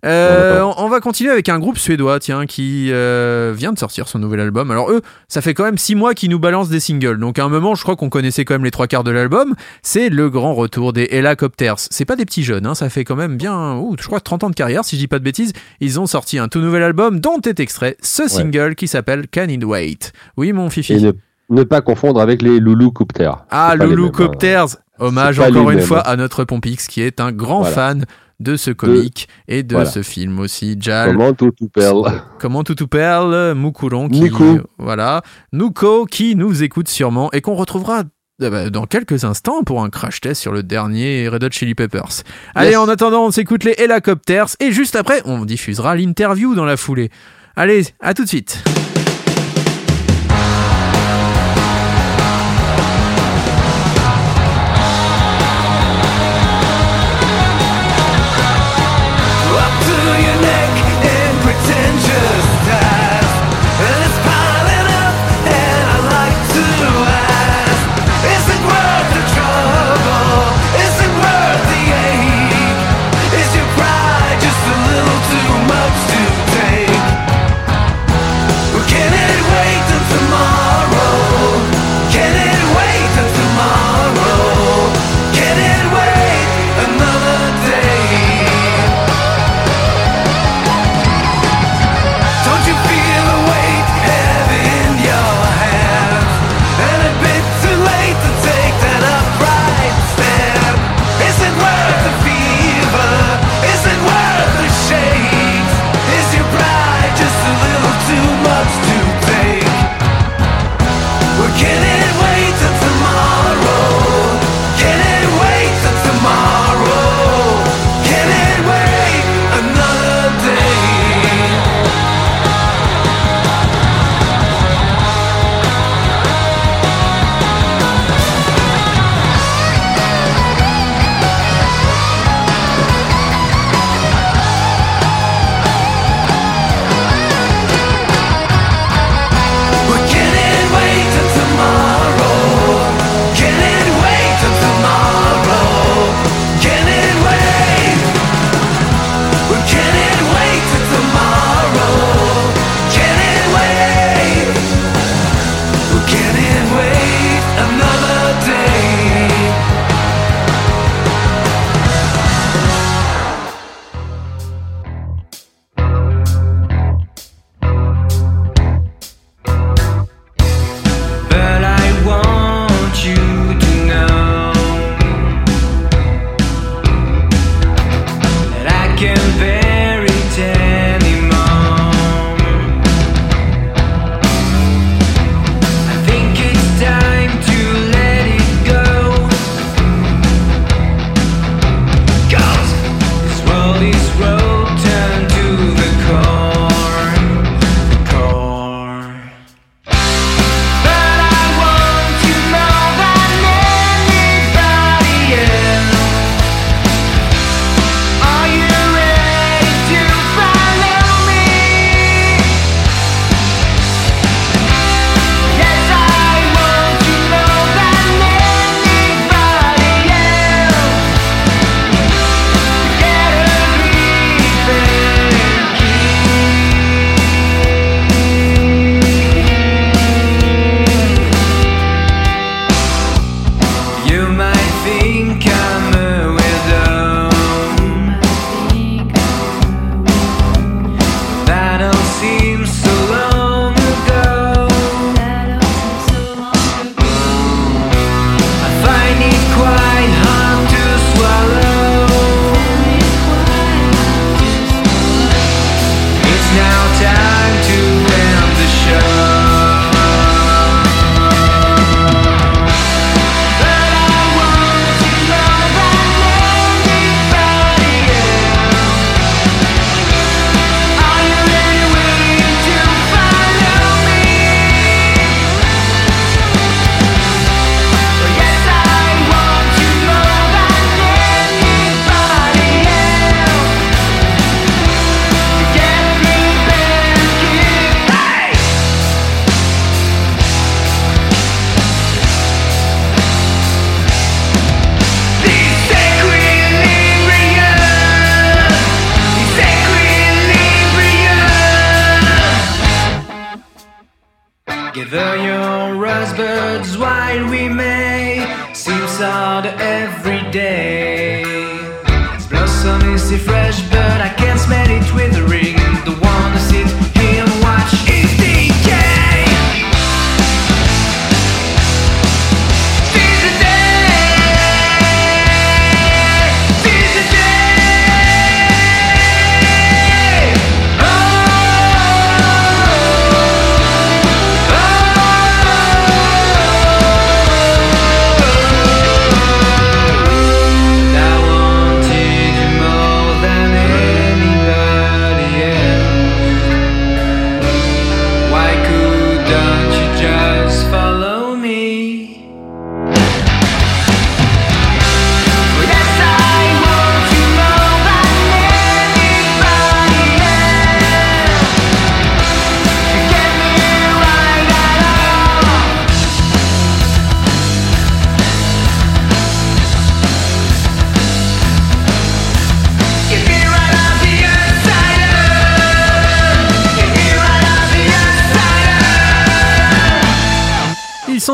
Euh, 0.05 0.63
On 0.77 0.89
va 0.89 1.01
continuer 1.01 1.31
avec 1.31 1.49
un 1.49 1.59
groupe 1.59 1.77
suédois, 1.77 2.21
tiens, 2.21 2.47
qui 2.47 2.91
euh, 2.93 3.53
vient 3.57 3.73
de 3.73 3.79
sortir 3.79 4.07
son 4.07 4.21
nouvel 4.21 4.39
album. 4.39 4.71
Alors 4.71 4.93
eux, 4.93 5.03
ça 5.27 5.41
fait 5.41 5.55
quand 5.55 5.65
même 5.65 5.77
six 5.77 5.97
mois 5.97 6.15
qu'ils 6.15 6.31
nous 6.31 6.39
balancent 6.39 6.69
des 6.69 6.79
singles. 6.79 7.19
Donc 7.19 7.41
à 7.41 7.45
un 7.45 7.49
moment, 7.49 7.75
je 7.75 7.83
crois 7.83 7.97
qu'on 7.97 8.11
connaissait 8.11 8.45
quand 8.45 8.55
même 8.55 8.65
les 8.65 8.71
trois 8.71 8.87
quarts 8.87 9.03
de 9.03 9.11
l'album. 9.11 9.57
C'est 9.83 10.09
le 10.09 10.31
grand 10.31 10.55
retour 10.55 10.93
des 10.93 11.09
Helicopters. 11.11 11.75
C'est 11.91 12.05
pas 12.05 12.15
des 12.15 12.25
petits 12.25 12.45
jeunes, 12.45 12.67
hein, 12.67 12.77
ça 12.77 12.91
fait 12.91 13.03
quand 13.03 13.17
même 13.17 13.37
bien, 13.37 13.77
ouh, 13.77 13.97
je 14.01 14.07
crois 14.07 14.21
30 14.21 14.45
ans 14.45 14.51
de 14.51 14.55
carrière, 14.55 14.85
si 14.85 14.95
je 14.95 15.01
dis 15.01 15.09
pas 15.09 15.19
de 15.19 15.25
bêtises. 15.25 15.53
Ils 15.81 15.99
ont 15.99 16.07
sorti 16.07 16.39
un 16.39 16.47
tout 16.47 16.61
nouvel 16.61 16.85
album 16.85 17.19
dont 17.19 17.41
est 17.41 17.59
extrait 17.59 17.97
ce 18.01 18.29
single 18.29 18.77
qui 18.77 18.87
s'appelle 18.87 19.27
Can 19.27 19.49
It 19.49 19.65
Wait? 19.65 20.13
Oui, 20.37 20.53
mon 20.53 20.71
fifi. 20.71 20.93
Et 20.93 21.13
ne 21.51 21.63
pas 21.63 21.81
confondre 21.81 22.21
avec 22.21 22.43
les 22.43 22.61
Loulou 22.61 22.91
Coopter. 22.91 23.31
Ah, 23.51 23.71
C'est 23.73 23.79
pas 23.79 23.85
les 23.87 23.91
Loulou 23.95 24.13
mêmes, 24.19 24.29
hein. 24.57 24.67
Hommage 25.01 25.39
encore 25.41 25.71
une 25.71 25.81
fois 25.81 26.01
à 26.01 26.17
notre 26.17 26.45
Pompix 26.45 26.87
qui 26.89 27.03
est 27.03 27.21
un 27.21 27.31
grand 27.33 27.61
Voilà. 27.61 27.75
fan 27.75 28.05
de 28.41 28.57
ce 28.57 28.71
comique 28.71 29.29
et 29.49 29.63
de 29.63 29.75
Voilà. 29.75 29.91
ce 29.91 30.03
film 30.03 30.39
aussi. 30.41 30.77
Jal, 30.81 31.11
Comment 31.13 31.33
tout 31.33 31.51
tout 31.53 31.69
perle. 31.69 32.23
comment 32.39 32.63
tout 32.65 32.75
tout 32.75 32.87
perle, 32.89 33.53
Moukuron 33.55 34.09
qui 34.09 34.21
Nico. 34.23 34.59
voilà, 34.79 35.23
Nuko 35.53 36.05
qui 36.07 36.35
nous 36.37 36.63
écoute 36.63 36.89
sûrement 36.89 37.31
et 37.33 37.41
qu'on 37.41 37.55
retrouvera 37.55 38.03
euh, 38.43 38.51
bah, 38.51 38.71
dans 38.71 38.87
quelques 38.87 39.25
instants 39.25 39.63
pour 39.65 39.83
un 39.83 39.89
crash 39.91 40.21
test 40.21 40.41
sur 40.41 40.53
le 40.53 40.63
dernier 40.63 41.29
Red 41.29 41.43
Hot 41.45 41.49
Chili 41.51 41.75
Peppers. 41.75 42.23
Allez, 42.55 42.77
en 42.77 42.89
attendant, 42.89 43.25
on 43.27 43.31
s'écoute 43.33 43.65
les 43.65 43.73
Helicopters 43.79 44.49
et 44.61 44.71
juste 44.71 44.95
après, 44.97 45.21
on 45.25 45.45
diffusera 45.45 45.97
l'interview 45.97 46.55
dans 46.55 46.65
la 46.65 46.77
foulée. 46.77 47.11
Allez, 47.57 47.83
à 48.01 48.15
tout 48.15 48.23
de 48.23 48.29
suite. 48.29 48.63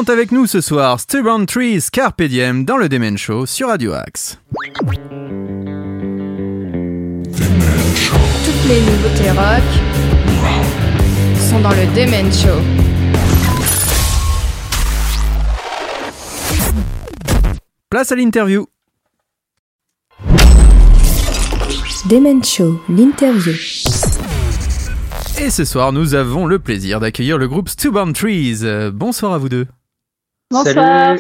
Sont 0.05 0.11
avec 0.11 0.33
nous 0.33 0.47
ce 0.47 0.61
soir, 0.61 1.01
Stubborn 1.01 1.47
Trees 1.47 1.85
Carpe 1.91 2.23
Diem 2.23 2.65
dans 2.65 2.77
le 2.77 2.89
Demen 2.89 3.17
Show 3.17 3.47
sur 3.47 3.69
Radio 3.69 3.93
Axe. 3.93 4.39
Toutes 7.31 8.69
les 8.69 8.81
nouveautés 8.81 9.31
rock 9.31 9.63
sont 11.39 11.61
dans 11.61 11.71
le 11.71 11.87
Demen 11.95 12.31
Show. 12.33 12.61
Place 17.89 18.13
à 18.13 18.17
l'interview. 18.17 18.67
Demen 22.11 22.45
Show, 22.45 22.81
l'interview. 22.89 23.55
Et 25.41 25.51
ce 25.51 25.65
soir, 25.65 25.93
nous 25.93 26.15
avons 26.15 26.47
le 26.47 26.59
plaisir 26.59 27.01
d'accueillir 27.01 27.39
le 27.39 27.49
groupe 27.49 27.69
Stubborn 27.69 28.13
Trees. 28.13 28.61
Euh, 28.63 28.91
bonsoir 28.93 29.33
à 29.33 29.39
vous 29.39 29.49
deux. 29.49 29.67
Bonsoir. 30.55 31.17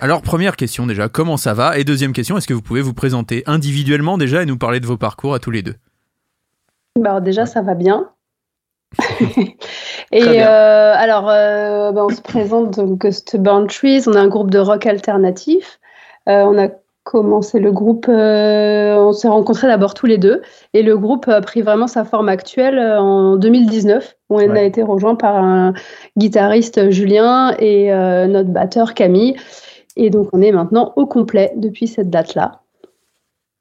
Alors, 0.00 0.22
première 0.22 0.56
question 0.56 0.86
déjà, 0.86 1.08
comment 1.08 1.36
ça 1.36 1.52
va? 1.52 1.78
Et 1.78 1.84
deuxième 1.84 2.12
question, 2.12 2.38
est-ce 2.38 2.46
que 2.46 2.54
vous 2.54 2.62
pouvez 2.62 2.80
vous 2.80 2.94
présenter 2.94 3.42
individuellement 3.46 4.18
déjà 4.18 4.42
et 4.42 4.46
nous 4.46 4.56
parler 4.56 4.78
de 4.78 4.86
vos 4.86 4.96
parcours 4.96 5.34
à 5.34 5.38
tous 5.38 5.50
les 5.50 5.62
deux? 5.62 5.74
Bah, 6.98 7.20
déjà, 7.20 7.44
ça 7.44 7.60
va 7.60 7.74
bien. 7.74 8.10
Et 10.12 10.20
bien. 10.20 10.46
euh, 10.46 10.94
alors, 10.96 11.28
euh, 11.28 11.92
bah, 11.92 12.04
on 12.04 12.14
se 12.14 12.20
présente 12.20 12.76
donc 12.76 13.06
Stubborn 13.10 13.66
Trees. 13.66 14.02
On 14.06 14.12
est 14.12 14.18
un 14.18 14.28
groupe 14.28 14.50
de 14.50 14.58
rock 14.58 14.86
alternatif. 14.86 15.80
Euh, 16.28 16.42
on 16.44 16.58
a 16.58 16.68
commencé 17.04 17.58
le 17.58 17.72
groupe, 17.72 18.06
euh, 18.08 18.96
on 18.96 19.12
s'est 19.12 19.28
rencontrés 19.28 19.66
d'abord 19.66 19.94
tous 19.94 20.06
les 20.06 20.18
deux. 20.18 20.40
Et 20.74 20.82
le 20.82 20.96
groupe 20.96 21.26
a 21.28 21.40
pris 21.40 21.62
vraiment 21.62 21.86
sa 21.86 22.04
forme 22.04 22.28
actuelle 22.28 22.78
euh, 22.78 23.00
en 23.00 23.36
2019. 23.36 24.14
où 24.30 24.36
On 24.36 24.38
a 24.38 24.46
Ouais. 24.52 24.66
été 24.66 24.82
rejoint 24.82 25.14
par 25.14 25.36
un 25.36 25.74
guitariste 26.16 26.90
Julien 26.90 27.54
et 27.58 27.92
euh, 27.92 28.26
notre 28.26 28.50
batteur 28.50 28.94
Camille. 28.94 29.36
Et 29.96 30.10
donc, 30.10 30.28
on 30.32 30.40
est 30.40 30.52
maintenant 30.52 30.92
au 30.96 31.06
complet 31.06 31.52
depuis 31.56 31.86
cette 31.88 32.08
date-là. 32.10 32.60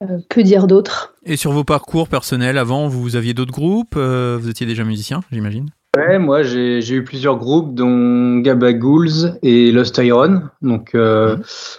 Euh, 0.03 0.17
que 0.29 0.41
dire 0.41 0.65
d'autre? 0.67 1.13
Et 1.25 1.35
sur 1.35 1.51
vos 1.51 1.63
parcours 1.63 2.07
personnels, 2.07 2.57
avant, 2.57 2.87
vous 2.87 3.15
aviez 3.15 3.33
d'autres 3.33 3.51
groupes 3.51 3.95
euh, 3.97 4.37
Vous 4.39 4.49
étiez 4.49 4.65
déjà 4.65 4.83
musicien, 4.83 5.19
j'imagine? 5.31 5.67
Ouais, 5.97 6.19
moi 6.19 6.41
j'ai 6.41 6.79
eu 6.89 7.03
plusieurs 7.03 7.37
groupes, 7.37 7.75
dont 7.75 8.37
Gaba 8.37 8.71
Ghouls 8.71 9.37
et 9.43 9.73
Lost 9.73 9.97
Iron. 9.97 10.43
Donc, 10.61 10.95
euh, 10.95 11.35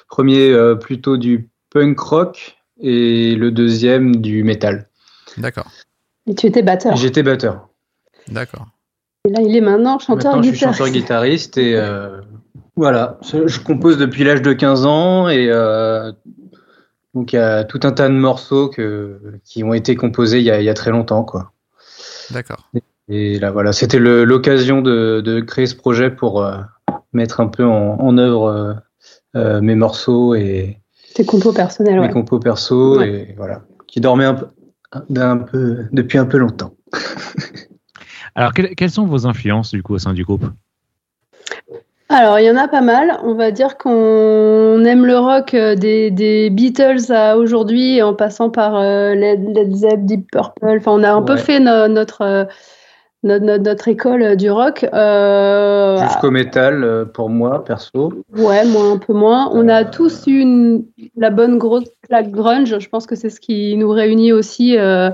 premier 0.07 0.51
euh, 0.53 0.75
plutôt 0.75 1.17
du 1.17 1.49
punk 1.73 1.99
rock 1.99 2.57
et 2.81 3.35
le 3.35 3.51
deuxième 3.51 4.17
du 4.17 4.43
metal. 4.45 4.89
D'accord, 5.39 5.71
Et 6.27 6.35
tu 6.35 6.47
étais 6.47 6.63
batteur. 6.63 6.97
J'étais 6.97 7.23
batteur. 7.23 7.69
d'accord. 8.29 8.67
Et 9.25 9.31
là, 9.31 9.41
il 9.41 9.55
est 9.57 9.61
maintenant 9.61 9.99
chanteur 9.99 10.37
Maintenant, 10.37 10.43
je 10.43 10.49
suis 10.49 10.57
guitariste. 10.59 10.79
chanteur 10.79 10.93
guitariste 10.93 11.59
et 11.59 11.77
euh, 11.77 12.21
voilà. 12.77 13.19
Je 13.23 13.59
compose 13.61 13.97
depuis 13.99 14.25
l'âge 14.25 14.43
de 14.43 14.53
15 14.53 14.85
ans 14.87 15.29
et 15.29 15.49
euh, 15.49 16.11
donc 17.15 17.33
il 17.33 17.37
y 17.37 17.39
a 17.39 17.65
tout 17.65 17.81
un 17.85 17.93
tas 17.93 18.09
de 18.09 18.15
morceaux 18.15 18.69
que, 18.69 19.21
qui 19.45 19.63
ont 19.65 19.75
été 19.75 19.95
composés 19.95 20.39
il 20.39 20.45
y 20.45 20.51
a, 20.51 20.61
il 20.61 20.65
y 20.65 20.69
a 20.71 20.75
très 20.75 20.91
longtemps, 20.91 21.23
quoi. 21.25 21.53
D'accord. 22.31 22.69
Et 23.09 23.39
là, 23.39 23.51
voilà, 23.51 23.73
c'était 23.73 23.99
l'occasion 23.99 24.83
de, 24.83 25.21
de 25.21 25.41
créer 25.41 25.67
ce 25.67 25.77
projet 25.77 26.11
pour 26.11 26.43
euh, 26.45 26.57
mettre 27.13 27.41
un 27.41 27.47
peu 27.49 27.65
en, 27.65 27.99
en 28.01 28.19
œuvre 28.19 28.83
mes 29.35 29.75
morceaux 29.77 30.35
et 30.35 30.79
Tes 31.15 31.25
compos 31.25 31.53
personnels, 31.53 32.01
mes 32.01 32.07
ouais. 32.07 32.13
compos 32.13 32.39
perso 32.39 32.99
Ouais. 32.99 33.29
et 33.31 33.35
voilà, 33.37 33.63
qui 33.87 34.01
dormaient 34.01 34.25
un 34.25 35.37
peu, 35.39 35.87
depuis 35.93 36.19
un 36.19 36.27
peu 36.27 36.39
longtemps. 36.39 36.75
Alors, 38.35 38.53
quelles, 38.55 38.75
quelles 38.75 38.91
sont 38.91 39.07
vos 39.07 39.27
influences 39.27 39.71
du 39.73 39.83
coup 39.83 39.95
au 39.95 39.99
sein 39.99 40.15
du 40.15 40.25
groupe? 40.25 40.45
Alors, 42.09 42.39
il 42.39 42.45
y 42.45 42.51
en 42.51 42.57
a 42.57 42.69
pas 42.69 42.83
mal. 42.83 43.19
On 43.25 43.35
va 43.35 43.51
dire 43.51 43.79
qu'on 43.79 44.85
aime 44.85 45.07
le 45.07 45.19
rock 45.19 45.55
euh, 45.55 45.75
des, 45.75 46.11
des 46.11 46.51
Beatles 46.51 47.11
à 47.11 47.39
aujourd'hui, 47.39 48.03
en 48.03 48.15
passant 48.15 48.51
par 48.51 48.77
euh, 48.77 49.15
Led, 49.15 49.55
Led 49.55 49.75
Zepp, 49.75 50.05
Deep 50.05 50.31
Purple. 50.31 50.77
Enfin, 50.79 50.93
on 50.93 51.03
a 51.03 51.13
un 51.13 51.23
peu 51.23 51.37
fait 51.37 51.59
no- 51.59 51.89
notre, 51.89 52.21
euh, 52.23 52.45
notre, 53.23 53.45
notre, 53.45 53.63
notre 53.65 53.89
école 53.89 54.23
euh, 54.23 54.35
du 54.37 54.51
rock. 54.51 54.87
Euh, 54.93 55.97
Jusqu'au 55.99 56.31
métal 56.31 56.83
euh, 56.85 57.05
pour 57.05 57.29
moi 57.31 57.65
perso. 57.65 58.13
ouais, 58.37 58.65
moi 58.67 58.85
un 58.93 58.99
peu 58.99 59.13
moins. 59.13 59.49
On 59.53 59.69
a 59.69 59.85
tous 59.85 60.27
eu 60.27 60.41
une, 60.41 60.85
la 61.17 61.31
bonne 61.31 61.59
grosse 61.59 61.89
plaque 62.09 62.31
grunge. 62.31 62.79
Je 62.79 62.89
pense 62.89 63.07
que 63.07 63.15
c'est 63.17 63.31
ce 63.31 63.41
qui 63.41 63.77
nous 63.77 63.91
réunit 63.91 64.33
aussi. 64.33 64.77
euh, 64.79 65.11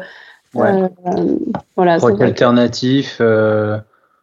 Ouais. 0.54 0.82
euh, 1.06 1.36
voilà, 1.76 1.98
Rock 1.98 2.22
alternatif, 2.22 3.18
euh, 3.20 3.76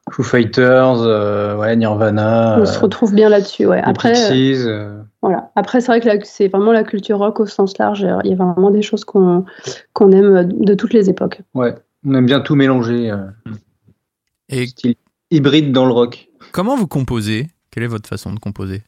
Foo 0.09 0.23
Fighters, 0.23 1.03
euh, 1.03 1.55
ouais, 1.55 1.75
Nirvana, 1.75 2.57
on 2.59 2.65
se 2.65 2.79
retrouve 2.79 3.13
bien 3.13 3.29
là-dessus. 3.29 3.67
Ouais. 3.67 3.79
Après, 3.83 4.09
euh, 4.09 4.13
Pixies, 4.13 4.63
euh, 4.67 4.97
Voilà. 5.21 5.51
Après, 5.55 5.81
c'est 5.81 5.87
vrai 5.99 6.17
que 6.17 6.25
c'est 6.25 6.47
vraiment 6.47 6.71
la 6.71 6.83
culture 6.83 7.19
rock 7.19 7.39
au 7.39 7.45
sens 7.45 7.77
large. 7.77 8.07
Il 8.23 8.31
y 8.31 8.33
a 8.33 8.35
vraiment 8.35 8.71
des 8.71 8.81
choses 8.81 9.05
qu'on 9.05 9.45
qu'on 9.93 10.11
aime 10.11 10.51
de 10.51 10.73
toutes 10.73 10.93
les 10.93 11.11
époques. 11.11 11.41
ouais, 11.53 11.75
on 12.07 12.15
aime 12.15 12.25
bien 12.25 12.39
tout 12.39 12.55
mélanger, 12.55 13.11
euh, 13.11 13.17
Et 14.49 14.67
style 14.67 14.95
hybride 15.31 15.71
dans 15.71 15.85
le 15.85 15.91
rock. 15.91 16.27
comment 16.51 16.75
vous 16.75 16.87
composez? 16.87 17.47
Quelle 17.71 17.83
est 17.83 17.87
votre 17.87 18.07
façon 18.07 18.31
de 18.33 18.39
composer? 18.39 18.83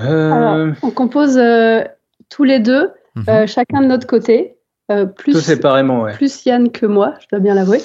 Euh, 0.00 0.32
Alors, 0.32 0.76
on 0.82 0.90
compose 0.90 1.36
euh, 1.38 1.82
tous 2.28 2.44
les 2.44 2.60
deux, 2.60 2.90
Mhm. 3.16 3.24
euh, 3.28 3.46
chacun 3.46 3.80
de 3.80 3.86
notre 3.86 4.06
côté, 4.06 4.57
euh, 4.90 5.04
plus, 5.04 5.32
tout 5.32 5.40
séparément, 5.40 6.02
ouais. 6.02 6.12
plus 6.14 6.46
Yann 6.46 6.70
que 6.70 6.86
moi, 6.86 7.14
je 7.20 7.26
dois 7.30 7.40
bien 7.40 7.54
l'avouer. 7.54 7.80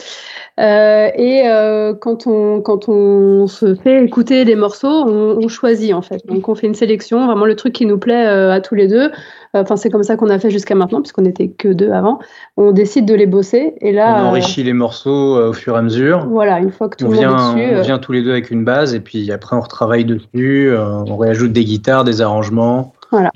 Euh, 0.59 1.09
et 1.15 1.47
euh, 1.47 1.93
quand, 1.93 2.27
on, 2.27 2.61
quand 2.61 2.87
on 2.87 3.47
se 3.47 3.75
fait 3.75 4.03
écouter 4.05 4.45
des 4.45 4.55
morceaux, 4.55 4.87
on, 4.87 5.37
on 5.43 5.47
choisit 5.47 5.93
en 5.93 6.01
fait. 6.01 6.25
Donc 6.27 6.47
on 6.47 6.55
fait 6.55 6.67
une 6.67 6.75
sélection, 6.75 7.25
vraiment 7.25 7.45
le 7.45 7.55
truc 7.55 7.73
qui 7.73 7.85
nous 7.85 7.97
plaît 7.97 8.25
à 8.25 8.61
tous 8.61 8.75
les 8.75 8.87
deux. 8.87 9.11
Enfin, 9.55 9.75
c'est 9.75 9.89
comme 9.89 10.03
ça 10.03 10.15
qu'on 10.15 10.29
a 10.29 10.39
fait 10.39 10.49
jusqu'à 10.49 10.75
maintenant, 10.75 11.01
puisqu'on 11.01 11.23
n'était 11.23 11.49
que 11.49 11.67
deux 11.67 11.91
avant. 11.91 12.19
On 12.57 12.71
décide 12.71 13.05
de 13.05 13.13
les 13.13 13.25
bosser. 13.27 13.73
Et 13.81 13.91
On 13.91 13.95
là, 13.95 14.19
euh, 14.19 14.25
enrichit 14.29 14.63
les 14.63 14.73
morceaux 14.73 15.37
au 15.49 15.53
fur 15.53 15.75
et 15.75 15.79
à 15.79 15.81
mesure. 15.81 16.25
voilà, 16.29 16.59
une 16.59 16.71
fois 16.71 16.87
que 16.89 16.97
tout 16.97 17.05
On 17.05 17.09
le 17.09 17.15
monde 17.15 17.25
vient, 17.25 17.57
est 17.57 17.67
dessus. 17.67 17.79
on 17.79 17.81
vient 17.83 17.99
tous 17.99 18.11
les 18.13 18.21
deux 18.23 18.31
avec 18.31 18.49
une 18.49 18.63
base 18.63 18.95
et 18.95 18.99
puis 18.99 19.31
après 19.31 19.55
on 19.55 19.61
retravaille 19.61 20.05
dessus, 20.05 20.71
on 20.77 21.17
réajoute 21.17 21.51
des 21.51 21.65
guitares, 21.65 22.03
des 22.03 22.21
arrangements. 22.21 22.93
Voilà. 23.11 23.31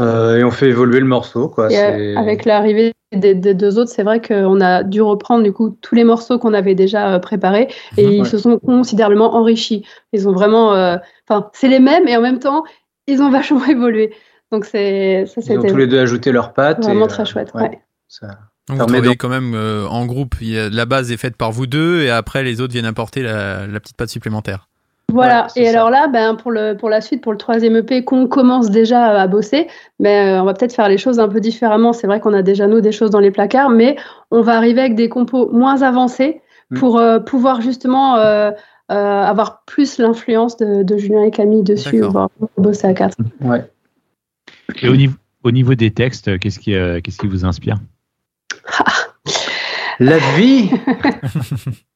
Euh, 0.00 0.36
et 0.38 0.44
on 0.44 0.50
fait 0.50 0.68
évoluer 0.68 1.00
le 1.00 1.06
morceau, 1.06 1.48
quoi. 1.48 1.68
Euh, 1.72 2.16
avec 2.16 2.44
l'arrivée 2.44 2.92
des, 3.12 3.34
des 3.34 3.54
deux 3.54 3.78
autres, 3.78 3.90
c'est 3.90 4.02
vrai 4.02 4.20
qu'on 4.20 4.60
a 4.60 4.82
dû 4.82 5.00
reprendre 5.02 5.42
du 5.42 5.52
coup 5.52 5.70
tous 5.80 5.94
les 5.94 6.04
morceaux 6.04 6.38
qu'on 6.38 6.54
avait 6.54 6.74
déjà 6.74 7.14
euh, 7.14 7.18
préparés 7.18 7.68
et 7.96 8.06
Mhm, 8.06 8.12
ils 8.12 8.22
ouais. 8.22 8.28
se 8.28 8.38
sont 8.38 8.58
considérablement 8.58 9.34
enrichis. 9.34 9.84
Ils 10.12 10.28
ont 10.28 10.32
vraiment, 10.32 10.74
euh, 10.74 10.96
enfin, 11.28 11.50
c'est 11.52 11.68
les 11.68 11.80
mêmes 11.80 12.06
et 12.06 12.16
en 12.16 12.20
même 12.20 12.38
temps, 12.38 12.64
ils 13.06 13.20
ont 13.22 13.30
vachement 13.38 13.64
évolué. 13.66 14.14
Donc 14.52 14.64
c'est 14.64 15.24
ça, 15.26 15.40
Ils 15.52 15.58
ont 15.58 15.62
tous 15.62 15.76
les 15.76 15.86
deux 15.86 15.98
ajouté 16.00 16.32
leurs 16.32 16.52
pattes. 16.52 16.82
vraiment 16.82 17.06
et, 17.06 17.08
très 17.08 17.22
euh, 17.22 17.26
chouette. 17.26 17.50
ouais, 17.54 17.62
ouais. 17.62 17.80
Ça, 18.08 18.26
Donc 18.68 18.78
vous 18.78 18.86
travaillez 18.86 19.16
quand 19.16 19.28
même 19.28 19.54
euh, 19.54 19.86
en 19.88 20.06
groupe. 20.06 20.36
Il 20.40 20.50
y 20.50 20.58
a, 20.58 20.70
la 20.70 20.86
base 20.86 21.10
est 21.12 21.16
faite 21.16 21.36
par 21.36 21.50
vous 21.52 21.66
deux 21.66 22.02
et 22.02 22.10
après 22.10 22.42
les 22.42 22.60
autres 22.60 22.72
viennent 22.72 22.86
apporter 22.86 23.22
la, 23.22 23.66
la 23.66 23.80
petite 23.80 23.96
patte 23.96 24.08
supplémentaire. 24.10 24.67
Voilà, 25.10 25.46
et 25.56 25.66
alors 25.66 25.88
là, 25.88 26.06
ben, 26.06 26.34
pour, 26.34 26.50
le, 26.50 26.74
pour 26.74 26.90
la 26.90 27.00
suite, 27.00 27.22
pour 27.22 27.32
le 27.32 27.38
troisième 27.38 27.76
EP, 27.76 28.04
qu'on 28.04 28.26
commence 28.26 28.70
déjà 28.70 29.06
à 29.18 29.26
bosser, 29.26 29.66
ben, 29.98 30.36
euh, 30.36 30.42
on 30.42 30.44
va 30.44 30.52
peut-être 30.52 30.74
faire 30.74 30.88
les 30.88 30.98
choses 30.98 31.18
un 31.18 31.28
peu 31.28 31.40
différemment. 31.40 31.94
C'est 31.94 32.06
vrai 32.06 32.20
qu'on 32.20 32.34
a 32.34 32.42
déjà, 32.42 32.66
nous, 32.66 32.82
des 32.82 32.92
choses 32.92 33.10
dans 33.10 33.18
les 33.18 33.30
placards, 33.30 33.70
mais 33.70 33.96
on 34.30 34.42
va 34.42 34.56
arriver 34.56 34.80
avec 34.80 34.96
des 34.96 35.08
compos 35.08 35.50
moins 35.50 35.80
avancés 35.80 36.42
mm. 36.70 36.78
pour 36.78 36.98
euh, 36.98 37.20
pouvoir 37.20 37.62
justement 37.62 38.16
euh, 38.16 38.50
avoir 38.90 39.64
plus 39.64 39.96
l'influence 39.96 40.58
de, 40.58 40.82
de, 40.82 40.96
Julien 40.98 41.22
et 41.22 41.30
Camille 41.30 41.62
dessus, 41.62 42.02
voir 42.02 42.28
bosser 42.58 42.86
à 42.86 42.92
quatre. 42.92 43.16
Ouais. 43.40 43.64
Et 44.82 44.90
au 44.90 44.96
niveau, 44.96 45.16
au 45.42 45.50
niveau 45.50 45.74
des 45.74 45.90
textes, 45.90 46.38
qu'est-ce 46.38 46.58
qui, 46.58 46.72
qu'est-ce 46.72 47.18
qui 47.18 47.26
vous 47.26 47.46
inspire? 47.46 47.76
La 50.00 50.18
vie 50.36 50.70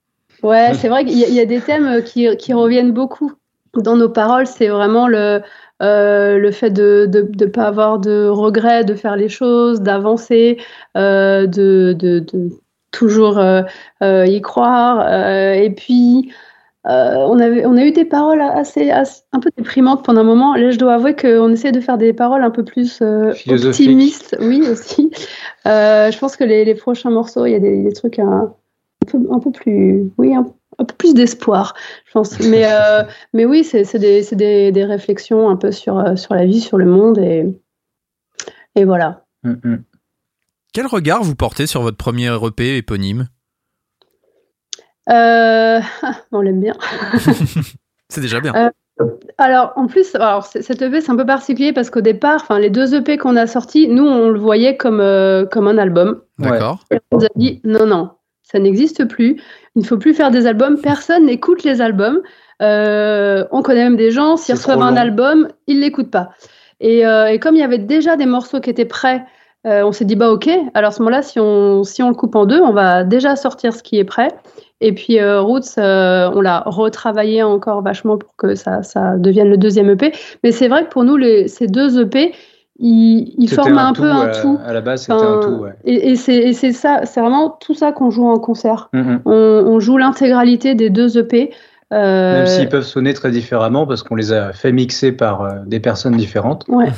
Ouais, 0.42 0.74
c'est 0.74 0.88
vrai 0.88 1.04
qu'il 1.04 1.18
y, 1.18 1.40
a 1.40 1.46
des 1.46 1.60
thèmes 1.60 1.86
euh, 1.86 2.00
qui, 2.00 2.36
qui, 2.36 2.52
reviennent 2.52 2.92
beaucoup 2.92 3.32
dans 3.74 3.96
nos 3.96 4.08
paroles. 4.08 4.46
C'est 4.46 4.68
vraiment 4.68 5.06
le, 5.06 5.40
euh, 5.82 6.38
le 6.38 6.50
fait 6.52 6.70
de 6.70 7.08
ne 7.12 7.46
pas 7.46 7.64
avoir 7.64 7.98
de 7.98 8.28
regrets, 8.28 8.84
de 8.84 8.94
faire 8.94 9.16
les 9.16 9.28
choses, 9.28 9.80
d'avancer, 9.80 10.58
euh, 10.96 11.46
de, 11.46 11.94
de, 11.98 12.20
de, 12.20 12.50
toujours 12.92 13.38
euh, 13.38 13.62
y 14.00 14.40
croire. 14.40 15.08
Et 15.54 15.70
puis, 15.70 16.32
on, 16.84 17.40
avait, 17.40 17.66
on 17.66 17.76
a 17.76 17.84
eu 17.84 17.90
des 17.90 18.04
paroles 18.04 18.40
assez, 18.40 18.90
assez, 18.90 19.22
un 19.32 19.40
peu 19.40 19.50
déprimantes 19.56 20.04
pendant 20.04 20.20
un 20.20 20.24
moment. 20.24 20.54
Là, 20.54 20.70
je 20.70 20.78
dois 20.78 20.94
avouer 20.94 21.16
qu'on 21.16 21.52
essaie 21.52 21.72
de 21.72 21.80
faire 21.80 21.98
des 21.98 22.12
paroles 22.12 22.44
un 22.44 22.50
peu 22.50 22.64
plus 22.64 23.00
optimistes. 23.02 24.36
Oui, 24.40 24.62
aussi. 24.70 25.10
je 25.64 26.18
pense 26.18 26.36
que 26.36 26.44
les, 26.44 26.64
les, 26.64 26.74
prochains 26.74 27.10
morceaux, 27.10 27.46
il 27.46 27.52
y 27.52 27.56
a 27.56 27.60
des, 27.60 27.82
des 27.82 27.92
trucs. 27.92 28.20
Hein, 28.20 28.54
un 29.30 29.38
peu, 29.38 29.50
plus, 29.50 30.10
oui, 30.18 30.34
un, 30.34 30.44
peu 30.84 30.94
plus 30.96 31.14
d'espoir, 31.14 31.74
je 32.06 32.12
pense. 32.12 32.38
Mais, 32.48 32.64
euh, 32.66 33.02
mais 33.32 33.44
oui, 33.44 33.64
c'est 33.64 33.98
des, 33.98 34.22
des, 34.32 34.72
des, 34.72 34.84
réflexions 34.84 35.48
un 35.48 35.56
peu 35.56 35.72
sur, 35.72 35.98
euh, 35.98 36.16
sur 36.16 36.34
la 36.34 36.44
vie, 36.44 36.60
sur 36.60 36.78
le 36.78 36.86
monde, 36.86 37.18
et, 37.18 37.46
et 38.74 38.84
voilà. 38.84 39.24
Mm, 39.42 39.52
mm. 39.62 39.84
Quel 40.72 40.86
regard 40.86 41.22
vous 41.22 41.34
portez 41.34 41.66
sur 41.66 41.82
votre 41.82 41.96
premier 41.96 42.30
EP 42.34 42.76
éponyme? 42.78 43.28
Euh, 45.10 45.80
On 46.32 46.40
l'aime 46.40 46.60
bien. 46.60 46.74
c'est 48.08 48.20
déjà 48.20 48.40
bien. 48.40 48.72
alors, 49.36 49.72
en 49.76 49.86
plus, 49.86 50.14
alors, 50.14 50.46
cette 50.46 50.80
EP, 50.80 51.00
c'est 51.00 51.10
un 51.10 51.16
peu 51.16 51.26
particulier 51.26 51.72
parce 51.74 51.90
qu'au 51.90 52.00
départ, 52.00 52.46
les 52.58 52.70
deux 52.70 52.94
EP 52.94 53.18
qu'on 53.18 53.36
a 53.36 53.46
sortis, 53.46 53.88
nous, 53.88 54.04
on 54.04 54.30
le 54.30 54.38
voyait 54.38 54.76
comme, 54.78 55.02
comme 55.50 55.68
un 55.68 55.76
album. 55.76 56.22
D'accord. 56.38 56.84
On 57.10 57.18
nous 57.18 57.24
a 57.24 57.30
dit 57.36 57.60
non, 57.64 57.84
non, 57.84 58.10
ça 58.52 58.58
n'existe 58.58 59.06
plus. 59.06 59.40
Il 59.74 59.82
ne 59.82 59.86
faut 59.86 59.96
plus 59.96 60.14
faire 60.14 60.30
des 60.30 60.46
albums. 60.46 60.78
Personne 60.80 61.26
n'écoute 61.26 61.64
les 61.64 61.80
albums. 61.80 62.20
Euh, 62.60 63.44
on 63.50 63.62
connaît 63.62 63.84
même 63.84 63.96
des 63.96 64.10
gens, 64.10 64.36
s'ils 64.36 64.54
reçoivent 64.54 64.82
un 64.82 64.96
album, 64.96 65.48
ils 65.66 65.76
ne 65.76 65.80
l'écoutent 65.80 66.10
pas. 66.10 66.30
Euh, 66.82 67.26
et, 67.26 67.38
comme 67.38 67.56
il 67.56 67.60
y 67.60 67.64
avait 67.64 67.78
déjà 67.78 68.16
des 68.16 68.26
morceaux 68.26 68.60
qui 68.60 68.70
étaient 68.70 68.84
prêts, 68.84 69.24
euh, 69.66 69.82
on 69.84 69.92
s'est 69.92 70.04
dit, 70.04 70.16
bah 70.16 70.30
ok, 70.30 70.48
alors 70.74 70.88
à 70.88 70.92
ce 70.92 71.00
moment-là, 71.00 71.22
si 71.22 71.40
on, 71.40 71.82
si 71.82 72.02
on 72.02 72.08
le 72.08 72.14
coupe 72.14 72.36
en 72.36 72.46
deux, 72.46 72.60
on 72.60 72.72
va 72.72 73.04
déjà 73.04 73.36
sortir 73.36 73.72
ce 73.72 73.82
qui 73.82 73.98
est 73.98 74.04
prêt. 74.04 74.28
Et 74.80 74.92
puis 74.92 75.22
Roots, 75.22 75.78
on 75.78 76.40
l'a 76.40 76.62
retravaillé 76.66 77.42
encore 77.44 77.82
vachement 77.82 78.18
pour 78.18 78.34
que 78.36 78.56
ça, 78.56 78.82
ça 78.82 79.16
devienne 79.16 79.48
le 79.48 79.56
deuxième 79.56 79.88
EP. 79.90 80.12
Mais 80.42 80.50
c'est 80.50 80.66
vrai 80.66 80.84
que 80.84 80.90
pour 80.90 81.04
nous, 81.04 81.16
les, 81.16 81.46
ces 81.46 81.68
deux 81.68 82.00
EP, 82.00 82.32
il, 82.84 83.34
il 83.38 83.48
forme 83.48 83.78
un, 83.78 83.92
peu 83.92 84.10
un 84.10 84.28
tout. 84.28 84.58
À 84.64 84.72
la 84.72 84.80
base, 84.80 85.02
c'était 85.02 85.12
un 85.12 85.40
tout. 85.40 85.62
Ouais. 85.62 85.74
Et, 85.84 86.10
et 86.10 86.16
c'est 86.16 86.72
ça, 86.72 87.02
c'est 87.04 87.20
vraiment 87.20 87.50
tout 87.50 87.74
ça 87.74 87.92
qu'on 87.92 88.10
joue 88.10 88.26
en 88.26 88.40
concert. 88.40 88.90
Mm-hmm. 88.92 89.20
on, 89.24 89.32
on, 89.32 89.80
joue 89.80 89.98
l'intégralité 89.98 90.74
des 90.74 90.90
deux 90.90 91.16
EP. 91.16 91.52
Euh... 91.92 92.38
Même 92.38 92.46
s'ils 92.48 92.68
peuvent 92.68 92.82
sonner 92.82 93.14
très 93.14 93.30
différemment 93.30 93.86
parce 93.86 94.02
qu'on 94.02 94.16
les 94.16 94.32
a 94.32 94.52
fait 94.52 94.72
mixer 94.72 95.12
par 95.12 95.42
euh, 95.42 95.50
des 95.64 95.78
personnes 95.78 96.16
différentes. 96.16 96.64
Ouais. 96.66 96.90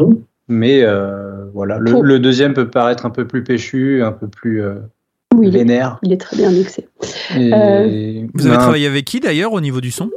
Mm-hmm. 0.00 0.16
Mais 0.48 0.82
euh, 0.82 1.44
voilà, 1.52 1.78
le, 1.78 2.00
le, 2.00 2.18
deuxième 2.18 2.54
peut 2.54 2.70
paraître 2.70 3.04
un 3.04 3.10
peu 3.10 3.26
plus 3.26 3.44
péchu, 3.44 4.02
un 4.02 4.12
peu 4.12 4.28
plus 4.28 4.62
euh, 4.62 4.76
oui, 5.34 5.50
vénère. 5.50 5.98
Il 6.02 6.12
est, 6.12 6.14
il 6.14 6.14
est, 6.14 6.18
très 6.18 6.36
bien 6.38 6.50
mixé. 6.50 6.88
Et... 7.36 8.24
Vous 8.32 8.46
avez 8.46 8.56
travaillé 8.56 8.86
avec 8.86 9.04
qui 9.04 9.20
d'ailleurs 9.20 9.52
au 9.52 9.60
niveau 9.60 9.82
du 9.82 9.90
son? 9.90 10.08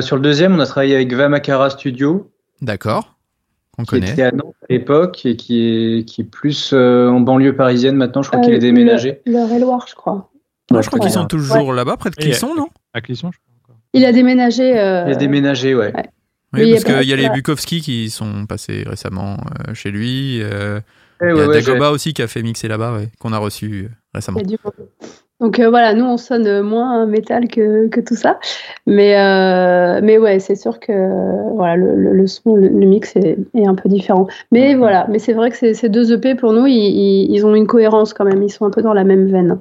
Sur 0.00 0.16
le 0.16 0.22
deuxième, 0.22 0.54
on 0.54 0.60
a 0.60 0.66
travaillé 0.66 0.94
avec 0.94 1.12
Vamakara 1.14 1.70
Studio. 1.70 2.30
D'accord 2.60 3.13
qu'on 3.74 3.84
connaît. 3.84 4.06
Qui 4.06 4.12
était 4.12 4.22
à 4.22 4.32
Nantes 4.32 4.54
à 4.62 4.72
l'époque 4.72 5.26
et 5.26 5.36
qui 5.36 5.60
est, 5.98 6.04
qui 6.04 6.22
est 6.22 6.24
plus 6.24 6.72
euh, 6.72 7.08
en 7.08 7.20
banlieue 7.20 7.56
parisienne 7.56 7.96
maintenant. 7.96 8.22
Je 8.22 8.30
crois 8.30 8.40
qu'il 8.40 8.52
est 8.52 8.56
euh, 8.56 8.60
déménagé. 8.60 9.20
Le, 9.26 9.60
loire 9.60 9.86
je 9.88 9.94
crois. 9.94 10.30
je 10.70 10.86
crois 10.86 10.98
qu'ils 10.98 11.10
sont 11.10 11.26
toujours 11.26 11.72
là-bas, 11.72 11.96
près 11.96 12.10
de 12.10 12.16
Clisson, 12.16 12.54
non? 12.54 12.68
À 12.92 13.00
Clisson, 13.00 13.30
je 13.32 13.38
crois. 13.62 13.76
Il 13.92 14.04
a 14.04 14.12
déménagé. 14.12 14.78
Euh, 14.78 15.04
il 15.06 15.12
a 15.12 15.16
déménagé, 15.16 15.74
ouais. 15.74 15.92
Oui, 16.52 16.70
parce 16.70 16.84
qu'il 16.84 17.08
y 17.08 17.12
a 17.12 17.16
les 17.16 17.28
Bukowski 17.30 17.80
qui 17.80 18.10
sont 18.10 18.46
passés 18.46 18.84
récemment 18.86 19.38
chez 19.72 19.90
lui. 19.90 20.40
Euh, 20.40 20.80
eh 21.20 21.26
il 21.30 21.36
y 21.36 21.40
a 21.40 21.48
Dagoba 21.48 21.90
aussi 21.90 22.12
qui 22.12 22.22
a 22.22 22.28
fait 22.28 22.42
mixer 22.42 22.68
là-bas, 22.68 23.00
qu'on 23.18 23.32
a 23.32 23.38
reçu 23.38 23.88
récemment. 24.12 24.40
Donc 25.44 25.58
euh, 25.58 25.68
voilà, 25.68 25.92
nous 25.92 26.06
on 26.06 26.16
sonne 26.16 26.62
moins 26.62 27.04
métal 27.04 27.48
que, 27.48 27.88
que 27.88 28.00
tout 28.00 28.14
ça, 28.14 28.38
mais 28.86 29.14
euh, 29.18 30.00
mais 30.02 30.16
ouais, 30.16 30.38
c'est 30.38 30.54
sûr 30.56 30.80
que 30.80 31.54
voilà 31.54 31.76
le, 31.76 32.14
le, 32.14 32.26
son, 32.26 32.56
le, 32.56 32.70
mix 32.70 33.14
est, 33.16 33.36
est, 33.54 33.66
un 33.66 33.74
peu 33.74 33.90
différent. 33.90 34.26
Mais 34.52 34.74
voilà, 34.74 35.06
mais 35.10 35.18
c'est 35.18 35.34
vrai 35.34 35.50
que 35.50 35.56
ces, 35.58 35.74
ces, 35.74 35.90
deux 35.90 36.14
EP 36.14 36.34
pour 36.34 36.54
nous, 36.54 36.64
ils, 36.66 37.30
ils, 37.30 37.44
ont 37.44 37.54
une 37.54 37.66
cohérence 37.66 38.14
quand 38.14 38.24
même, 38.24 38.42
ils 38.42 38.48
sont 38.48 38.64
un 38.64 38.70
peu 38.70 38.80
dans 38.80 38.94
la 38.94 39.04
même 39.04 39.26
veine. 39.26 39.58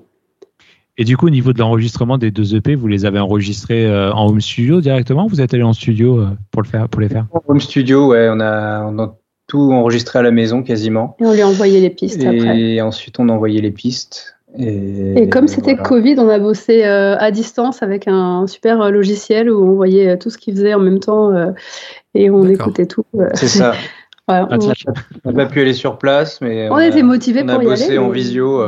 Et 0.97 1.03
du 1.03 1.17
coup, 1.17 1.27
au 1.27 1.31
niveau 1.31 1.51
de 1.51 1.59
l'enregistrement 1.59 2.17
des 2.17 2.31
deux 2.31 2.55
EP, 2.55 2.75
vous 2.75 2.87
les 2.87 3.03
avez 3.03 3.19
enregistrés 3.19 3.85
euh, 3.85 4.13
en 4.13 4.29
home 4.29 4.39
studio 4.39 4.79
directement 4.79 5.27
Vous 5.27 5.41
êtes 5.41 5.53
allé 5.53 5.63
en 5.63 5.73
studio 5.73 6.25
pour 6.51 6.61
le 6.61 6.67
faire, 6.69 6.87
pour 6.87 7.01
les 7.01 7.09
faire? 7.09 7.25
En 7.33 7.41
home 7.45 7.59
studio, 7.59 8.07
ouais, 8.07 8.29
on 8.31 8.39
a, 8.39 8.85
on 8.85 8.99
a 8.99 9.17
tout 9.47 9.73
enregistré 9.73 10.19
à 10.19 10.21
la 10.21 10.31
maison 10.31 10.63
quasiment. 10.63 11.17
Et 11.19 11.25
on 11.25 11.33
lui 11.33 11.41
a 11.41 11.47
envoyé 11.47 11.81
les 11.81 11.89
pistes 11.89 12.23
et 12.23 12.27
après. 12.27 12.57
Et 12.57 12.81
ensuite, 12.81 13.19
on 13.19 13.27
a 13.27 13.33
envoyé 13.33 13.59
les 13.59 13.71
pistes. 13.71 14.37
Et, 14.59 15.29
comme 15.29 15.47
c'était 15.47 15.75
Covid, 15.75 16.15
on 16.19 16.29
a 16.29 16.37
bossé 16.37 16.85
euh, 16.85 17.17
à 17.17 17.31
distance 17.31 17.81
avec 17.81 18.07
un 18.07 18.45
super 18.45 18.81
euh, 18.81 18.91
logiciel 18.91 19.49
où 19.49 19.63
on 19.63 19.73
voyait 19.73 20.09
euh, 20.09 20.17
tout 20.17 20.29
ce 20.29 20.37
qu'il 20.37 20.53
faisait 20.55 20.75
en 20.75 20.79
même 20.79 20.99
temps 20.99 21.31
et 22.13 22.29
on 22.29 22.47
écoutait 22.47 22.85
tout. 22.85 23.05
C'est 23.33 23.47
ça. 23.47 23.73
on 24.27 24.33
n'a 24.35 25.33
pas 25.33 25.45
pu 25.47 25.61
aller 25.61 25.73
sur 25.73 25.97
place, 25.97 26.39
mais 26.41 26.69
on, 26.69 26.79
était 26.79 27.01
motivés 27.01 27.43
pour 27.43 27.49
y 27.49 27.55
aller. 27.55 27.65
On 27.65 27.69
a 27.69 27.75
bossé 27.75 27.97
en 27.97 28.09
visio 28.09 28.63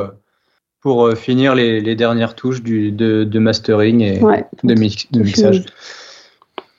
pour 0.81 1.11
finir 1.13 1.55
les, 1.55 1.81
les, 1.81 1.95
dernières 1.95 2.35
touches 2.35 2.61
du, 2.61 2.91
de, 2.91 3.23
de 3.23 3.39
mastering 3.39 4.01
et 4.01 4.19
de, 4.63 4.73
mix, 4.73 5.11
de 5.11 5.21
mixage. 5.21 5.65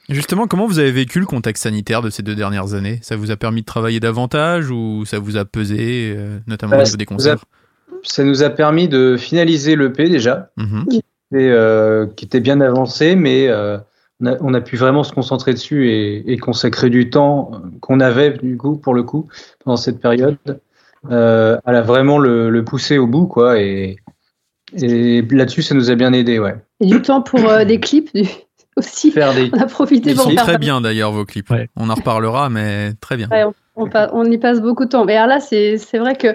Justement, 0.09 0.47
comment 0.47 0.67
vous 0.67 0.79
avez 0.79 0.93
vécu 0.93 1.19
le 1.19 1.27
contexte 1.27 1.65
sanitaire 1.65 2.03
de 2.03 2.11
ces 2.11 2.23
deux 2.23 2.37
dernières 2.37 2.75
années? 2.75 3.01
Ça 3.03 3.17
vous 3.17 3.33
a 3.33 3.37
permis 3.37 3.63
de 3.63 3.67
travailler 3.67 3.99
davantage 3.99 4.71
ou 4.71 5.05
ça 5.05 5.19
vous 5.19 5.37
a 5.37 5.45
pesé, 5.45 6.17
notamment 6.47 6.77
bah, 6.77 6.83
au 6.83 6.85
niveau 6.85 6.97
des 6.97 7.07
concerts? 7.07 7.45
Ça 8.07 8.25
nous 8.25 8.43
a 8.43 8.51
permis 8.51 8.89
de 8.89 9.17
finaliser 9.17 9.77
l'EP 9.77 10.09
déjà, 10.09 10.51
mhm. 10.57 10.87
euh, 11.35 12.07
qui 12.17 12.25
était 12.25 12.41
bien 12.41 12.61
avancé, 12.61 13.17
mais 13.17 13.49
euh, 13.49 13.79
on, 14.21 14.27
a, 14.27 14.37
on, 14.41 14.55
a, 14.55 14.61
pu 14.61 14.77
vraiment 14.77 15.03
se 15.03 15.13
concentrer 15.13 15.53
dessus 15.53 15.91
et, 15.91 16.33
et 16.33 16.39
consacrer 16.39 16.91
du 16.91 17.11
temps 17.11 17.51
qu'on 17.81 18.01
avait 18.01 18.31
du 18.31 18.57
coup 18.57 18.77
pour 18.77 18.95
le 18.95 19.03
coup 19.03 19.29
pendant 19.65 19.77
cette 19.77 20.01
période 20.01 20.39
euh, 21.11 21.59
à 21.65 21.73
la 21.73 21.83
vraiment 21.83 22.19
le, 22.19 22.51
le, 22.51 22.65
pousser 22.65 22.99
au 22.99 23.07
bout 23.07 23.27
quoi 23.27 23.61
et, 23.61 23.97
et 24.73 25.23
là-dessus 25.23 25.63
ça 25.63 25.75
nous 25.75 25.91
a 25.91 25.95
bien 25.95 26.13
aidé 26.13 26.39
ouais. 26.39 26.57
Et 26.81 26.87
du 26.87 27.03
temps 27.03 27.23
pour 27.23 27.47
euh, 27.47 27.65
des 27.65 27.79
clips 27.79 28.11
aussi. 28.77 29.11
Faire 29.11 29.35
des... 29.35 29.51
On 29.53 29.59
a 29.59 29.67
profité 29.67 30.11
Ils 30.11 30.17
pour 30.17 30.25
sont 30.25 30.31
faire 30.31 30.45
très 30.45 30.59
bien 30.59 30.81
d'ailleurs 30.81 31.13
vos 31.13 31.25
clips. 31.25 31.51
Ouais. 31.51 31.69
On 31.77 31.91
en 31.91 31.95
reparlera 31.95 32.49
mais 32.49 32.95
très 33.01 33.17
bien. 33.17 33.29
Ouais, 33.31 33.45
on, 33.45 33.85
on, 33.85 33.91
on, 34.13 34.25
y 34.25 34.39
passe 34.39 34.61
beaucoup 34.61 34.85
de 34.87 34.91
temps. 34.91 35.05
Mais 35.05 35.17
alors 35.17 35.29
là 35.29 35.41
c'est 35.41 35.99
vrai 35.99 36.17
que 36.17 36.29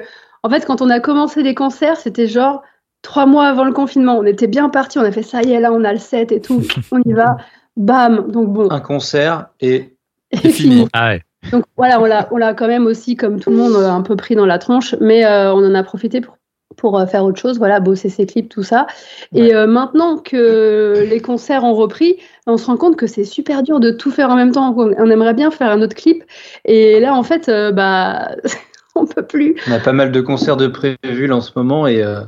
en 0.43 0.49
fait, 0.49 0.65
quand 0.65 0.81
on 0.81 0.89
a 0.89 0.99
commencé 0.99 1.43
les 1.43 1.55
concerts, 1.55 1.97
c'était 1.97 2.27
genre 2.27 2.63
trois 3.01 3.25
mois 3.25 3.47
avant 3.47 3.63
le 3.63 3.73
confinement. 3.73 4.17
On 4.17 4.25
était 4.25 4.47
bien 4.47 4.69
parti, 4.69 4.99
on 4.99 5.03
a 5.03 5.11
fait 5.11 5.23
ça 5.23 5.41
y 5.41 5.51
est, 5.51 5.59
là, 5.59 5.71
on 5.71 5.83
a 5.83 5.93
le 5.93 5.99
set 5.99 6.31
et 6.31 6.41
tout, 6.41 6.61
on 6.91 7.01
y 7.03 7.13
va. 7.13 7.37
Bam 7.77 8.29
Donc 8.31 8.49
bon. 8.49 8.69
Un 8.69 8.81
concert 8.81 9.47
et, 9.59 9.95
et 10.31 10.49
fini. 10.49 10.87
Ah 10.93 11.09
ouais. 11.09 11.23
Donc 11.51 11.63
voilà, 11.75 12.27
on 12.31 12.37
l'a 12.37 12.53
quand 12.53 12.67
même 12.67 12.85
aussi, 12.85 13.15
comme 13.15 13.39
tout 13.39 13.49
le 13.49 13.55
monde, 13.55 13.73
euh, 13.73 13.89
un 13.89 14.01
peu 14.01 14.15
pris 14.15 14.35
dans 14.35 14.45
la 14.45 14.59
tronche, 14.59 14.95
mais 15.01 15.25
euh, 15.25 15.51
on 15.53 15.65
en 15.65 15.73
a 15.73 15.81
profité 15.81 16.21
pour, 16.21 16.37
pour 16.77 16.97
euh, 16.97 17.05
faire 17.05 17.23
autre 17.23 17.39
chose, 17.39 17.57
voilà, 17.57 17.79
bosser 17.79 18.09
ses 18.09 18.25
clips, 18.25 18.49
tout 18.49 18.63
ça. 18.63 18.87
Ouais. 19.31 19.47
Et 19.47 19.55
euh, 19.55 19.67
maintenant 19.67 20.17
que 20.17 21.05
les 21.09 21.19
concerts 21.19 21.63
ont 21.63 21.73
repris, 21.73 22.17
on 22.47 22.57
se 22.57 22.65
rend 22.65 22.77
compte 22.77 22.95
que 22.95 23.07
c'est 23.07 23.23
super 23.23 23.63
dur 23.63 23.79
de 23.79 23.91
tout 23.91 24.11
faire 24.11 24.29
en 24.29 24.35
même 24.35 24.51
temps. 24.51 24.75
On 24.77 25.09
aimerait 25.09 25.33
bien 25.33 25.51
faire 25.51 25.69
un 25.69 25.81
autre 25.81 25.95
clip. 25.95 26.23
Et 26.65 26.99
là, 26.99 27.13
en 27.13 27.23
fait, 27.23 27.49
euh, 27.49 27.71
bah. 27.71 28.35
on 28.95 29.05
peut 29.05 29.25
plus. 29.25 29.55
On 29.67 29.71
a 29.71 29.79
pas 29.79 29.93
mal 29.93 30.11
de 30.11 30.21
concerts 30.21 30.57
de 30.57 30.67
prévus 30.67 31.27
là, 31.27 31.35
en 31.37 31.41
ce 31.41 31.51
moment 31.55 31.87
et 31.87 32.01
euh, 32.03 32.21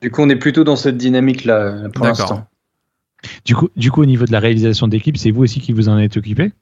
du 0.00 0.10
coup 0.10 0.22
on 0.22 0.28
est 0.28 0.36
plutôt 0.36 0.64
dans 0.64 0.76
cette 0.76 0.96
dynamique 0.96 1.44
là 1.44 1.88
pour 1.94 2.04
l'instant. 2.06 2.46
Du 3.44 3.54
coup, 3.54 3.68
du 3.76 3.90
coup, 3.90 4.00
au 4.00 4.06
niveau 4.06 4.24
de 4.24 4.32
la 4.32 4.40
réalisation 4.40 4.88
des 4.88 4.98
clips, 4.98 5.18
c'est 5.18 5.30
vous 5.30 5.42
aussi 5.42 5.60
qui 5.60 5.72
vous 5.72 5.90
en 5.90 5.98
êtes 5.98 6.16
occupé? 6.16 6.52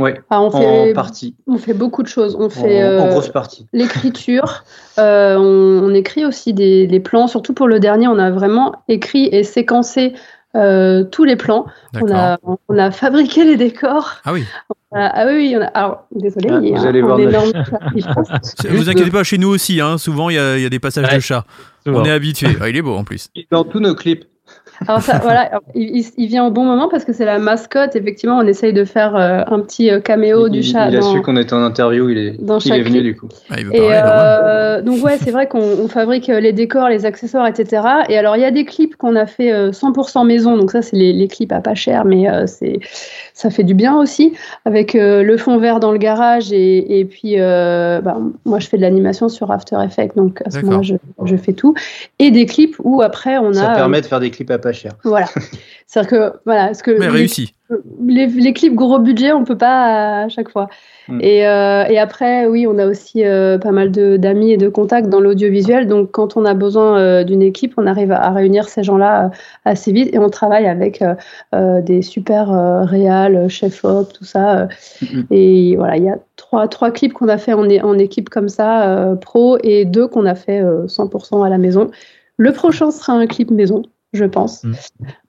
Ouais, 0.00 0.20
Ah, 0.28 0.42
on, 0.42 0.46
en 0.46 0.50
fait, 0.50 0.92
partie. 0.92 1.36
on 1.46 1.56
fait 1.56 1.72
beaucoup 1.72 2.02
de 2.02 2.08
choses. 2.08 2.34
On 2.36 2.46
En, 2.46 2.50
fait 2.50 2.82
en 2.82 2.86
euh, 3.06 3.08
grosse 3.10 3.28
partie. 3.28 3.66
l'écriture, 3.72 4.64
euh, 4.98 5.36
on, 5.36 5.84
on 5.88 5.94
écrit 5.94 6.24
aussi 6.26 6.52
des, 6.52 6.88
des 6.88 6.98
plans. 6.98 7.28
Surtout 7.28 7.52
pour 7.54 7.68
le 7.68 7.78
dernier, 7.78 8.08
on 8.08 8.18
a 8.18 8.32
vraiment 8.32 8.82
écrit 8.88 9.26
et 9.30 9.44
séquencé 9.44 10.14
euh, 10.56 11.04
tous 11.04 11.22
les 11.22 11.36
plans. 11.36 11.66
On 11.94 12.10
a, 12.12 12.38
on 12.68 12.76
a 12.76 12.90
fabriqué 12.90 13.44
les 13.44 13.56
décors. 13.56 14.16
Ah 14.24 14.32
oui. 14.32 14.44
Ah, 14.94 15.10
ah 15.12 15.26
oui, 15.26 15.32
oui, 15.34 15.56
on 15.56 15.60
a- 15.60 15.66
alors 15.66 16.04
désolé, 16.14 16.48
Ah, 16.50 16.58
il 16.62 16.68
y 16.70 16.74
a 16.74 16.78
vous 16.78 16.84
un- 16.84 16.88
allez 16.88 17.00
un 17.00 17.04
voir 17.06 17.18
notre- 17.18 17.28
énorme 17.30 17.64
sacrifice. 17.70 18.06
C'est- 18.42 18.68
Vous 18.68 18.88
inquiétez 18.88 19.10
pas, 19.10 19.22
chez 19.22 19.36
nous 19.38 19.48
aussi, 19.48 19.80
hein, 19.82 19.98
souvent 19.98 20.30
il 20.30 20.36
y, 20.36 20.38
a- 20.38 20.56
il 20.56 20.62
y 20.62 20.66
a 20.66 20.70
des 20.70 20.78
passages 20.78 21.14
de 21.14 21.20
chat. 21.20 21.44
Souvent. 21.86 22.00
On 22.00 22.04
est 22.04 22.10
habitué. 22.10 22.48
Ah, 22.60 22.68
il 22.70 22.76
est 22.76 22.82
beau 22.82 22.94
en 22.96 23.04
plus. 23.04 23.28
Dans 23.50 23.64
tous 23.64 23.80
nos 23.80 23.94
clips. 23.94 24.24
Alors 24.86 25.02
ça, 25.02 25.18
voilà, 25.22 25.60
il, 25.74 26.26
vient 26.26 26.46
au 26.46 26.50
bon 26.50 26.64
moment 26.64 26.88
parce 26.88 27.04
que 27.04 27.12
c'est 27.12 27.24
la 27.24 27.38
mascotte. 27.38 27.96
Effectivement, 27.96 28.38
on 28.38 28.46
essaye 28.46 28.72
de 28.72 28.84
faire 28.84 29.16
euh, 29.16 29.42
un 29.46 29.60
petit 29.60 29.90
euh, 29.90 30.00
caméo 30.00 30.46
il, 30.46 30.52
du 30.52 30.62
chat 30.62 30.88
il 30.88 30.96
a 30.96 31.00
dans, 31.00 31.12
su 31.12 31.22
qu'on 31.22 31.36
était 31.36 31.54
en 31.54 31.62
interview, 31.64 32.08
il 32.10 32.18
est, 32.18 32.42
dans 32.42 32.58
il 32.58 32.72
est 32.72 32.76
chaque 32.76 32.86
venu 32.86 33.02
du 33.02 33.16
coup. 33.16 33.28
Ah, 33.50 33.56
il 33.58 33.66
veut 33.66 33.74
Et 33.74 33.78
parler, 33.78 33.94
normal. 33.96 34.42
euh, 34.44 34.82
donc 34.82 35.04
ouais, 35.04 35.18
c'est 35.18 35.30
vrai 35.30 35.48
qu'on 35.48 35.60
on 35.60 35.88
fabrique 35.88 36.28
les 36.28 36.52
décors, 36.52 36.88
les 36.88 37.06
accessoires, 37.06 37.46
etc. 37.46 37.82
Et 38.08 38.18
alors 38.18 38.36
il 38.36 38.42
y 38.42 38.44
a 38.44 38.50
des 38.50 38.64
clips 38.64 38.96
qu'on 38.96 39.16
a 39.16 39.26
fait 39.26 39.52
euh, 39.52 39.70
100% 39.72 40.26
maison, 40.26 40.56
donc 40.56 40.70
ça 40.70 40.82
c'est 40.82 40.96
les, 40.96 41.12
les 41.12 41.28
clips 41.28 41.52
à 41.52 41.60
pas 41.60 41.74
cher, 41.74 42.04
mais 42.04 42.30
euh, 42.30 42.46
c'est 42.46 42.80
ça 43.34 43.50
fait 43.50 43.62
du 43.62 43.74
bien 43.74 43.96
aussi, 43.96 44.32
avec 44.64 44.94
euh, 44.94 45.22
le 45.22 45.36
fond 45.36 45.58
vert 45.58 45.78
dans 45.78 45.92
le 45.92 45.98
garage 45.98 46.52
et, 46.52 46.98
et 46.98 47.04
puis 47.04 47.34
euh, 47.38 48.00
bah, 48.00 48.18
moi 48.44 48.58
je 48.58 48.66
fais 48.66 48.76
de 48.76 48.82
l'animation 48.82 49.28
sur 49.28 49.52
After 49.52 49.76
Effects, 49.84 50.16
donc 50.16 50.42
à 50.44 50.50
ce 50.50 50.60
moment-là 50.60 50.82
je, 50.82 50.94
je 51.24 51.36
fais 51.36 51.52
tout, 51.52 51.74
et 52.18 52.30
des 52.30 52.46
clips 52.46 52.74
où 52.82 53.00
après 53.00 53.38
on 53.38 53.52
Ça 53.52 53.70
a 53.72 53.76
permet 53.76 54.00
de 54.00 54.06
faire 54.06 54.20
des 54.20 54.30
clips 54.30 54.50
à 54.50 54.58
pas 54.58 54.67
cher. 54.72 54.92
voilà, 55.04 55.26
c'est-à-dire 55.86 56.10
que 56.10 56.32
voilà, 56.44 56.74
ce 56.74 56.82
que 56.82 56.90
Mais 56.92 57.06
les- 57.06 57.08
réussi. 57.08 57.54
les, 58.06 58.26
les 58.26 58.52
clips 58.52 58.74
gros 58.74 58.98
budget, 58.98 59.32
on 59.32 59.44
peut 59.44 59.58
pas 59.58 60.22
à 60.24 60.28
chaque 60.28 60.50
fois. 60.50 60.68
Mm. 61.08 61.20
Et, 61.22 61.46
euh, 61.46 61.84
et 61.88 61.98
après, 61.98 62.46
oui, 62.46 62.66
on 62.66 62.78
a 62.78 62.86
aussi 62.86 63.24
euh, 63.24 63.58
pas 63.58 63.70
mal 63.72 63.90
de- 63.90 64.16
d'amis 64.16 64.52
et 64.52 64.56
de 64.56 64.68
contacts 64.68 65.08
dans 65.08 65.20
l'audiovisuel. 65.20 65.86
Donc, 65.86 66.10
quand 66.10 66.36
on 66.36 66.44
a 66.44 66.54
besoin 66.54 66.98
euh, 66.98 67.24
d'une 67.24 67.42
équipe, 67.42 67.74
on 67.76 67.86
arrive 67.86 68.12
à, 68.12 68.20
à 68.22 68.30
réunir 68.30 68.68
ces 68.68 68.82
gens-là 68.82 69.26
euh, 69.26 69.28
assez 69.64 69.92
vite 69.92 70.14
et 70.14 70.18
on 70.18 70.28
travaille 70.30 70.66
avec 70.66 71.00
euh, 71.02 71.14
euh, 71.54 71.80
des 71.82 72.00
super 72.02 72.52
euh, 72.52 72.84
réals, 72.84 73.48
chef 73.48 73.84
op, 73.84 74.12
tout 74.12 74.24
ça. 74.24 74.60
euh. 74.60 74.66
Mhm. 75.02 75.26
Et 75.30 75.76
voilà, 75.76 75.96
il 75.96 76.04
y 76.04 76.08
a 76.10 76.18
trois, 76.36 76.68
trois 76.68 76.90
clips 76.90 77.12
qu'on 77.12 77.28
a 77.28 77.38
fait 77.38 77.52
en, 77.52 77.66
en 77.68 77.98
équipe 77.98 78.28
comme 78.30 78.48
ça, 78.48 78.88
euh, 78.88 79.14
pro, 79.14 79.58
et 79.62 79.84
deux 79.84 80.06
qu'on 80.08 80.24
a 80.26 80.34
fait 80.34 80.60
euh, 80.62 80.86
100% 80.86 81.42
à 81.44 81.48
la 81.48 81.58
maison. 81.58 81.90
Le 82.38 82.52
prochain 82.52 82.90
sera 82.90 83.14
un 83.14 83.26
clip 83.26 83.50
maison, 83.50 83.82
je 84.12 84.24
pense. 84.24 84.64
Mhm. 84.64 84.74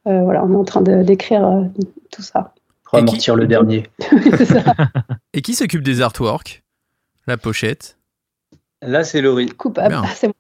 Euh, 0.08 0.22
voilà, 0.24 0.44
on 0.44 0.54
est 0.54 0.56
en 0.58 0.64
train 0.64 0.82
de- 0.82 1.04
d'écrire 1.04 1.46
euh, 1.46 1.64
tout 2.12 2.22
ça. 2.22 2.54
Pour 2.84 2.98
Et 3.00 3.04
qui- 3.06 3.10
amortir 3.12 3.36
le 3.36 3.46
dernier. 3.48 3.88
Ça. 4.46 4.64
Et 5.34 5.42
qui 5.42 5.54
s'occupe 5.54 5.84
des 5.84 6.02
artworks? 6.02 6.64
La 7.28 7.38
pochette? 7.38 7.98
Là, 8.82 9.04
c'est 9.04 9.22
Laurie. 9.22 9.50
Coupable. 9.50 9.96
Ah, 10.04 10.08
c'est. 10.16 10.32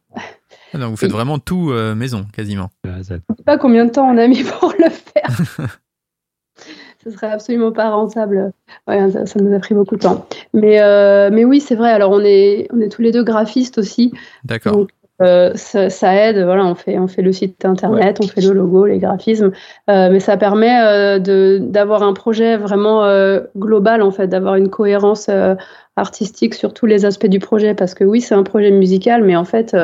Ah, 0.73 0.77
donc 0.77 0.91
vous 0.91 0.97
faites 0.97 1.11
vraiment 1.11 1.39
tout 1.39 1.71
euh, 1.71 1.93
maison, 1.95 2.25
quasiment. 2.33 2.69
Je 2.85 3.01
sais 3.03 3.19
pas 3.45 3.57
combien 3.57 3.85
de 3.85 3.91
temps 3.91 4.07
on 4.09 4.17
a 4.17 4.27
mis 4.27 4.43
pour 4.43 4.73
le 4.79 4.89
faire. 4.89 5.69
Ce 7.03 7.11
serait 7.11 7.31
absolument 7.31 7.71
pas 7.71 7.89
rentable. 7.91 8.51
Ouais, 8.87 9.09
ça, 9.11 9.25
ça 9.25 9.39
nous 9.39 9.55
a 9.55 9.59
pris 9.59 9.73
beaucoup 9.73 9.95
de 9.95 10.01
temps. 10.01 10.27
Mais, 10.53 10.81
euh, 10.81 11.29
mais 11.31 11.45
oui, 11.45 11.61
c'est 11.61 11.75
vrai. 11.75 11.91
Alors, 11.91 12.11
on 12.11 12.19
est, 12.19 12.67
on 12.73 12.81
est 12.81 12.89
tous 12.89 13.01
les 13.01 13.11
deux 13.13 13.23
graphistes 13.23 13.77
aussi. 13.77 14.11
D'accord. 14.43 14.73
Donc, 14.73 14.89
euh, 15.21 15.51
ça, 15.55 15.89
ça 15.89 16.13
aide. 16.15 16.43
Voilà, 16.43 16.65
on 16.65 16.75
fait, 16.75 16.97
on 16.99 17.07
fait 17.07 17.21
le 17.21 17.31
site 17.31 17.65
internet, 17.65 18.19
on 18.23 18.27
fait 18.27 18.41
le 18.41 18.53
logo, 18.53 18.85
les 18.85 18.99
graphismes. 18.99 19.51
Euh, 19.89 20.09
mais 20.11 20.19
ça 20.19 20.37
permet 20.37 20.81
euh, 20.81 21.19
de, 21.19 21.59
d'avoir 21.61 22.03
un 22.03 22.13
projet 22.13 22.57
vraiment 22.57 23.03
global, 23.57 24.01
en 24.01 24.11
fait, 24.11 24.27
d'avoir 24.27 24.55
une 24.55 24.69
cohérence 24.69 25.29
artistique 25.95 26.53
sur 26.53 26.73
tous 26.73 26.85
les 26.85 27.05
aspects 27.05 27.27
du 27.27 27.39
projet. 27.39 27.73
Parce 27.73 27.93
que 27.93 28.03
oui, 28.03 28.21
c'est 28.21 28.35
un 28.35 28.43
projet 28.43 28.71
musical, 28.71 29.23
mais 29.23 29.35
en 29.35 29.45
fait, 29.45 29.75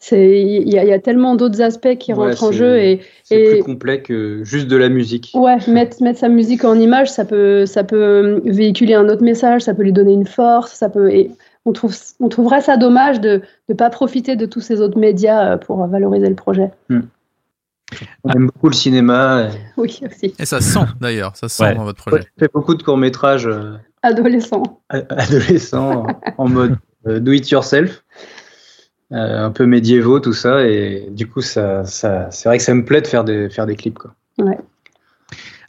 c'est, 0.00 0.40
il 0.42 0.72
y, 0.72 0.78
a- 0.78 0.84
il 0.84 0.88
y 0.88 0.92
a 0.92 1.00
tellement 1.00 1.34
d'autres 1.34 1.60
aspects 1.60 1.96
qui 1.98 2.12
Ouais, 2.12 2.26
rentrent 2.26 2.44
en 2.44 2.52
jeu 2.52 2.78
et, 2.78 3.00
C'est 3.24 3.54
plus 3.54 3.62
complet 3.64 4.00
que 4.00 4.44
juste 4.44 4.68
de 4.68 4.76
la 4.76 4.88
musique. 4.88 5.32
Ouais, 5.34 5.56
mettre, 5.66 6.00
mettre 6.02 6.20
sa 6.20 6.28
musique 6.28 6.64
en 6.64 6.78
image, 6.78 7.10
ça 7.10 7.24
peut, 7.24 7.66
ça 7.66 7.82
peut 7.82 8.40
véhiculer 8.44 8.94
un 8.94 9.08
autre 9.08 9.24
message, 9.24 9.62
ça 9.62 9.74
peut 9.74 9.82
lui 9.82 9.92
donner 9.92 10.12
une 10.12 10.26
force, 10.26 10.72
ça 10.72 10.88
peut. 10.88 11.10
Et 11.10 11.32
on, 11.68 11.72
trouve, 11.72 11.94
on 12.20 12.28
trouverait 12.28 12.60
ça 12.60 12.76
dommage 12.76 13.20
de 13.20 13.42
ne 13.68 13.74
pas 13.74 13.90
profiter 13.90 14.36
de 14.36 14.46
tous 14.46 14.60
ces 14.60 14.80
autres 14.80 14.98
médias 14.98 15.52
euh, 15.52 15.56
pour 15.56 15.84
valoriser 15.86 16.28
le 16.28 16.34
projet. 16.34 16.70
On 18.24 18.30
aime 18.30 18.46
beaucoup 18.46 18.68
le 18.68 18.74
cinéma. 18.74 19.48
Oui, 19.76 20.00
aussi. 20.06 20.34
Et 20.38 20.44
ça 20.46 20.60
sent 20.60 20.80
d'ailleurs, 21.00 21.36
ça 21.36 21.48
sent 21.48 21.62
Ouais. 21.64 21.74
dans 21.74 21.84
votre 21.84 22.04
projet. 22.04 22.24
On 22.36 22.40
fait 22.40 22.50
beaucoup 22.52 22.74
de 22.74 22.82
courts-métrages 22.82 23.46
euh, 23.46 23.76
Adolescent. 24.02 24.62
a- 24.90 24.98
adolescents 25.10 26.06
en, 26.36 26.48
mode 26.48 26.76
euh, 27.06 27.18
do 27.20 27.32
it 27.32 27.48
yourself. 27.50 28.04
Euh, 29.12 29.42
un 29.46 29.50
peu 29.50 29.64
médiévaux, 29.64 30.20
tout 30.20 30.34
ça. 30.34 30.66
Et 30.66 31.08
du 31.10 31.26
coup, 31.28 31.40
ça, 31.40 31.84
ça, 31.84 32.30
c'est 32.30 32.48
vrai 32.48 32.58
que 32.58 32.64
ça 32.64 32.74
me 32.74 32.84
plaît 32.84 33.00
de 33.00 33.06
faire 33.06 33.24
des, 33.24 33.48
faire 33.48 33.64
des 33.66 33.74
clips. 33.76 33.98
Quoi. 33.98 34.12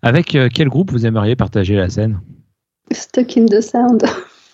Avec 0.02 0.36
euh, 0.36 0.50
quel 0.54 0.68
groupe 0.68 0.92
vous 0.92 1.06
aimeriez 1.06 1.36
partager 1.38 1.76
la 1.76 1.90
scène? 1.90 2.20
Stuck 2.92 3.38
in 3.38 3.46
the 3.46 3.62
sound. 3.62 4.04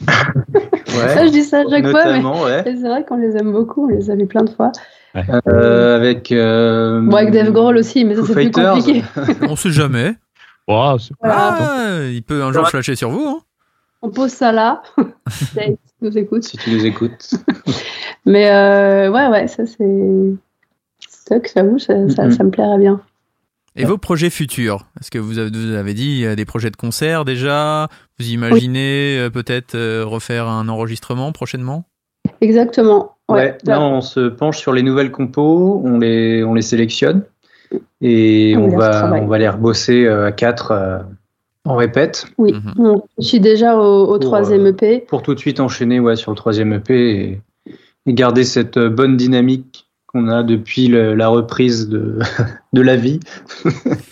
Ouais, 1.02 1.10
Ça, 1.14 1.26
je 1.26 1.32
dis 1.32 1.44
ça 1.44 1.60
à 1.60 1.64
chaque 1.70 1.88
fois, 1.88 2.04
mais 2.06 2.64
c'est 2.66 2.88
vrai 2.88 3.04
qu'on 3.06 3.18
les 3.18 3.36
aime 3.38 3.52
beaucoup, 3.52 3.86
on 3.86 3.88
les 3.88 4.10
a 4.10 4.16
vus 4.16 4.26
plein 4.28 4.44
de 4.44 4.50
fois. 4.50 4.72
Euh, 5.48 5.96
avec. 5.96 6.32
Euh, 6.32 7.00
Bon, 7.02 7.16
avec 7.18 7.32
Dave 7.32 7.52
Grohl 7.52 7.78
aussi, 7.78 8.04
mais 8.06 8.16
ça 8.16 8.22
c'est 8.26 8.34
plus 8.34 8.52
compliqué. 8.52 9.04
On 9.50 9.56
sait 9.56 9.70
jamais. 9.72 10.16
Voilà. 10.68 10.98
Ah, 11.24 12.00
il 12.12 12.22
peut 12.24 12.44
un 12.44 12.52
jour 12.52 12.68
flasher 12.68 12.96
sur 12.96 13.10
vous. 13.12 13.26
Hein. 13.26 13.40
On 14.02 14.10
pose 14.10 14.32
ça 14.32 14.52
là. 14.52 14.82
Dave 15.56 15.76
nous 16.02 16.18
écoute. 16.18 16.44
Si 16.44 16.58
tu 16.58 16.70
les 16.70 16.86
écoutes. 16.86 17.32
Mais 18.26 18.50
euh, 18.52 19.10
ouais, 19.10 19.28
ouais, 19.28 19.48
ça 19.48 19.66
c'est. 19.66 20.34
Stuck, 21.08 21.50
j'avoue, 21.56 21.80
ça, 21.80 21.94
ça, 22.10 22.26
Mhm. 22.26 22.32
ça 22.32 22.44
me 22.44 22.50
plairait 22.52 22.78
bien. 22.78 23.00
Et 23.78 23.84
vos 23.86 23.98
projets 23.98 24.30
futurs 24.30 24.86
Est-ce 25.00 25.12
que 25.12 25.18
vous 25.20 25.38
avez, 25.40 25.50
vous 25.50 25.74
avez 25.74 25.94
dit 25.94 26.26
a 26.26 26.36
des 26.36 26.46
projets 26.46 26.72
de 26.72 26.76
concert 26.78 27.26
déjà? 27.26 27.88
Vous 28.20 28.28
imaginez 28.30 29.18
euh, 29.20 29.30
peut-être 29.30 29.76
euh, 29.76 30.04
refaire 30.06 30.48
un 30.48 30.68
enregistrement 30.70 31.32
prochainement? 31.32 31.86
Exactement. 32.42 33.16
Ouais, 33.28 33.36
Ouais. 33.38 33.58
là, 33.66 33.82
on 33.82 34.02
se 34.02 34.30
penche 34.30 34.58
sur 34.60 34.72
les 34.74 34.82
nouvelles 34.84 35.12
compos, 35.12 35.82
on 35.84 36.00
les, 36.00 36.44
on 36.44 36.54
les 36.54 36.62
sélectionne 36.62 37.24
et 38.02 38.56
On 38.58 38.70
va, 38.78 39.12
on 39.22 39.28
va 39.28 39.38
les 39.40 39.50
rebosser 39.50 40.06
euh, 40.06 40.28
à 40.28 40.32
quatre 40.32 40.72
euh, 40.72 41.00
en 41.66 41.76
répète 41.76 42.26
Oui, 42.38 42.54
Mhm. 42.54 42.74
on 42.78 43.02
réfléchit 43.18 43.40
déjà 43.40 43.76
au, 43.78 44.08
au 44.08 44.18
troisième 44.20 44.66
euh, 44.66 44.70
EP. 44.70 45.00
pour 45.02 45.22
tout 45.24 45.34
de 45.34 45.40
suite 45.40 45.60
enchaîner 45.60 46.00
ouais, 46.00 46.16
sur 46.16 46.32
le 46.32 46.38
troisième 46.38 46.74
EP 46.74 46.94
et, 46.94 47.42
et 48.06 48.14
garder 48.14 48.44
cette 48.44 48.78
euh, 48.78 48.90
bonne 48.90 49.18
dynamique 49.18 49.85
qu'on 50.16 50.30
a 50.30 50.44
depuis 50.44 50.88
le- 50.88 51.14
la 51.14 51.28
reprise 51.28 51.90
de, 51.90 52.20
de 52.74 52.82
la 52.82 52.96
vie. 52.96 53.20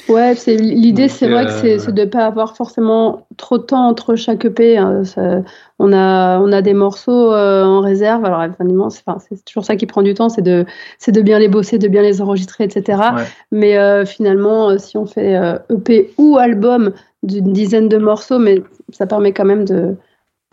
Ouais, 0.10 0.36
c'est 0.36 0.58
l'idée, 0.58 1.08
c'est 1.08 1.30
vrai 1.30 1.46
que 1.46 1.52
c'est 1.52 1.76
euh, 1.76 1.80
c'est 1.80 1.94
de 1.94 2.02
ne 2.02 2.06
pas 2.08 2.26
avoir 2.26 2.58
forcément 2.58 3.26
trop 3.38 3.58
de 3.58 3.64
temps 3.64 3.88
entre 3.88 4.16
chaque 4.16 4.44
EP. 4.46 4.78
hein. 4.78 5.04
Ça- 5.06 5.42
on 5.80 5.94
a 5.94 6.40
on 6.40 6.52
a 6.52 6.62
des 6.62 6.74
morceaux 6.74 7.32
euh, 7.32 7.64
en 7.64 7.80
réserve. 7.80 8.24
Alors 8.26 8.44
évidemment, 8.44 8.90
c'est 8.90 9.02
enfin, 9.06 9.18
c'est 9.30 9.44
toujours 9.46 9.64
ça 9.64 9.76
qui 9.78 9.86
prend 9.86 10.02
du 10.02 10.14
temps, 10.14 10.28
c'est 10.30 10.42
de 10.42 10.66
c'est 11.00 11.14
de 11.14 11.22
bien 11.22 11.40
les 11.40 11.48
bosser, 11.48 11.78
de 11.80 11.88
bien 11.88 12.02
les 12.02 12.22
enregistrer, 12.22 12.66
etc. 12.66 13.00
Ouais. 13.16 13.24
Mais 13.52 13.78
euh, 13.78 14.06
finalement, 14.06 14.78
si 14.78 14.98
on 14.98 15.06
fait 15.06 15.40
EP 15.70 16.12
ou 16.18 16.38
album 16.38 16.92
d'une 17.24 17.54
dizaine 17.54 17.88
de 17.88 17.98
morceaux, 17.98 18.40
mais 18.40 18.62
ça 18.92 19.06
permet 19.08 19.32
quand 19.32 19.46
même 19.46 19.64
de- 19.66 19.96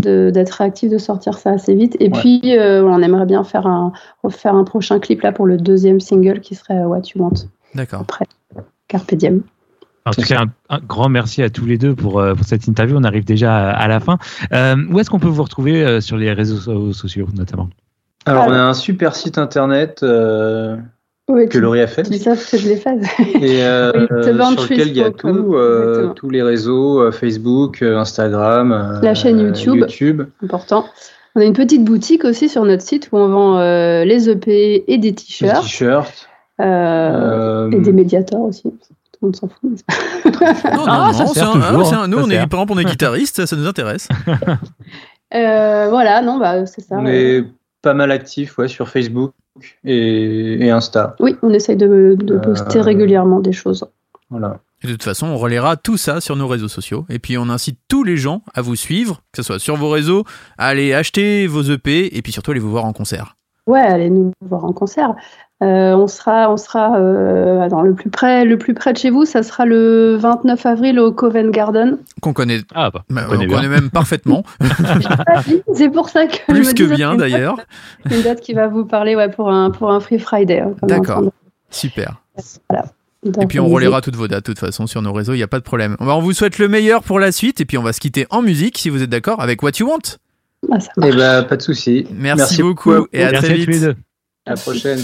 d'être 0.03 0.51
réactif, 0.51 0.91
de 0.91 0.99
sortir 0.99 1.39
ça 1.39 1.51
assez 1.51 1.75
vite. 1.75 1.97
Et 2.01 2.11
Ouais. 2.11 2.19
puis, 2.21 2.41
euh, 2.59 2.83
on 2.85 3.01
aimerait 3.03 3.27
bien 3.27 3.45
faire 3.45 3.67
un, 3.67 3.93
refaire 4.23 4.55
un 4.55 4.65
prochain 4.65 4.99
clip 4.99 5.23
là 5.23 5.33
pour 5.33 5.47
le 5.47 5.57
deuxième 5.57 6.01
single 6.01 6.41
qui 6.41 6.55
serait 6.55 6.83
What 6.85 7.03
You 7.15 7.23
Want. 7.23 7.35
D'accord. 7.75 8.01
Après, 8.01 8.27
Carpe 8.89 9.15
Diem. 9.15 9.43
En 10.07 10.13
tout 10.13 10.23
cas, 10.23 10.43
un, 10.43 10.77
un 10.77 10.79
grand 10.81 11.09
merci 11.11 11.43
à 11.43 11.51
tous 11.51 11.67
les 11.67 11.77
deux 11.77 11.95
pour, 11.95 12.19
euh, 12.21 12.35
pour 12.35 12.45
cette 12.47 12.67
interview. 12.67 12.97
On 12.97 13.05
arrive 13.05 13.25
déjà 13.25 13.55
à, 13.55 13.71
à 13.71 13.87
la 13.87 14.01
fin. 14.01 14.19
Euh, 14.53 14.77
où 14.91 14.99
est-ce 14.99 15.11
qu'on 15.11 15.21
peut 15.21 15.29
vous 15.29 15.43
retrouver 15.43 15.85
euh, 15.85 16.01
sur 16.01 16.17
les 16.17 16.33
réseaux 16.33 16.57
so- 16.57 16.93
sociaux, 16.93 17.29
notamment? 17.37 17.69
Alors, 18.27 18.45
on 18.47 18.51
Alors. 18.53 18.67
a 18.67 18.69
un 18.71 18.75
super 18.75 19.15
site 19.15 19.39
internet 19.39 20.01
euh, 20.03 20.77
Oui, 21.33 21.49
que 21.49 21.59
Laurie 21.59 21.81
a 21.81 21.87
fait 21.87 22.03
tu 22.03 22.11
dis 22.11 22.19
ça 22.19 22.31
parce 22.31 22.51
que 22.51 22.57
je 22.59 22.69
l'ai 22.69 22.77
fait. 22.77 22.91
et 23.41 23.63
euh, 23.65 23.93
Oui, 23.95 24.07
sur 24.57 24.63
lequel 24.63 24.89
il 24.89 24.97
y 24.97 25.03
a 25.03 25.11
tout, 25.11 25.29
euh, 25.55 25.89
exactement. 25.91 26.15
tous 26.15 26.31
les 26.31 26.43
réseaux, 26.43 27.01
euh, 27.01 27.13
Facebook, 27.13 27.83
euh, 27.83 27.99
Instagram, 27.99 28.73
euh, 28.73 29.01
La 29.01 29.15
chaîne 29.15 29.39
YouTube. 29.39 29.77
YouTube. 29.77 30.23
Important. 30.43 30.87
On 31.37 31.41
a 31.41 31.45
une 31.45 31.53
petite 31.53 31.85
boutique 31.85 32.25
aussi 32.25 32.49
sur 32.49 32.65
notre 32.65 32.83
site 32.83 33.09
où 33.13 33.17
on 33.19 33.29
vend 33.29 33.59
euh, 33.59 34.05
les 34.05 34.29
EP 34.29 34.85
et 34.93 34.99
des 34.99 35.11
des 35.11 35.15
t-shirts 35.15 35.63
t-shirts. 35.63 36.29
euh, 36.61 36.65
euh, 36.65 37.71
et 37.71 37.79
des 37.79 37.93
médiators 37.93 38.41
aussi. 38.43 38.63
Tout 38.65 38.71
le 39.23 39.27
monde 39.29 39.37
s'en 39.37 39.49
fout. 39.49 39.71
Non, 40.73 40.79
non, 40.79 40.85
Ah, 40.87 41.11
non, 41.13 41.27
c'est 41.33 41.41
un- 41.41 41.53
ah, 41.63 41.85
c'est 41.85 41.95
un- 41.95 42.09
nous, 42.09 42.19
ça 42.19 42.25
on 42.27 42.31
est, 42.31 42.47
par 42.49 42.61
exemple, 42.61 42.73
on 42.75 42.79
est 42.79 42.85
guitariste, 42.85 43.37
ça, 43.37 43.47
ça 43.47 43.55
nous 43.57 43.67
intéresse. 43.67 44.09
Euh, 45.33 45.87
voilà, 45.91 46.23
non, 46.23 46.39
bah 46.39 46.67
c'est 46.67 46.81
ça. 46.81 46.97
on 46.99 47.07
euh. 47.07 47.11
est 47.11 47.45
pas 47.83 47.95
mal 47.95 48.11
actifs 48.11 48.59
ouais, 48.59 48.69
sur 48.69 48.89
Facebook 48.89 49.33
et, 49.85 50.65
et 50.65 50.71
Insta. 50.71 51.17
Oui, 51.21 51.37
on 51.43 51.51
essaye 51.51 51.77
de, 51.77 52.17
de 52.19 52.35
Euh, 52.37 52.39
poster 52.41 52.81
régulièrement 52.81 53.41
des 53.41 53.53
choses. 53.53 53.85
Voilà. 54.31 54.61
Et 54.83 54.87
de 54.87 54.93
toute 54.93 55.03
façon, 55.03 55.27
on 55.27 55.37
relaiera 55.37 55.77
tout 55.77 55.97
ça 55.97 56.21
sur 56.21 56.37
nos 56.37 56.47
réseaux 56.49 56.69
sociaux. 56.69 57.05
Et 57.11 57.19
puis, 57.19 57.37
on 57.37 57.49
incite 57.51 57.79
tous 57.89 58.03
les 58.05 58.17
gens 58.17 58.43
à 58.55 58.63
vous 58.63 58.77
suivre, 58.77 59.21
que 59.33 59.37
ce 59.37 59.43
soit 59.43 59.59
sur 59.59 59.77
vos 59.77 59.91
réseaux, 59.91 60.25
à 60.57 60.69
aller 60.69 60.95
acheter 60.95 61.47
vos 61.47 61.63
EP 61.63 62.17
et 62.17 62.23
puis 62.23 62.33
surtout 62.33 62.53
aller 62.53 62.61
vous 62.61 62.71
voir 62.71 62.85
en 62.87 62.93
concert. 62.93 63.37
Ouais, 63.67 63.81
allez 63.81 64.09
nous 64.09 64.33
voir 64.41 64.65
en 64.65 64.73
concert. 64.73 65.15
Euh, 65.63 65.93
on 65.95 66.07
sera, 66.07 66.51
on 66.51 66.57
sera 66.57 66.97
euh, 66.99 67.61
attends, 67.61 67.83
le 67.83 67.93
plus 67.93 68.09
près, 68.09 68.47
le 68.47 68.57
plus 68.57 68.73
près 68.73 68.95
de 68.95 68.99
chez 68.99 69.11
vous, 69.11 69.27
ça 69.27 69.43
sera 69.43 69.67
le 69.67 70.17
29 70.17 70.65
avril 70.65 70.99
au 70.99 71.13
Covent 71.13 71.51
Garden. 71.51 71.99
Qu'on 72.23 72.33
connaît, 72.33 72.61
Ah 72.75 72.91
bah, 72.91 73.05
bah, 73.11 73.25
on 73.27 73.31
connaît 73.33 73.47
on 73.47 73.57
connaît 73.57 73.69
même 73.69 73.91
parfaitement, 73.91 74.43
C'est 75.75 75.91
pour 75.91 76.09
ça 76.09 76.27
que 76.27 76.37
je 76.49 76.53
plus 76.55 76.69
me 76.69 76.73
que 76.73 76.95
bien 76.95 77.15
d'ailleurs. 77.15 77.57
une 78.11 78.23
date 78.23 78.41
qui 78.41 78.55
va 78.55 78.69
vous 78.69 78.87
parler, 78.87 79.17
ouais, 79.17 79.29
pour 79.31 79.51
un 79.51 79.71
pour 79.71 79.91
un 79.91 80.01
Free 80.01 80.19
Friday. 80.19 80.61
hein, 80.61 80.73
D'accord. 80.83 81.25
Super. 81.69 82.23
Et 83.41 83.45
puis 83.47 83.61
on 83.61 83.69
relaiera 83.69 84.01
toutes 84.01 84.17
vos 84.17 84.29
dates 84.29 84.47
de 84.47 84.53
toute 84.53 84.59
façon 84.59 84.87
sur 84.87 85.03
nos 85.03 85.13
réseaux, 85.13 85.35
il 85.35 85.39
n'y 85.39 85.43
a 85.43 85.47
pas 85.49 85.59
de 85.59 85.65
problème. 85.65 85.95
On 86.01 86.07
va- 86.07 86.17
on 86.17 86.21
vous 86.21 86.33
souhaite 86.33 86.59
le 86.59 86.69
meilleur 86.69 87.03
pour 87.03 87.21
la 87.21 87.33
suite 87.33 87.61
et 87.61 87.67
puis 87.67 87.77
on 87.77 87.83
va 87.83 87.93
se 87.93 88.01
quitter 88.01 88.27
en 88.31 88.41
musique 88.41 88.79
si 88.79 88.89
vous 88.89 89.03
êtes 89.03 89.11
d'accord 89.11 89.43
avec 89.43 89.63
What 89.63 89.73
You 89.79 89.89
Want. 89.91 90.17
Ah, 90.73 90.81
ça 90.81 90.91
Eh 91.05 91.11
ben, 91.13 91.43
pas 91.43 91.57
de 91.59 91.63
souci. 91.63 92.07
Merci, 92.15 92.63
beaucoup, 92.63 92.93
et 93.13 93.23
à 93.25 93.31
Merci 93.33 93.45
très 93.47 93.55
vite. 93.57 93.65
tous 93.67 93.71
les 93.73 93.81
deux. 93.81 93.97
À 94.47 94.51
la 94.53 94.57
prochaine. 94.57 95.01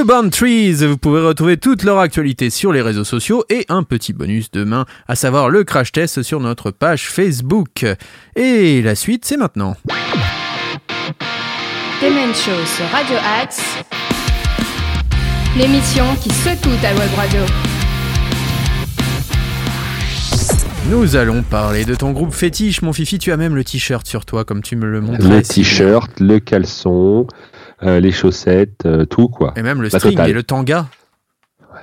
Stubborn 0.00 0.30
Trees, 0.30 0.86
vous 0.86 0.96
pouvez 0.96 1.20
retrouver 1.20 1.58
toute 1.58 1.82
leur 1.82 1.98
actualité 1.98 2.48
sur 2.48 2.72
les 2.72 2.80
réseaux 2.80 3.04
sociaux 3.04 3.44
et 3.50 3.66
un 3.68 3.82
petit 3.82 4.14
bonus 4.14 4.50
demain, 4.50 4.86
à 5.06 5.14
savoir 5.14 5.50
le 5.50 5.62
crash 5.62 5.92
test 5.92 6.22
sur 6.22 6.40
notre 6.40 6.70
page 6.70 7.10
Facebook. 7.10 7.84
Et 8.34 8.80
la 8.80 8.94
suite, 8.94 9.26
c'est 9.26 9.36
maintenant. 9.36 9.76
Demen 12.00 12.34
Show 12.34 12.64
sur 12.64 12.86
Radio 12.90 13.16
Axe. 13.42 13.60
L'émission 15.58 16.06
qui 16.22 16.30
secoue 16.30 16.70
ta 16.80 16.94
web 16.94 17.10
radio. 17.14 17.40
Nous 20.88 21.14
allons 21.14 21.42
parler 21.42 21.84
de 21.84 21.94
ton 21.94 22.12
groupe 22.12 22.32
fétiche, 22.32 22.80
mon 22.80 22.94
Fifi. 22.94 23.18
Tu 23.18 23.32
as 23.32 23.36
même 23.36 23.54
le 23.54 23.64
t-shirt 23.64 24.06
sur 24.06 24.24
toi, 24.24 24.44
comme 24.44 24.62
tu 24.62 24.76
me 24.76 24.86
le 24.86 25.02
montrais. 25.02 25.28
Le 25.28 25.42
t-shirt, 25.42 26.10
le 26.20 26.40
caleçon, 26.40 27.26
les 27.82 28.12
chaussettes, 28.12 28.84
euh, 28.86 29.04
tout 29.06 29.28
quoi. 29.28 29.52
Et 29.56 29.62
même 29.62 29.80
le 29.82 29.88
string 29.88 30.12
totale. 30.12 30.30
et 30.30 30.32
le 30.32 30.42
tanga. 30.42 30.86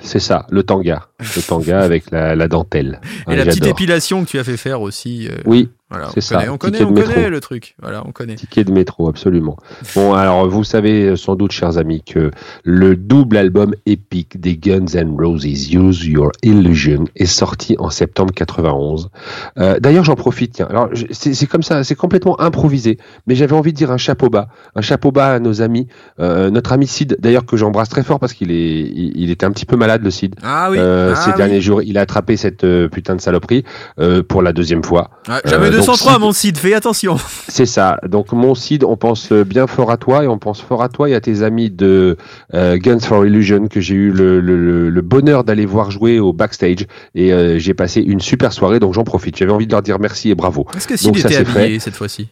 C'est 0.02 0.20
ça, 0.20 0.46
le 0.52 0.62
tanga. 0.64 1.08
Le 1.20 1.42
tanga 1.42 1.80
avec 1.84 2.12
la, 2.12 2.36
la 2.36 2.48
dentelle. 2.48 3.00
Et 3.26 3.32
Ouais, 3.32 3.36
la 3.36 3.46
petite 3.46 3.66
épilation 3.66 4.24
que 4.24 4.30
tu 4.30 4.38
as 4.38 4.44
fait 4.44 4.58
faire 4.58 4.82
aussi. 4.82 5.28
euh, 5.28 5.36
Oui, 5.46 5.70
voilà, 5.90 6.10
c'est 6.14 6.22
ça. 6.22 6.44
On 6.52 6.58
connaît, 6.58 6.84
on 6.84 6.94
connaît 6.94 7.30
le 7.30 7.40
truc. 7.40 7.76
Voilà, 7.82 8.04
on 8.06 8.12
connaît. 8.12 8.36
Ticket 8.36 8.66
de 8.66 8.72
métro, 8.72 9.08
absolument. 9.08 9.58
bon, 9.96 10.14
alors 10.14 10.48
vous 10.50 10.64
savez 10.64 11.04
euh, 11.04 11.16
sans 11.16 11.36
doute, 11.36 11.52
chers 11.52 11.78
amis, 11.78 12.04
que 12.04 12.32
le 12.64 12.96
double 12.96 13.38
album 13.38 13.74
épique 13.86 14.40
des 14.40 14.58
Guns 14.58 14.86
N' 14.94 15.16
Roses, 15.18 15.46
Use 15.46 16.06
Your 16.06 16.32
Illusion, 16.44 17.06
est 17.16 17.26
sorti 17.26 17.76
en 17.80 17.90
septembre 17.90 18.34
91. 18.34 19.10
Euh, 19.58 19.80
D'ailleurs, 19.80 20.04
j'en 20.04 20.16
profite. 20.16 20.54
Tiens, 20.54 20.68
alors 20.70 20.90
c'est 21.12 21.48
comme 21.48 21.64
ça, 21.64 21.84
c'est 21.84 21.96
complètement 21.96 22.40
improvisé, 22.42 22.98
mais 23.26 23.36
j'avais 23.36 23.54
envie 23.54 23.72
de 23.72 23.78
dire 23.78 23.92
un 23.92 23.98
chapeau 23.98 24.30
bas, 24.30 24.50
un 24.76 24.82
chapeau 24.82 25.12
bas 25.12 25.36
à 25.36 25.40
nos 25.40 25.62
amis, 25.62 25.88
euh, 26.20 26.50
notre 26.50 26.74
ami 26.74 26.88
Sid. 26.88 27.18
D'ailleurs, 27.20 27.46
que 27.46 27.58
j'embrasse 27.58 27.90
très 27.90 28.04
fort 28.04 28.20
parce 28.20 28.34
qu'il 28.34 28.52
est, 28.52 28.92
il, 28.94 29.32
était 29.32 29.46
un 29.46 29.52
petit 29.52 29.66
peu 29.66 29.76
malade, 29.76 30.04
le 30.04 30.12
Sid. 30.12 30.36
Ah 30.44 30.70
oui. 30.70 30.78
Euh, 30.80 31.14
ah 31.16 31.22
ces 31.22 31.34
derniers 31.34 31.62
jours, 31.62 31.82
il 31.82 31.98
a 31.98 32.02
attrapé 32.02 32.38
cette 32.38 32.64
euh, 32.64 32.88
putain 32.88 33.16
de 33.16 33.22
saloperie 33.22 33.64
euh, 34.00 34.24
pour 34.24 34.42
la 34.42 34.54
deuxième 34.54 34.84
fois. 34.84 35.12
Ah, 35.28 35.40
203 35.78 36.20
mon 36.20 36.32
Cid, 36.32 36.58
fais 36.58 36.74
attention. 36.74 37.18
C'est 37.48 37.66
ça. 37.66 38.00
Donc 38.08 38.32
mon 38.32 38.56
Cid, 38.56 38.84
on 38.84 38.98
pense 38.98 39.32
bien 39.32 39.68
fort 39.68 39.92
à 39.92 39.98
toi 39.98 40.24
et 40.24 40.28
on 40.28 40.38
pense 40.38 40.62
fort 40.62 40.84
à 40.84 40.90
toi 40.90 41.10
et 41.10 41.16
à 41.16 41.22
tes 41.22 41.42
amis 41.42 41.70
de 41.70 42.18
euh, 42.54 42.78
Guns 42.78 43.00
for 43.00 43.26
Illusion 43.26 43.68
que 43.68 43.82
j'ai 43.82 43.96
eu 43.96 44.12
le, 44.12 45.02
bonheur 45.02 45.44
d'aller 45.44 45.66
voir 45.66 45.90
jouer 45.90 46.20
au 46.20 46.34
backstage 46.34 46.86
et 47.16 47.32
euh, 47.32 47.60
j'ai 47.60 47.74
passé 47.74 48.02
une 48.02 48.20
super 48.20 48.52
soirée 48.52 48.80
donc 48.80 48.94
j'en 48.94 49.04
profite. 49.04 49.38
J'avais 49.38 49.52
envie 49.52 49.68
de 49.68 49.72
leur 49.72 49.82
dire 49.82 50.00
merci 50.00 50.30
et 50.30 50.36
bravo. 50.36 50.66
Est-ce 50.76 50.88
que 50.88 50.98
Cid 50.98 51.16
était 51.18 51.38
habillé 51.38 51.80
cette 51.80 51.96
fois-ci? 51.96 52.28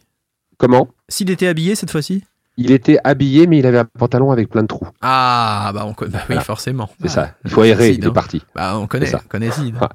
Comment? 0.57 0.88
S'il 1.09 1.30
était 1.30 1.47
habillé 1.47 1.76
cette 1.76 1.91
fois-ci? 1.91 2.23
Il 2.57 2.72
était 2.72 2.98
habillé 3.03 3.48
mais 3.48 3.60
il 3.60 3.65
avait 3.65 3.80
un 3.80 3.86
pantalon 3.86 4.32
avec 4.32 4.49
plein 4.49 4.61
de 4.61 4.68
trous. 4.68 4.88
Ah, 5.02 5.72
bah, 5.73 5.84
on 5.86 5.94
connaît. 5.94 6.11
Bah 6.11 6.19
oui, 6.22 6.26
Voilà. 6.27 6.41
forcément. 6.41 6.90
C'est 7.02 7.07
Ah, 7.07 7.10
ça. 7.10 7.32
Il 7.44 7.52
faut 7.52 7.64
errer, 7.64 7.91
il 7.91 8.03
est 8.03 8.07
hein. 8.07 8.11
parti. 8.11 8.41
Bah, 8.56 8.77
on 8.77 8.88
connaît, 8.88 9.06
ça. 9.07 9.19
on 9.23 9.27
connaît 9.27 9.52
Sid. 9.52 9.76
Ah. 9.82 9.90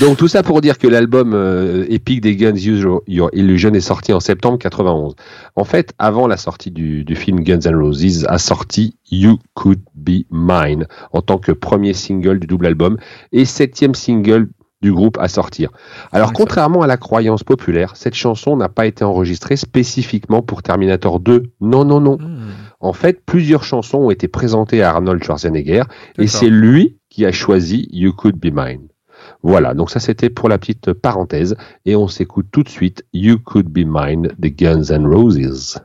Donc 0.00 0.16
tout 0.16 0.28
ça 0.28 0.42
pour 0.42 0.60
dire 0.60 0.78
que 0.78 0.86
l'album 0.86 1.32
euh, 1.34 1.84
épique 1.88 2.20
des 2.20 2.36
Guns 2.36 2.54
Use 2.54 2.80
Your, 2.80 3.02
Your 3.08 3.30
Illusion 3.32 3.72
est 3.74 3.80
sorti 3.80 4.12
en 4.12 4.20
septembre 4.20 4.58
91. 4.58 5.14
En 5.56 5.64
fait, 5.64 5.94
avant 5.98 6.26
la 6.26 6.36
sortie 6.36 6.70
du, 6.70 7.04
du 7.04 7.16
film 7.16 7.40
Guns 7.40 7.60
N' 7.64 7.74
Roses 7.76 8.24
a 8.28 8.38
sorti 8.38 8.96
You 9.10 9.38
Could 9.54 9.80
Be 9.94 10.24
Mine 10.30 10.86
en 11.12 11.22
tant 11.22 11.38
que 11.38 11.52
premier 11.52 11.92
single 11.92 12.38
du 12.40 12.46
double 12.46 12.66
album 12.66 12.98
et 13.32 13.44
septième 13.44 13.94
single 13.94 14.48
du 14.82 14.92
groupe 14.92 15.16
à 15.18 15.28
sortir. 15.28 15.70
Alors 16.12 16.32
contrairement 16.32 16.82
à 16.82 16.86
la 16.86 16.96
croyance 16.96 17.42
populaire, 17.44 17.96
cette 17.96 18.14
chanson 18.14 18.56
n'a 18.56 18.68
pas 18.68 18.86
été 18.86 19.04
enregistrée 19.04 19.56
spécifiquement 19.56 20.42
pour 20.42 20.62
Terminator 20.62 21.18
2. 21.20 21.44
Non, 21.60 21.84
non, 21.84 22.00
non. 22.00 22.18
Hmm, 22.18 22.50
En 22.80 22.92
fait, 22.92 23.24
plusieurs 23.24 23.64
chansons 23.64 23.98
ont 23.98 24.10
été 24.10 24.28
présentées 24.28 24.82
à 24.82 24.90
Arnold 24.90 25.22
Schwarzenegger 25.24 25.84
et 26.18 26.26
c'est 26.26 26.50
lui 26.50 26.98
qui 27.08 27.24
a 27.24 27.32
choisi 27.32 27.88
You 27.90 28.12
Could 28.12 28.36
Be 28.36 28.52
Mine. 28.52 28.88
Voilà, 29.42 29.74
donc 29.74 29.90
ça 29.90 29.98
c'était 29.98 30.30
pour 30.30 30.48
la 30.48 30.58
petite 30.58 30.92
parenthèse 30.92 31.56
et 31.84 31.96
on 31.96 32.06
s'écoute 32.08 32.46
tout 32.52 32.62
de 32.62 32.68
suite 32.68 33.04
You 33.12 33.38
Could 33.38 33.68
Be 33.68 33.84
Mine 33.86 34.28
des 34.38 34.52
Guns 34.52 34.84
N' 34.90 35.06
Roses. 35.06 35.78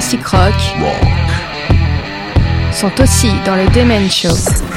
Les 0.00 0.16
classiques 0.16 0.26
rock 0.28 0.54
sont 2.72 3.02
aussi 3.02 3.30
dans 3.44 3.54
le 3.54 3.66
Demen 3.68 4.10
Show. 4.10 4.69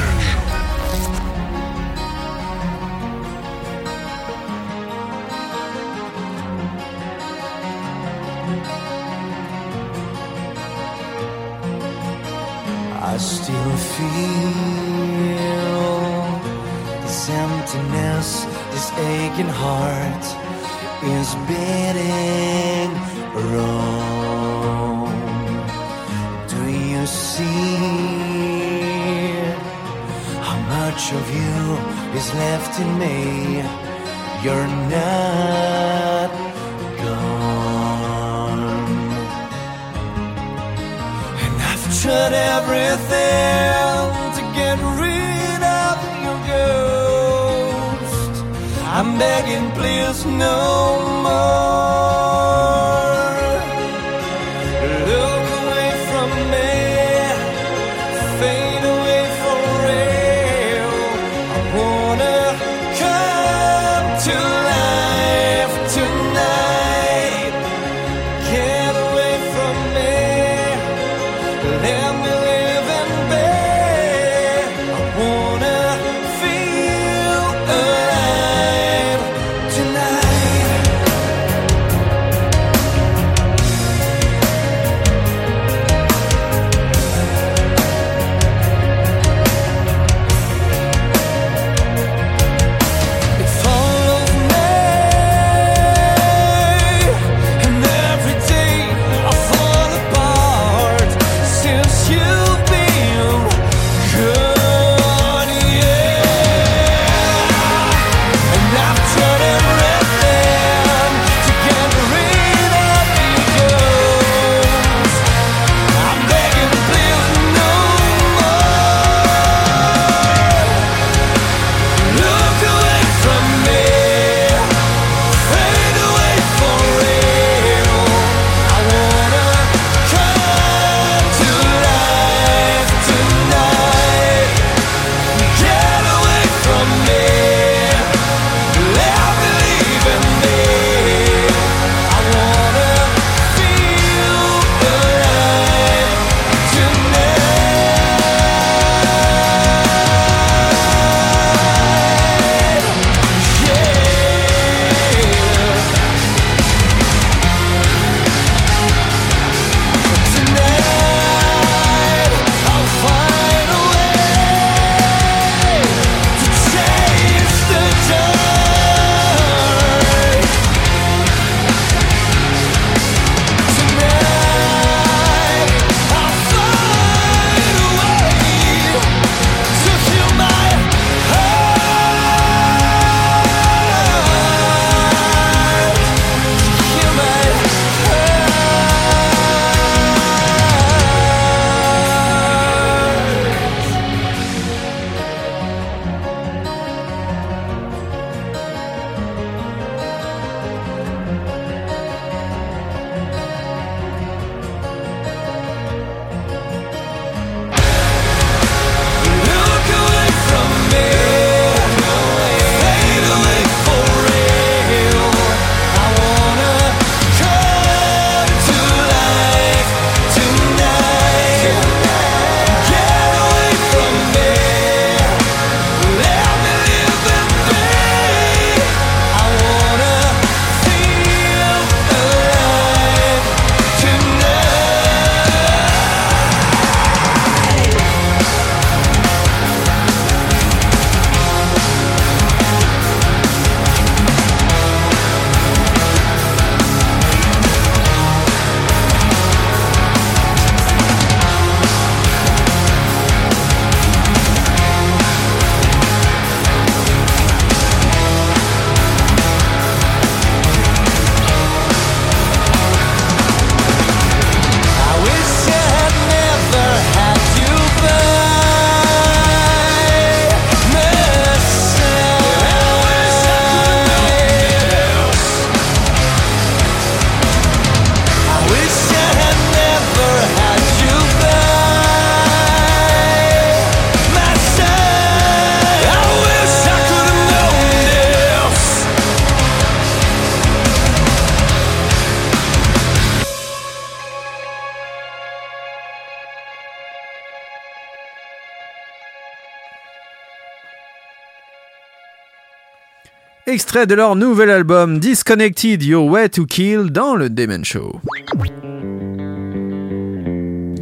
Extrait 303.94 304.08
de 304.08 304.14
leur 304.16 304.34
nouvel 304.34 304.70
album 304.70 305.20
Disconnected 305.20 306.02
Your 306.02 306.28
Way 306.28 306.48
to 306.48 306.66
Kill 306.66 307.12
dans 307.12 307.36
le 307.36 307.48
Demen 307.48 307.84
Show. 307.84 308.18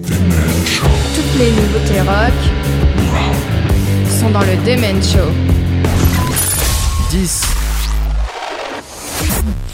Toutes 0.05 1.39
les 1.39 1.51
nouveautés 1.53 2.03
rock 2.03 2.35
sont 4.11 4.29
dans 4.29 4.41
le 4.41 4.57
Demen 4.67 5.03
Show. 5.03 5.31
10 7.13 7.47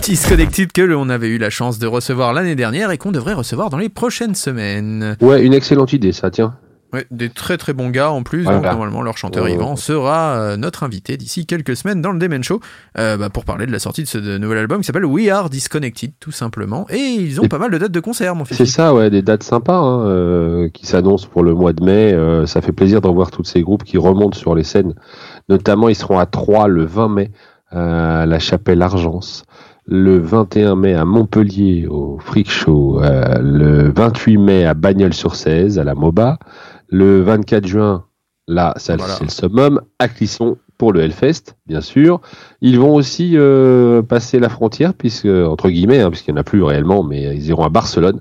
Disconnected 0.03 0.70
que 0.70 0.82
l'on 0.82 1.09
avait 1.09 1.27
eu 1.27 1.39
la 1.39 1.51
chance 1.51 1.81
de 1.81 1.89
recevoir 1.89 2.32
l'année 2.32 2.55
dernière 2.55 2.93
et 2.93 2.99
qu'on 2.99 3.11
devrait 3.11 3.35
recevoir 3.35 3.69
dans 3.69 3.78
les 3.78 3.89
prochaines 3.89 4.36
semaines. 4.36 5.16
Ouais, 5.20 5.45
une 5.45 5.55
excellente 5.55 5.93
idée, 5.93 6.12
ça, 6.12 6.31
tiens. 6.31 6.55
Ouais, 6.93 7.05
des 7.10 7.28
très 7.28 7.59
très 7.59 7.74
bons 7.74 7.90
gars 7.90 8.10
en 8.10 8.23
plus. 8.23 8.44
Voilà. 8.44 8.60
Donc 8.60 8.70
normalement, 8.70 9.02
leur 9.02 9.19
chanteur 9.19 9.44
Ouais, 9.44 9.52
Yvan 9.52 9.73
ouais. 9.73 9.77
sera 9.77 10.36
euh, 10.36 10.56
notre 10.56 10.85
invité 10.85 11.19
d'ici 11.19 11.44
quelques 11.44 11.77
semaines 11.77 12.01
dans 12.01 12.12
le 12.12 12.19
Demen 12.19 12.43
Show 12.43 12.60
euh, 12.97 13.19
bah, 13.19 13.28
pour 13.28 13.44
parler 13.44 13.66
de 13.66 13.73
la 13.73 13.78
sortie 13.78 14.02
de 14.05 14.09
ce 14.09 14.16
de 14.16 14.39
nouvel 14.39 14.56
album 14.59 14.81
qui 14.81 14.86
s'appelle 14.86 15.05
We 15.05 15.28
Are 15.28 15.51
Disconnected, 15.51 16.12
tout 16.19 16.31
simplement. 16.32 16.86
Et 16.89 16.97
ils 16.97 17.40
ont 17.40 17.44
Et- 17.44 17.48
pas 17.48 17.59
mal 17.59 17.70
de 17.70 17.77
dates 17.78 17.93
de 17.93 18.01
concert, 18.01 18.35
mon 18.35 18.44
fils. 18.47 18.56
C'est 18.56 18.65
ça, 18.66 18.94
ouais, 18.94 19.10
des 19.10 19.20
dates 19.20 19.43
sympas 19.43 19.77
hein, 19.78 20.06
euh, 20.06 20.69
qui 20.70 20.86
s'annoncent 20.86 21.28
pour 21.28 21.43
le 21.43 21.52
mois 21.52 21.74
de 21.74 21.85
mai. 21.85 22.47
Ça 22.47 22.62
fait 22.62 22.73
plaisir 22.73 23.01
de 23.02 23.06
revoir 23.09 23.31
tous 23.31 23.44
ces 23.44 23.60
groupes 23.62 23.85
qui 23.85 23.98
remontent 23.98 24.39
sur 24.39 24.55
les 24.55 24.65
scènes. 24.65 24.94
Notamment, 25.51 25.89
ils 25.90 25.94
seront 25.94 26.19
à 26.19 26.24
Troyes 26.27 26.69
le 26.69 26.85
20 26.86 27.09
mai 27.09 27.31
à 27.70 28.24
la 28.24 28.39
Chapelle 28.39 28.81
Argence, 28.81 29.44
le 29.86 30.19
21 30.19 30.74
mai 30.74 30.94
à 30.94 31.05
Montpellier 31.05 31.86
au 31.86 32.19
Freak 32.19 32.51
Show, 32.51 33.01
euh, 33.02 33.39
le 33.43 33.93
28 33.94 34.39
mai 34.39 34.65
à 34.65 34.73
Bagnols-sur-Cèze 34.73 35.78
à 35.78 35.85
la 35.85 35.94
MOBA, 35.94 36.39
le 36.89 37.20
24 37.23 37.66
juin, 37.66 38.05
là, 38.47 38.74
ça 38.77 38.97
Voilà. 38.97 39.15
c'est 39.15 39.24
le 39.24 39.31
summum, 39.31 39.81
à 39.98 40.09
Clisson 40.09 40.56
pour 40.78 40.93
le 40.93 41.01
Hellfest, 41.01 41.56
bien 41.66 41.81
sûr. 41.81 42.20
Ils 42.60 42.78
vont 42.78 42.94
aussi 42.94 43.32
euh, 43.36 44.01
passer 44.02 44.39
la 44.39 44.48
frontière, 44.48 44.94
puisque 44.94 45.27
entre 45.27 45.69
guillemets, 45.70 46.01
hein, 46.01 46.10
puisqu'il 46.10 46.32
n'y 46.32 46.39
en 46.39 46.40
a 46.40 46.44
plus 46.44 46.62
réellement, 46.62 47.02
mais 47.02 47.36
ils 47.36 47.48
iront 47.48 47.65
à 47.65 47.69
Barcelone. 47.69 48.20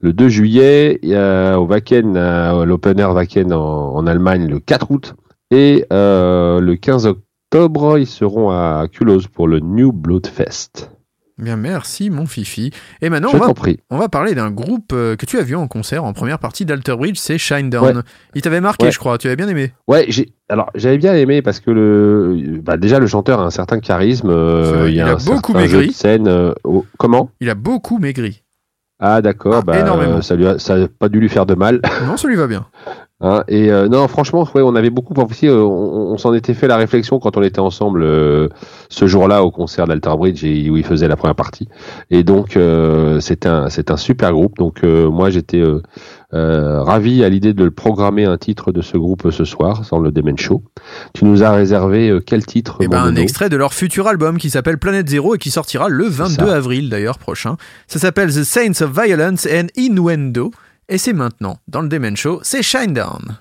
Le 0.00 0.12
2 0.12 0.28
juillet, 0.28 1.00
a 1.14 1.58
au 1.58 1.66
Wacken, 1.66 2.16
à 2.16 2.64
l'Open 2.66 2.98
Air 3.00 3.14
Wacken 3.14 3.52
en, 3.54 3.94
en 3.94 4.06
Allemagne 4.06 4.46
le 4.48 4.60
4 4.60 4.90
août. 4.90 5.14
Et 5.50 5.86
euh, 5.92 6.60
le 6.60 6.76
15 6.76 7.06
octobre, 7.06 7.98
ils 7.98 8.06
seront 8.06 8.50
à 8.50 8.86
Culose 8.90 9.28
pour 9.28 9.48
le 9.48 9.60
New 9.60 9.92
Blood 9.92 10.26
Fest. 10.26 10.90
Bien, 11.36 11.56
merci, 11.56 12.10
mon 12.10 12.26
fifi. 12.26 12.70
Et 13.02 13.10
maintenant, 13.10 13.30
on 13.34 13.38
va, 13.38 13.52
on 13.90 13.98
va 13.98 14.08
parler 14.08 14.36
d'un 14.36 14.52
groupe 14.52 14.92
euh, 14.92 15.16
que 15.16 15.26
tu 15.26 15.36
as 15.38 15.42
vu 15.42 15.56
en 15.56 15.66
concert 15.66 16.04
en 16.04 16.12
première 16.12 16.38
partie 16.38 16.64
d'Alter 16.64 16.94
Bridge, 16.96 17.16
c'est 17.18 17.38
Shinedown. 17.38 17.96
Ouais. 17.96 18.02
Il 18.36 18.42
t'avait 18.42 18.60
marqué, 18.60 18.86
Ouais. 18.86 18.92
je 18.92 18.98
crois. 19.00 19.18
Tu 19.18 19.26
avais 19.26 19.34
bien 19.36 19.48
aimé. 19.48 19.72
Ouais, 19.88 20.06
j'ai 20.08 20.32
alors 20.48 20.70
j'avais 20.76 20.98
bien 20.98 21.14
aimé 21.14 21.42
parce 21.42 21.58
que 21.58 21.70
le 21.72 22.60
bah, 22.62 22.76
déjà 22.76 22.98
le 23.00 23.06
chanteur 23.08 23.40
a 23.40 23.44
un 23.44 23.50
certain 23.50 23.80
charisme, 23.80 24.28
euh, 24.30 24.84
il 24.88 24.94
y 24.94 25.00
a 25.00 25.16
beaucoup 25.16 25.54
maigri. 25.54 25.92
scène. 25.92 26.28
euh, 26.28 26.52
comment? 26.98 27.30
Il 27.40 27.50
a 27.50 27.54
beaucoup 27.56 27.98
maigri. 27.98 28.42
Ah 29.00 29.20
d'accord, 29.20 29.56
Ah, 29.56 29.62
bah, 29.62 29.80
énormément. 29.80 30.22
ça 30.22 30.36
lui 30.36 30.46
a, 30.46 30.58
ça 30.60 30.74
a 30.76 30.86
pas 30.86 31.08
dû 31.08 31.18
lui 31.18 31.28
faire 31.28 31.46
de 31.46 31.54
mal. 31.54 31.80
Non, 32.06 32.16
ça 32.16 32.28
lui 32.28 32.36
va 32.36 32.46
bien. 32.46 32.66
Hein, 33.20 33.44
et 33.46 33.70
euh, 33.70 33.88
non, 33.88 34.08
franchement, 34.08 34.46
ouais, 34.54 34.62
on 34.62 34.74
avait 34.74 34.90
beaucoup 34.90 35.14
aussi, 35.14 35.46
euh, 35.46 35.62
on, 35.62 36.12
on 36.12 36.18
s'en 36.18 36.34
était 36.34 36.52
fait 36.52 36.66
la 36.66 36.76
réflexion 36.76 37.20
quand 37.20 37.36
on 37.36 37.42
était 37.42 37.60
ensemble 37.60 38.02
euh, 38.02 38.48
ce 38.88 39.06
jour-là 39.06 39.44
au 39.44 39.52
concert 39.52 39.86
d'Alter 39.86 40.10
Bridge 40.18 40.44
et 40.44 40.68
où 40.68 40.76
il 40.76 40.84
faisait 40.84 41.06
la 41.06 41.14
première 41.14 41.36
partie. 41.36 41.68
Et 42.10 42.24
donc 42.24 42.56
euh, 42.56 43.20
c'est 43.20 43.46
un 43.46 43.70
c'est 43.70 43.92
un 43.92 43.96
super 43.96 44.32
groupe. 44.32 44.56
Donc 44.58 44.82
moi 44.82 45.30
j'étais 45.30 45.62
ravi 46.32 47.22
à 47.22 47.28
l'idée 47.28 47.54
de 47.54 47.62
le 47.62 47.70
programmer 47.70 48.24
un 48.24 48.36
titre 48.36 48.72
de 48.72 48.82
ce 48.82 48.96
groupe 48.98 49.30
ce 49.30 49.44
soir 49.44 49.82
dans 49.92 50.00
le 50.00 50.10
Demen 50.10 50.36
Show. 50.36 50.64
Tu 51.14 51.24
nous 51.24 51.44
as 51.44 51.52
réservé 51.52 52.18
quel 52.26 52.44
titre 52.44 52.78
Et 52.80 52.88
ben, 52.88 53.00
un 53.04 53.14
extrait 53.14 53.48
de 53.48 53.56
leur 53.56 53.72
futur 53.72 54.08
album 54.08 54.38
qui 54.38 54.50
s'appelle 54.50 54.78
Planète 54.78 55.08
Zero 55.08 55.36
et 55.36 55.38
qui 55.38 55.50
sortira 55.50 55.88
le 55.88 56.06
22 56.06 56.46
ça. 56.46 56.56
avril 56.56 56.90
d'ailleurs 56.90 57.18
prochain. 57.18 57.56
Ça 57.86 58.00
s'appelle 58.00 58.30
The 58.30 58.42
Saints 58.42 58.82
of 58.84 58.90
Violence 58.90 59.46
and 59.46 59.68
Innuendo. 59.76 60.50
Et 60.88 60.98
c'est 60.98 61.14
maintenant, 61.14 61.56
dans 61.66 61.80
le 61.80 61.88
Demen 61.88 62.16
Show, 62.16 62.40
c'est 62.42 62.62
Shinedown. 62.62 63.38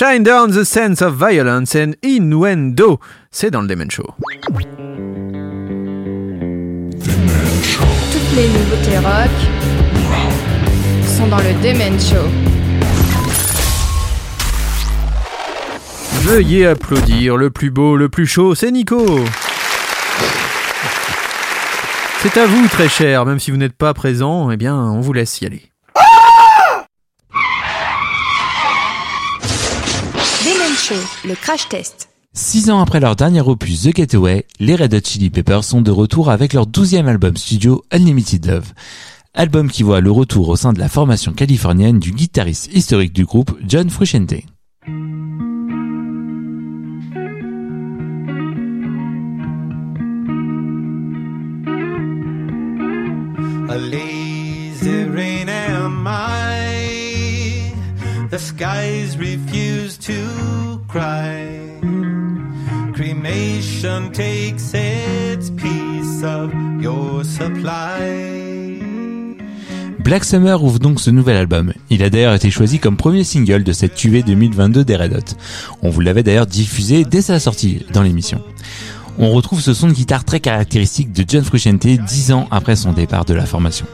Shine 0.00 0.22
Down 0.22 0.50
the 0.50 0.64
Sense 0.64 1.02
of 1.02 1.16
Violence 1.16 1.76
and 1.76 1.92
Innuendo. 2.02 3.00
C'est 3.30 3.50
dans 3.50 3.60
le 3.60 3.68
Demen 3.68 3.90
Show. 3.90 4.14
Toutes 8.10 8.34
les 8.34 8.48
nouveautés 8.48 8.96
rock 8.96 9.30
sont 11.04 11.26
dans 11.26 11.36
le 11.36 11.52
Demen 11.62 12.00
Show. 12.00 12.16
Veuillez 16.22 16.64
applaudir 16.64 17.36
le 17.36 17.50
plus 17.50 17.70
beau, 17.70 17.94
le 17.94 18.08
plus 18.08 18.26
chaud, 18.26 18.54
c'est 18.54 18.70
Nico. 18.70 19.04
C'est 22.22 22.38
à 22.38 22.46
vous, 22.46 22.68
très 22.68 22.88
cher, 22.88 23.26
même 23.26 23.38
si 23.38 23.50
vous 23.50 23.58
n'êtes 23.58 23.76
pas 23.76 23.92
présent, 23.92 24.50
eh 24.50 24.56
bien, 24.56 24.74
on 24.76 25.02
vous 25.02 25.12
laisse 25.12 25.42
y 25.42 25.44
aller. 25.44 25.69
Show, 30.90 31.28
le 31.28 31.36
crash 31.36 31.68
test. 31.68 32.08
Six 32.32 32.68
ans 32.68 32.80
après 32.80 32.98
leur 32.98 33.14
dernier 33.14 33.42
opus 33.42 33.82
The 33.82 33.94
Getaway, 33.94 34.44
les 34.58 34.74
Red 34.74 34.92
Hot 34.92 35.04
Chili 35.04 35.30
Peppers 35.30 35.62
sont 35.62 35.82
de 35.82 35.92
retour 35.92 36.30
avec 36.30 36.52
leur 36.52 36.66
douzième 36.66 37.06
album 37.06 37.36
studio 37.36 37.84
Unlimited 37.92 38.44
Love. 38.46 38.72
Album 39.32 39.70
qui 39.70 39.84
voit 39.84 40.00
le 40.00 40.10
retour 40.10 40.48
au 40.48 40.56
sein 40.56 40.72
de 40.72 40.80
la 40.80 40.88
formation 40.88 41.32
californienne 41.32 42.00
du 42.00 42.10
guitariste 42.10 42.72
historique 42.72 43.12
du 43.12 43.24
groupe 43.24 43.56
John 43.64 43.88
Frusciante. 43.88 44.34
A 53.68 53.78
lazy 53.78 55.04
rain 55.14 55.48
am 55.48 56.04
I. 56.08 57.72
The 58.30 58.38
skies 58.40 59.16
refuse 59.16 59.96
to 59.98 60.69
cry. 60.90 61.80
Cremation 62.92 64.10
takes 64.12 64.74
its 64.74 65.50
piece 65.50 66.22
of 66.24 66.52
your 66.80 67.24
supply. 67.24 68.80
Black 70.00 70.24
Summer 70.24 70.62
ouvre 70.62 70.78
donc 70.78 71.00
ce 71.00 71.10
nouvel 71.10 71.36
album. 71.36 71.72
Il 71.90 72.02
a 72.02 72.10
d'ailleurs 72.10 72.34
été 72.34 72.50
choisi 72.50 72.78
comme 72.78 72.96
premier 72.96 73.22
single 73.22 73.62
de 73.62 73.72
cette 73.72 73.94
tuée 73.94 74.22
2022 74.22 74.84
des 74.84 74.96
Red 74.96 75.14
Hot. 75.14 75.36
On 75.82 75.90
vous 75.90 76.00
l'avait 76.00 76.22
d'ailleurs 76.22 76.46
diffusé 76.46 77.04
dès 77.04 77.22
sa 77.22 77.38
sortie 77.38 77.84
dans 77.92 78.02
l'émission. 78.02 78.42
On 79.18 79.30
retrouve 79.32 79.60
ce 79.60 79.74
son 79.74 79.88
de 79.88 79.92
guitare 79.92 80.24
très 80.24 80.40
caractéristique 80.40 81.12
de 81.12 81.24
John 81.28 81.44
Frusciante 81.44 81.86
dix 81.86 82.32
ans 82.32 82.48
après 82.50 82.76
son 82.76 82.92
départ 82.92 83.24
de 83.24 83.34
la 83.34 83.46
formation. 83.46 83.86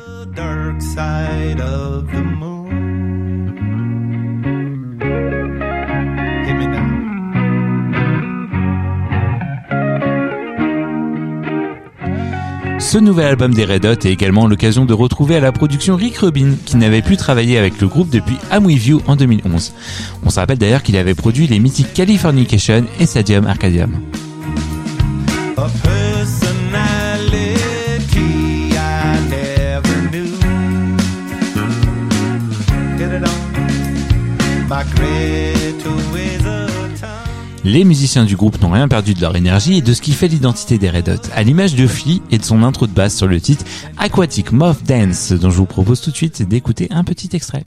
Ce 12.78 12.98
nouvel 12.98 13.27
album 13.27 13.55
des 13.55 13.65
Red 13.65 13.86
Hot 13.86 13.93
est 13.93 14.07
également 14.07 14.47
l'occasion 14.47 14.85
de 14.85 14.93
retrouver 14.93 15.36
à 15.36 15.40
la 15.40 15.51
production 15.51 15.97
Rick 15.97 16.19
Rubin, 16.19 16.55
qui 16.65 16.77
n'avait 16.77 17.03
plus 17.03 17.16
travaillé 17.16 17.59
avec 17.59 17.81
le 17.81 17.89
groupe 17.89 18.11
depuis 18.11 18.36
I'm 18.53 18.66
With 18.66 19.03
en 19.07 19.16
2011. 19.16 19.73
On 20.24 20.31
se 20.31 20.39
rappelle 20.39 20.59
d'ailleurs 20.59 20.82
qu'il 20.82 20.97
avait 20.97 21.15
produit 21.15 21.47
les 21.47 21.59
mythiques 21.59 21.94
Californication 21.94 22.85
et 23.01 23.07
Stadium 23.07 23.47
Arcadium. 23.47 23.93
Les 37.66 37.82
musiciens 37.82 38.24
du 38.24 38.36
groupe 38.36 38.62
n'ont 38.62 38.70
rien 38.70 38.86
perdu 38.86 39.12
de 39.12 39.20
leur 39.20 39.34
énergie 39.34 39.78
et 39.78 39.82
de 39.82 39.93
ce 39.93 40.01
qui 40.01 40.12
fait 40.12 40.28
l'identité 40.28 40.78
des 40.78 40.88
Red 40.88 41.09
Hot, 41.09 41.30
à 41.34 41.43
l'image 41.43 41.74
de 41.74 41.88
Flea 41.88 42.22
et 42.30 42.38
de 42.38 42.44
son 42.44 42.62
intro 42.62 42.86
de 42.86 42.93
basse 42.93 43.16
sur 43.16 43.26
le 43.26 43.40
titre 43.40 43.64
Aquatic 43.98 44.52
Moth 44.52 44.84
Dance, 44.84 45.32
dont 45.32 45.51
je 45.51 45.56
vous 45.56 45.66
propose 45.66 46.01
tout 46.01 46.12
de 46.12 46.16
suite 46.16 46.44
d'écouter 46.44 46.86
un 46.90 47.02
petit 47.02 47.28
extrait. 47.34 47.64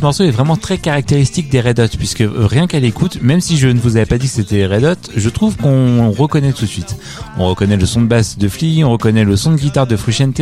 Ce 0.00 0.04
morceau 0.06 0.24
est 0.24 0.30
vraiment 0.30 0.56
très 0.56 0.78
caractéristique 0.78 1.50
des 1.50 1.60
Red 1.60 1.78
Hot, 1.78 1.98
puisque 1.98 2.22
euh, 2.22 2.46
rien 2.46 2.66
qu'à 2.66 2.80
l'écoute, 2.80 3.18
même 3.20 3.42
si 3.42 3.58
je 3.58 3.68
ne 3.68 3.78
vous 3.78 3.98
avais 3.98 4.06
pas 4.06 4.16
dit 4.16 4.28
que 4.28 4.32
c'était 4.32 4.64
Red 4.64 4.84
Hot, 4.84 5.10
je 5.14 5.28
trouve 5.28 5.58
qu'on 5.58 6.10
reconnaît 6.10 6.54
tout 6.54 6.64
de 6.64 6.70
suite. 6.70 6.96
On 7.36 7.46
reconnaît 7.46 7.76
le 7.76 7.84
son 7.84 8.00
de 8.00 8.06
basse 8.06 8.38
de 8.38 8.48
Flea, 8.48 8.82
on 8.82 8.92
reconnaît 8.92 9.24
le 9.24 9.36
son 9.36 9.50
de 9.52 9.58
guitare 9.58 9.86
de 9.86 9.96
Frusciante, 9.96 10.40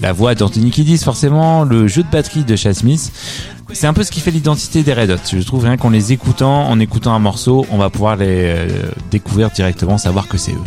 la 0.00 0.14
voix 0.14 0.34
d'Anthony 0.34 0.70
Kiddis 0.70 0.96
forcément, 0.96 1.64
le 1.64 1.88
jeu 1.88 2.04
de 2.04 2.08
batterie 2.10 2.44
de 2.44 2.56
Chad 2.56 2.72
Smith. 2.72 3.12
C'est 3.70 3.86
un 3.86 3.92
peu 3.92 4.02
ce 4.02 4.10
qui 4.10 4.20
fait 4.20 4.30
l'identité 4.30 4.82
des 4.82 4.94
Red 4.94 5.10
Hot. 5.10 5.16
Je 5.30 5.42
trouve 5.42 5.64
rien 5.64 5.76
qu'en 5.76 5.90
les 5.90 6.14
écoutant, 6.14 6.66
en 6.66 6.80
écoutant 6.80 7.12
un 7.12 7.18
morceau, 7.18 7.66
on 7.70 7.76
va 7.76 7.90
pouvoir 7.90 8.16
les 8.16 8.44
euh, 8.46 8.66
découvrir 9.10 9.50
directement, 9.50 9.98
savoir 9.98 10.26
que 10.26 10.38
c'est 10.38 10.52
eux. 10.52 10.64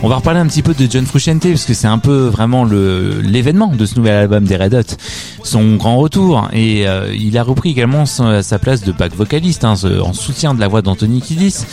On 0.00 0.08
va 0.08 0.16
reparler 0.16 0.38
un 0.38 0.46
petit 0.46 0.62
peu 0.62 0.74
de 0.74 0.88
John 0.88 1.04
Frusciante 1.04 1.42
parce 1.42 1.64
que 1.64 1.74
c'est 1.74 1.88
un 1.88 1.98
peu 1.98 2.28
vraiment 2.28 2.64
le 2.64 3.20
l'événement 3.20 3.74
de 3.74 3.84
ce 3.84 3.96
nouvel 3.96 4.14
album 4.14 4.44
des 4.44 4.56
Red 4.56 4.74
Hot, 4.74 4.96
son 5.42 5.74
grand 5.74 5.98
retour 5.98 6.48
et 6.52 6.86
euh, 6.86 7.12
il 7.12 7.36
a 7.36 7.42
repris 7.42 7.70
également 7.70 8.06
sa, 8.06 8.58
place 8.60 8.84
de 8.84 8.92
back 8.92 9.12
vocaliste 9.16 9.64
hein, 9.64 9.74
en 10.00 10.12
soutien 10.12 10.54
de 10.54 10.60
la 10.60 10.68
voix 10.68 10.82
d'Anthony 10.82 11.20
Kiddis 11.20 11.64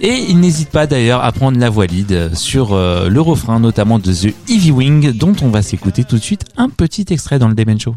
et 0.00 0.14
il 0.28 0.40
n'hésite 0.40 0.70
pas 0.70 0.86
d'ailleurs 0.86 1.22
à 1.22 1.30
prendre 1.32 1.58
la 1.58 1.68
voix 1.68 1.84
lead 1.84 2.34
sur 2.34 2.72
euh, 2.72 3.10
le 3.10 3.20
refrain 3.20 3.60
notamment 3.60 3.98
de 3.98 4.12
The 4.12 4.34
Heavy 4.48 4.70
Wing 4.70 5.12
dont 5.12 5.36
on 5.42 5.48
va 5.48 5.60
s'écouter 5.60 6.04
tout 6.04 6.16
de 6.16 6.22
suite 6.22 6.46
un 6.56 6.70
petit 6.70 7.04
extrait 7.10 7.38
dans 7.38 7.48
le 7.48 7.54
Demen 7.54 7.78
Show. 7.78 7.96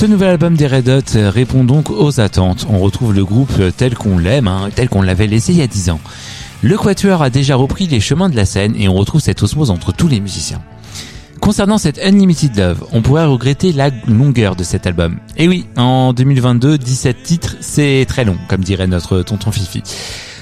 Ce 0.00 0.06
nouvel 0.06 0.30
album 0.30 0.56
des 0.56 0.66
Red 0.66 0.88
Hot 0.88 1.16
euh, 1.16 1.28
répond 1.28 1.62
donc 1.62 1.90
aux 1.90 2.20
attentes. 2.20 2.66
On 2.70 2.78
retrouve 2.78 3.12
le 3.12 3.22
groupe 3.22 3.52
euh, 3.58 3.70
tel 3.70 3.94
qu'on 3.94 4.16
l'aime, 4.16 4.48
hein, 4.48 4.70
tel 4.74 4.88
qu'on 4.88 5.02
l'avait 5.02 5.26
laissé 5.26 5.52
il 5.52 5.58
y 5.58 5.62
a 5.62 5.66
10 5.66 5.90
ans. 5.90 6.00
Le 6.62 6.78
Quatuor 6.78 7.20
a 7.20 7.28
déjà 7.28 7.54
repris 7.54 7.86
les 7.86 8.00
chemins 8.00 8.30
de 8.30 8.34
la 8.34 8.46
scène 8.46 8.74
et 8.78 8.88
on 8.88 8.94
retrouve 8.94 9.20
cette 9.20 9.42
osmose 9.42 9.68
entre 9.68 9.92
tous 9.92 10.08
les 10.08 10.20
musiciens. 10.20 10.62
Concernant 11.38 11.76
cette 11.76 11.98
Unlimited 11.98 12.56
Love, 12.56 12.86
on 12.92 13.02
pourrait 13.02 13.26
regretter 13.26 13.74
la 13.74 13.90
longueur 14.08 14.56
de 14.56 14.64
cet 14.64 14.86
album. 14.86 15.18
Et 15.36 15.48
oui, 15.48 15.66
en 15.76 16.14
2022, 16.14 16.78
17 16.78 17.22
titres, 17.22 17.56
c'est 17.60 18.06
très 18.08 18.24
long, 18.24 18.38
comme 18.48 18.64
dirait 18.64 18.86
notre 18.86 19.20
tonton 19.20 19.52
Fifi. 19.52 19.82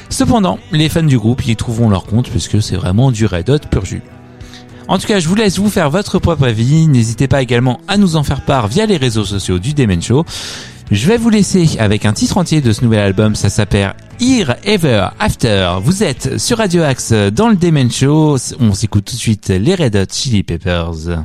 Cependant, 0.08 0.60
les 0.70 0.88
fans 0.88 1.02
du 1.02 1.18
groupe 1.18 1.44
y 1.48 1.56
trouveront 1.56 1.90
leur 1.90 2.06
compte 2.06 2.30
puisque 2.30 2.62
c'est 2.62 2.76
vraiment 2.76 3.10
du 3.10 3.26
Red 3.26 3.50
Hot 3.50 3.58
pur 3.68 3.84
jus. 3.84 4.02
En 4.88 4.96
tout 4.96 5.06
cas, 5.06 5.20
je 5.20 5.28
vous 5.28 5.34
laisse 5.34 5.58
vous 5.58 5.68
faire 5.68 5.90
votre 5.90 6.18
propre 6.18 6.44
avis. 6.44 6.86
N'hésitez 6.88 7.28
pas 7.28 7.42
également 7.42 7.78
à 7.88 7.98
nous 7.98 8.16
en 8.16 8.22
faire 8.22 8.40
part 8.40 8.68
via 8.68 8.86
les 8.86 8.96
réseaux 8.96 9.26
sociaux 9.26 9.58
du 9.58 9.74
Demen 9.74 10.00
Show. 10.00 10.24
Je 10.90 11.06
vais 11.06 11.18
vous 11.18 11.28
laisser 11.28 11.76
avec 11.78 12.06
un 12.06 12.14
titre 12.14 12.38
entier 12.38 12.62
de 12.62 12.72
ce 12.72 12.82
nouvel 12.82 13.00
album, 13.00 13.34
ça 13.34 13.50
s'appelle 13.50 13.94
Here 14.18 14.54
Ever 14.64 15.08
After. 15.20 15.72
Vous 15.82 16.02
êtes 16.02 16.38
sur 16.38 16.56
Radio 16.56 16.82
Axe 16.82 17.12
dans 17.12 17.50
le 17.50 17.56
Demen 17.56 17.92
Show. 17.92 18.38
On 18.60 18.72
s'écoute 18.72 19.04
tout 19.04 19.14
de 19.14 19.20
suite 19.20 19.48
les 19.50 19.74
Red 19.74 19.94
Hot 19.94 20.10
Chili 20.10 20.42
Peppers. 20.42 21.20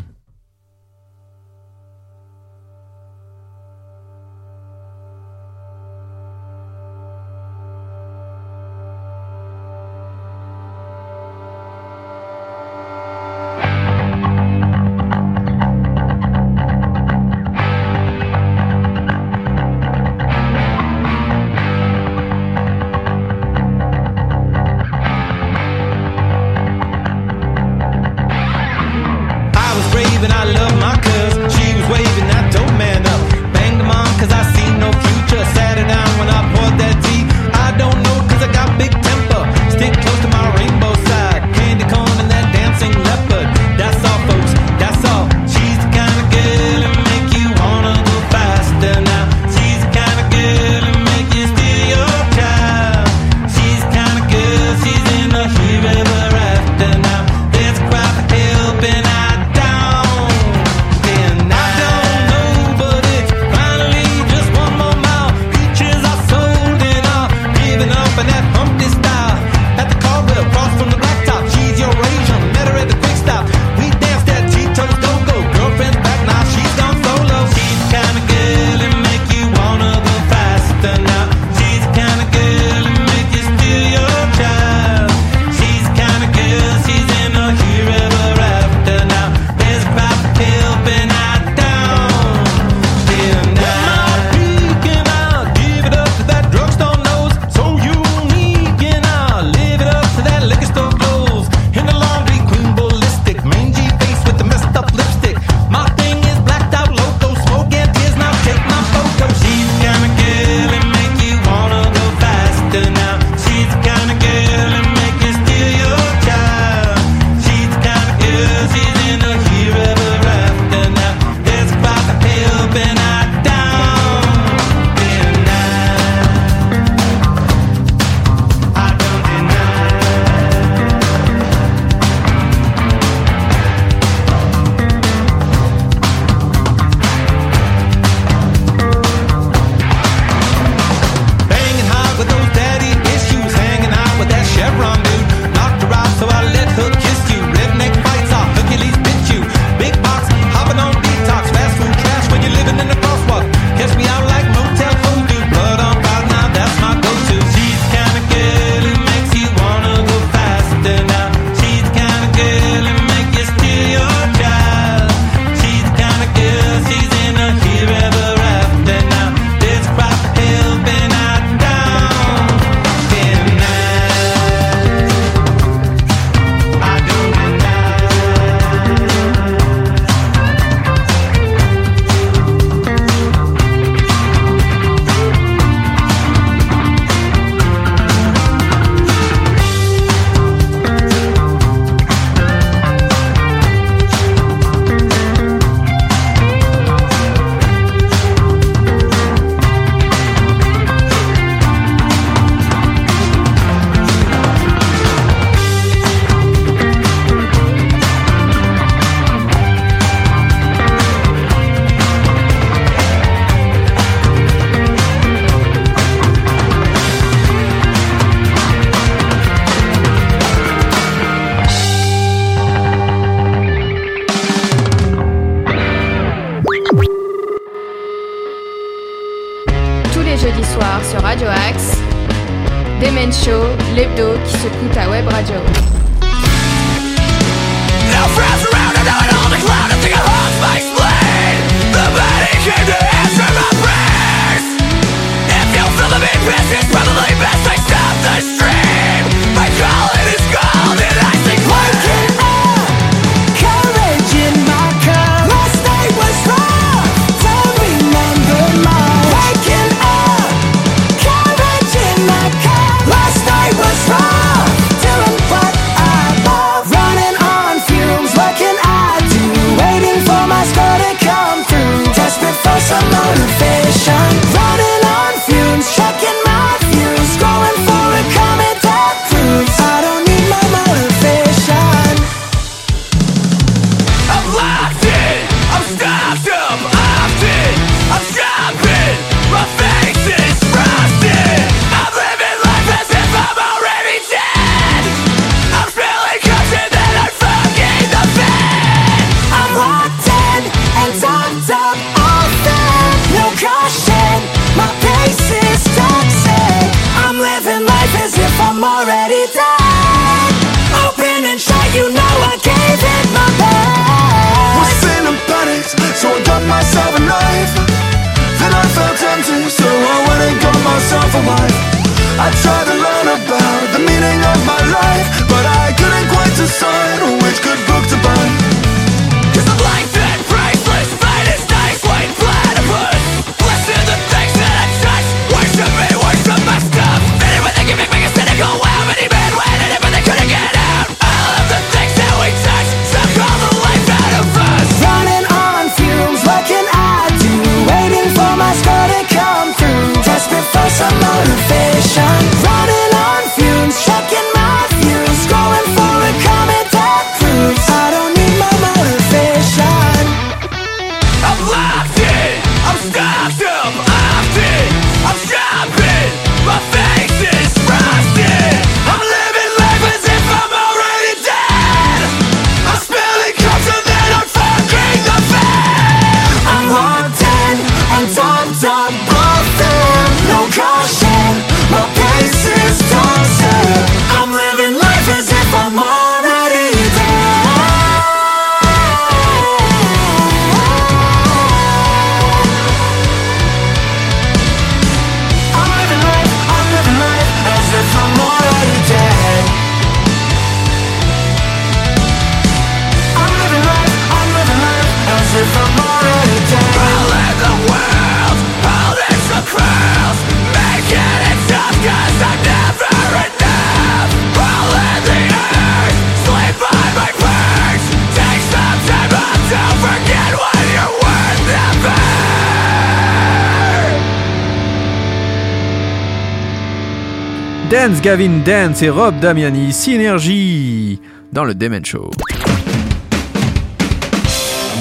Gavin 428.23 428.61
Dance 428.65 429.01
et 429.01 429.09
Rob 429.09 429.37
Damiani, 429.41 429.91
Synergie 429.91 431.19
dans 431.51 431.65
le 431.65 431.75
Demen 431.75 432.05
Show. 432.05 432.31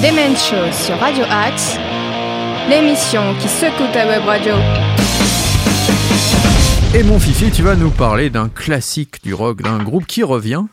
Demen 0.01 0.35
Show 0.35 0.69
sur 0.73 0.99
Radio 0.99 1.23
Axe, 1.31 1.77
l'émission 2.69 3.21
qui 3.39 3.47
secoue 3.47 3.85
ta 3.93 4.07
web 4.07 4.23
radio. 4.25 4.55
Et 6.93 7.03
mon 7.03 7.17
Fifi, 7.17 7.49
tu 7.49 7.61
vas 7.61 7.77
nous 7.77 7.91
parler 7.91 8.29
d'un 8.29 8.49
classique 8.49 9.23
du 9.23 9.33
rock, 9.33 9.61
d'un 9.61 9.81
groupe 9.81 10.05
qui 10.05 10.21
revient. 10.21 10.63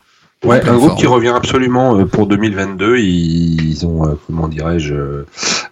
Ouais, 0.43 0.61
un 0.67 0.75
groupe 0.75 0.89
forme. 0.89 0.99
qui 0.99 1.07
revient 1.07 1.33
absolument 1.33 1.97
euh, 1.99 2.05
pour 2.05 2.27
2022. 2.27 2.97
Ils, 2.97 3.85
ont, 3.85 4.07
euh, 4.09 4.15
comment 4.27 4.49
dirais-je, 4.49 5.23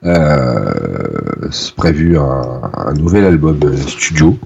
euh, 0.06 1.49
prévu 1.76 2.18
un, 2.18 2.72
un 2.73 2.93
nouvel 2.93 3.26
album 3.26 3.60
studio 3.85 4.38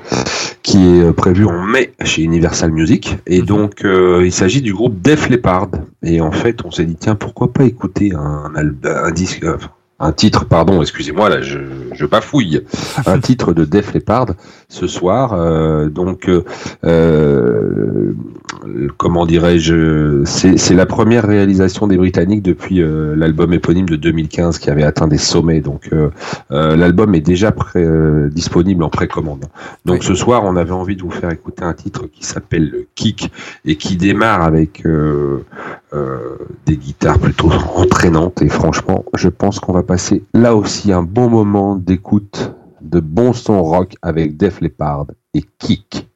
qui 0.63 0.77
est 0.77 1.01
euh, 1.01 1.13
prévu 1.13 1.45
en 1.45 1.61
mai 1.61 1.93
chez 2.03 2.23
Universal 2.23 2.71
Music. 2.71 3.17
Et 3.27 3.41
donc, 3.41 3.83
euh, 3.83 4.21
il 4.25 4.31
s'agit 4.31 4.61
du 4.61 4.73
groupe 4.73 4.99
Def 5.01 5.29
Leppard. 5.29 5.69
Et 6.01 6.21
en 6.21 6.31
fait, 6.31 6.65
on 6.65 6.71
s'est 6.71 6.85
dit, 6.85 6.95
tiens, 6.95 7.15
pourquoi 7.15 7.51
pas 7.51 7.65
écouter 7.65 8.13
un, 8.15 8.51
album, 8.55 8.91
un 9.03 9.11
disque, 9.11 9.43
euh, 9.43 9.57
un 9.99 10.11
titre, 10.11 10.45
pardon, 10.45 10.81
excusez-moi, 10.81 11.29
là, 11.29 11.41
je, 11.41 11.59
je 11.93 12.05
bafouille, 12.05 12.61
un 13.05 13.19
titre 13.21 13.53
de 13.53 13.63
Def 13.63 13.93
Leppard 13.93 14.27
ce 14.67 14.87
soir. 14.87 15.33
euh, 15.33 15.87
donc, 15.87 16.27
euh, 16.27 16.43
euh, 16.83 18.13
comment 18.97 19.25
dirais-je, 19.25 20.23
c'est 20.25 20.73
la 20.73 20.85
première 20.85 21.25
réalisation 21.25 21.87
des 21.87 21.97
Britanniques 21.97 22.41
depuis 22.41 22.81
euh, 22.81 23.15
l'album 23.15 23.53
éponyme 23.53 23.87
de 23.87 23.95
2015 23.95 24.57
qui 24.57 24.69
avait 24.69 24.83
atteint 24.83 25.07
des 25.07 25.17
sommets. 25.17 25.61
Donc, 25.61 25.89
l'album 26.49 27.13
est 27.15 27.21
déjà 27.21 27.51
pré- 27.51 27.85
disponible 28.29 28.83
en 28.83 28.89
précommande. 28.89 29.45
Donc, 29.85 30.03
ce 30.03 30.15
soir, 30.15 30.43
on 30.43 30.55
avait 30.55 30.71
envie 30.71 30.95
de 30.95 31.01
vous 31.03 31.11
faire 31.11 31.29
écouter 31.31 31.63
un 31.63 31.73
titre 31.73 32.07
qui 32.11 32.25
s'appelle 32.25 32.69
le 32.69 32.87
Kick 32.95 33.31
et 33.65 33.75
qui 33.75 33.95
démarre 33.95 34.41
avec 34.43 34.83
des 36.65 36.77
guitares 36.77 37.19
plutôt 37.19 37.51
entraînantes. 37.75 38.41
Et 38.41 38.49
franchement, 38.49 39.05
je 39.15 39.29
pense 39.29 39.59
qu'on 39.59 39.73
va 39.73 39.82
passer 39.83 40.23
là 40.33 40.55
aussi 40.55 40.91
un 40.91 41.03
bon 41.03 41.29
moment 41.29 41.75
d'écoute 41.75 42.53
de 42.81 42.99
bon 42.99 43.33
son 43.33 43.63
rock 43.63 43.95
avec 44.01 44.37
Def 44.37 44.61
Leppard 44.61 45.07
et 45.33 45.43
Kick. 45.59 46.07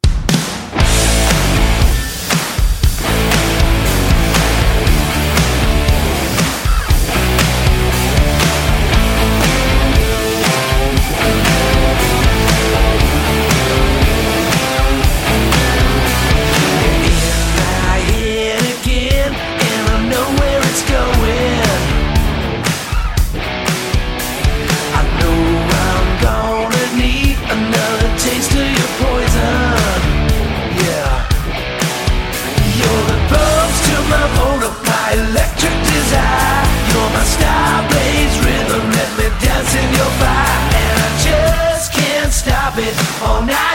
it 42.80 43.22
all 43.24 43.42
night. 43.42 43.67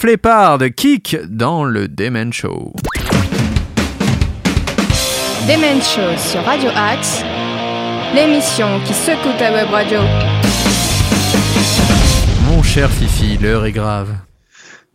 Def 0.00 0.08
Leppard, 0.08 0.58
Kick 0.74 1.18
dans 1.28 1.62
le 1.62 1.86
Demen 1.86 2.32
Show. 2.32 2.72
Demen 5.46 5.82
Show 5.82 6.16
sur 6.16 6.42
Radio 6.42 6.70
Axe, 6.74 7.22
l'émission 8.14 8.80
qui 8.86 8.94
secoue 8.94 9.28
ta 9.38 9.52
web 9.52 9.68
radio. 9.70 9.98
Mon 12.48 12.62
cher 12.62 12.88
Fifi, 12.90 13.36
l'heure 13.36 13.66
est 13.66 13.72
grave. 13.72 14.08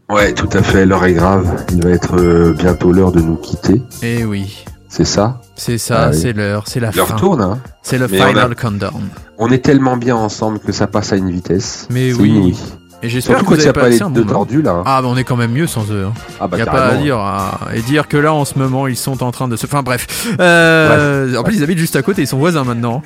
Ouais, 0.10 0.34
tout 0.34 0.50
à 0.54 0.64
fait, 0.64 0.88
l'heure 0.88 1.06
est 1.06 1.14
grave. 1.14 1.64
Il 1.72 1.84
va 1.84 1.92
être 1.92 2.16
euh, 2.18 2.54
bientôt 2.54 2.92
l'heure 2.92 3.12
de 3.12 3.22
nous 3.22 3.36
quitter. 3.36 3.84
Eh 4.02 4.24
oui, 4.26 4.66
C'est 4.90 5.06
ça? 5.06 5.40
C'est 5.56 5.78
ça, 5.78 6.06
Ah 6.06 6.10
oui. 6.14 6.18
c'est 6.20 6.34
l'heure, 6.34 6.64
c'est 6.66 6.80
la 6.80 6.90
L'heure 6.90 7.10
fin. 7.10 7.16
tourne, 7.16 7.42
hein 7.42 7.60
C'est 7.84 8.00
le 8.00 8.08
Mais 8.08 8.22
on 8.22 8.28
final 8.30 8.52
a- 8.52 8.56
countdown. 8.56 9.04
On 9.38 9.52
est 9.52 9.64
tellement 9.64 9.98
bien 9.98 10.16
ensemble 10.16 10.58
que 10.58 10.72
ça 10.72 10.88
passe 10.88 11.14
à 11.14 11.16
une 11.18 11.30
vitesse. 11.30 11.88
Mais 11.92 12.12
oui. 12.14 12.30
inouï. 12.30 12.56
Et 13.04 13.10
j'espère 13.10 13.40
que 13.40 13.46
vous 13.46 13.54
avez 13.60 13.74
pas 13.74 13.90
les 13.90 14.00
deux 14.00 14.24
bon 14.24 14.26
tordus 14.34 14.62
là. 14.62 14.82
Ah, 14.86 15.02
bah 15.02 15.08
on 15.12 15.16
est 15.18 15.24
quand 15.24 15.36
même 15.36 15.52
mieux 15.52 15.68
sans 15.68 15.92
eux. 15.92 16.06
Hein. 16.08 16.14
Ah 16.40 16.48
bah 16.48 16.58
y 16.58 16.62
a 16.62 16.66
pas 16.66 16.86
à 16.88 16.96
dire. 16.96 17.18
ah, 17.20 17.60
Et 17.74 17.82
dire 17.82 18.08
que 18.08 18.18
là, 18.18 18.34
en 18.34 18.46
ce 18.46 18.58
moment, 18.58 18.88
ils 18.88 18.96
sont 18.98 19.22
en 19.22 19.32
train 19.32 19.48
de 19.48 19.56
se. 19.56 19.66
Enfin, 19.68 19.84
bref. 19.84 20.28
Euh, 20.40 21.36
En 21.36 21.44
plus, 21.44 21.58
ils 21.58 21.64
habitent 21.64 21.78
juste 21.78 21.96
à 21.96 22.02
côté, 22.02 22.22
ils 22.24 22.28
sont 22.28 22.38
voisins 22.38 22.64
maintenant. 22.64 23.04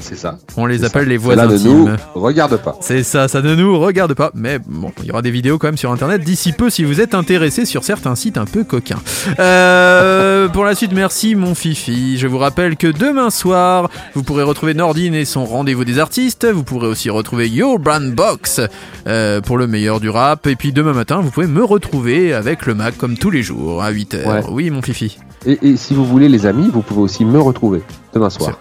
C'est 0.00 0.16
ça. 0.16 0.38
On 0.56 0.66
les 0.66 0.84
appelle 0.84 1.04
ça. 1.04 1.08
les 1.08 1.18
Cela 1.18 1.46
voisins 1.46 1.46
ne 1.46 1.54
intimes. 1.54 1.96
nous 2.14 2.20
regarde 2.22 2.56
pas. 2.56 2.76
C'est 2.80 3.02
ça, 3.02 3.28
ça 3.28 3.42
ne 3.42 3.54
nous 3.54 3.78
regarde 3.78 4.14
pas. 4.14 4.30
Mais 4.34 4.58
bon, 4.66 4.92
il 5.02 5.06
y 5.06 5.10
aura 5.10 5.22
des 5.22 5.30
vidéos 5.30 5.58
quand 5.58 5.68
même 5.68 5.76
sur 5.76 5.92
internet 5.92 6.22
d'ici 6.22 6.52
peu 6.52 6.70
si 6.70 6.84
vous 6.84 7.00
êtes 7.00 7.14
intéressé 7.14 7.64
sur 7.66 7.84
certains 7.84 8.14
sites 8.14 8.38
un 8.38 8.44
peu 8.46 8.64
coquins. 8.64 9.00
Euh, 9.38 10.48
pour 10.48 10.64
la 10.64 10.74
suite, 10.74 10.92
merci 10.92 11.34
mon 11.34 11.54
Fifi. 11.54 12.18
Je 12.18 12.26
vous 12.26 12.38
rappelle 12.38 12.76
que 12.76 12.86
demain 12.86 13.30
soir, 13.30 13.90
vous 14.14 14.22
pourrez 14.22 14.42
retrouver 14.42 14.74
Nordine 14.74 15.14
et 15.14 15.24
son 15.24 15.44
rendez-vous 15.44 15.84
des 15.84 15.98
artistes. 15.98 16.46
Vous 16.46 16.64
pourrez 16.64 16.86
aussi 16.88 17.10
retrouver 17.10 17.48
Your 17.48 17.78
Brand 17.78 18.12
Box 18.14 18.60
euh, 19.06 19.40
pour 19.40 19.58
le 19.58 19.66
meilleur 19.66 20.00
du 20.00 20.08
rap. 20.10 20.46
Et 20.46 20.56
puis 20.56 20.72
demain 20.72 20.92
matin, 20.92 21.20
vous 21.20 21.30
pouvez 21.30 21.46
me 21.46 21.64
retrouver 21.64 22.32
avec 22.34 22.66
le 22.66 22.74
Mac 22.74 22.96
comme 22.96 23.16
tous 23.16 23.30
les 23.30 23.42
jours 23.42 23.82
à 23.82 23.92
8h. 23.92 24.26
Ouais. 24.26 24.42
Oui, 24.50 24.70
mon 24.70 24.82
Fifi. 24.82 25.18
Et, 25.46 25.58
et 25.62 25.76
si 25.76 25.94
vous 25.94 26.04
voulez 26.04 26.28
les 26.28 26.46
amis, 26.46 26.70
vous 26.72 26.82
pouvez 26.82 27.00
aussi 27.00 27.24
me 27.24 27.40
retrouver 27.40 27.82
demain 28.14 28.30
soir. 28.30 28.58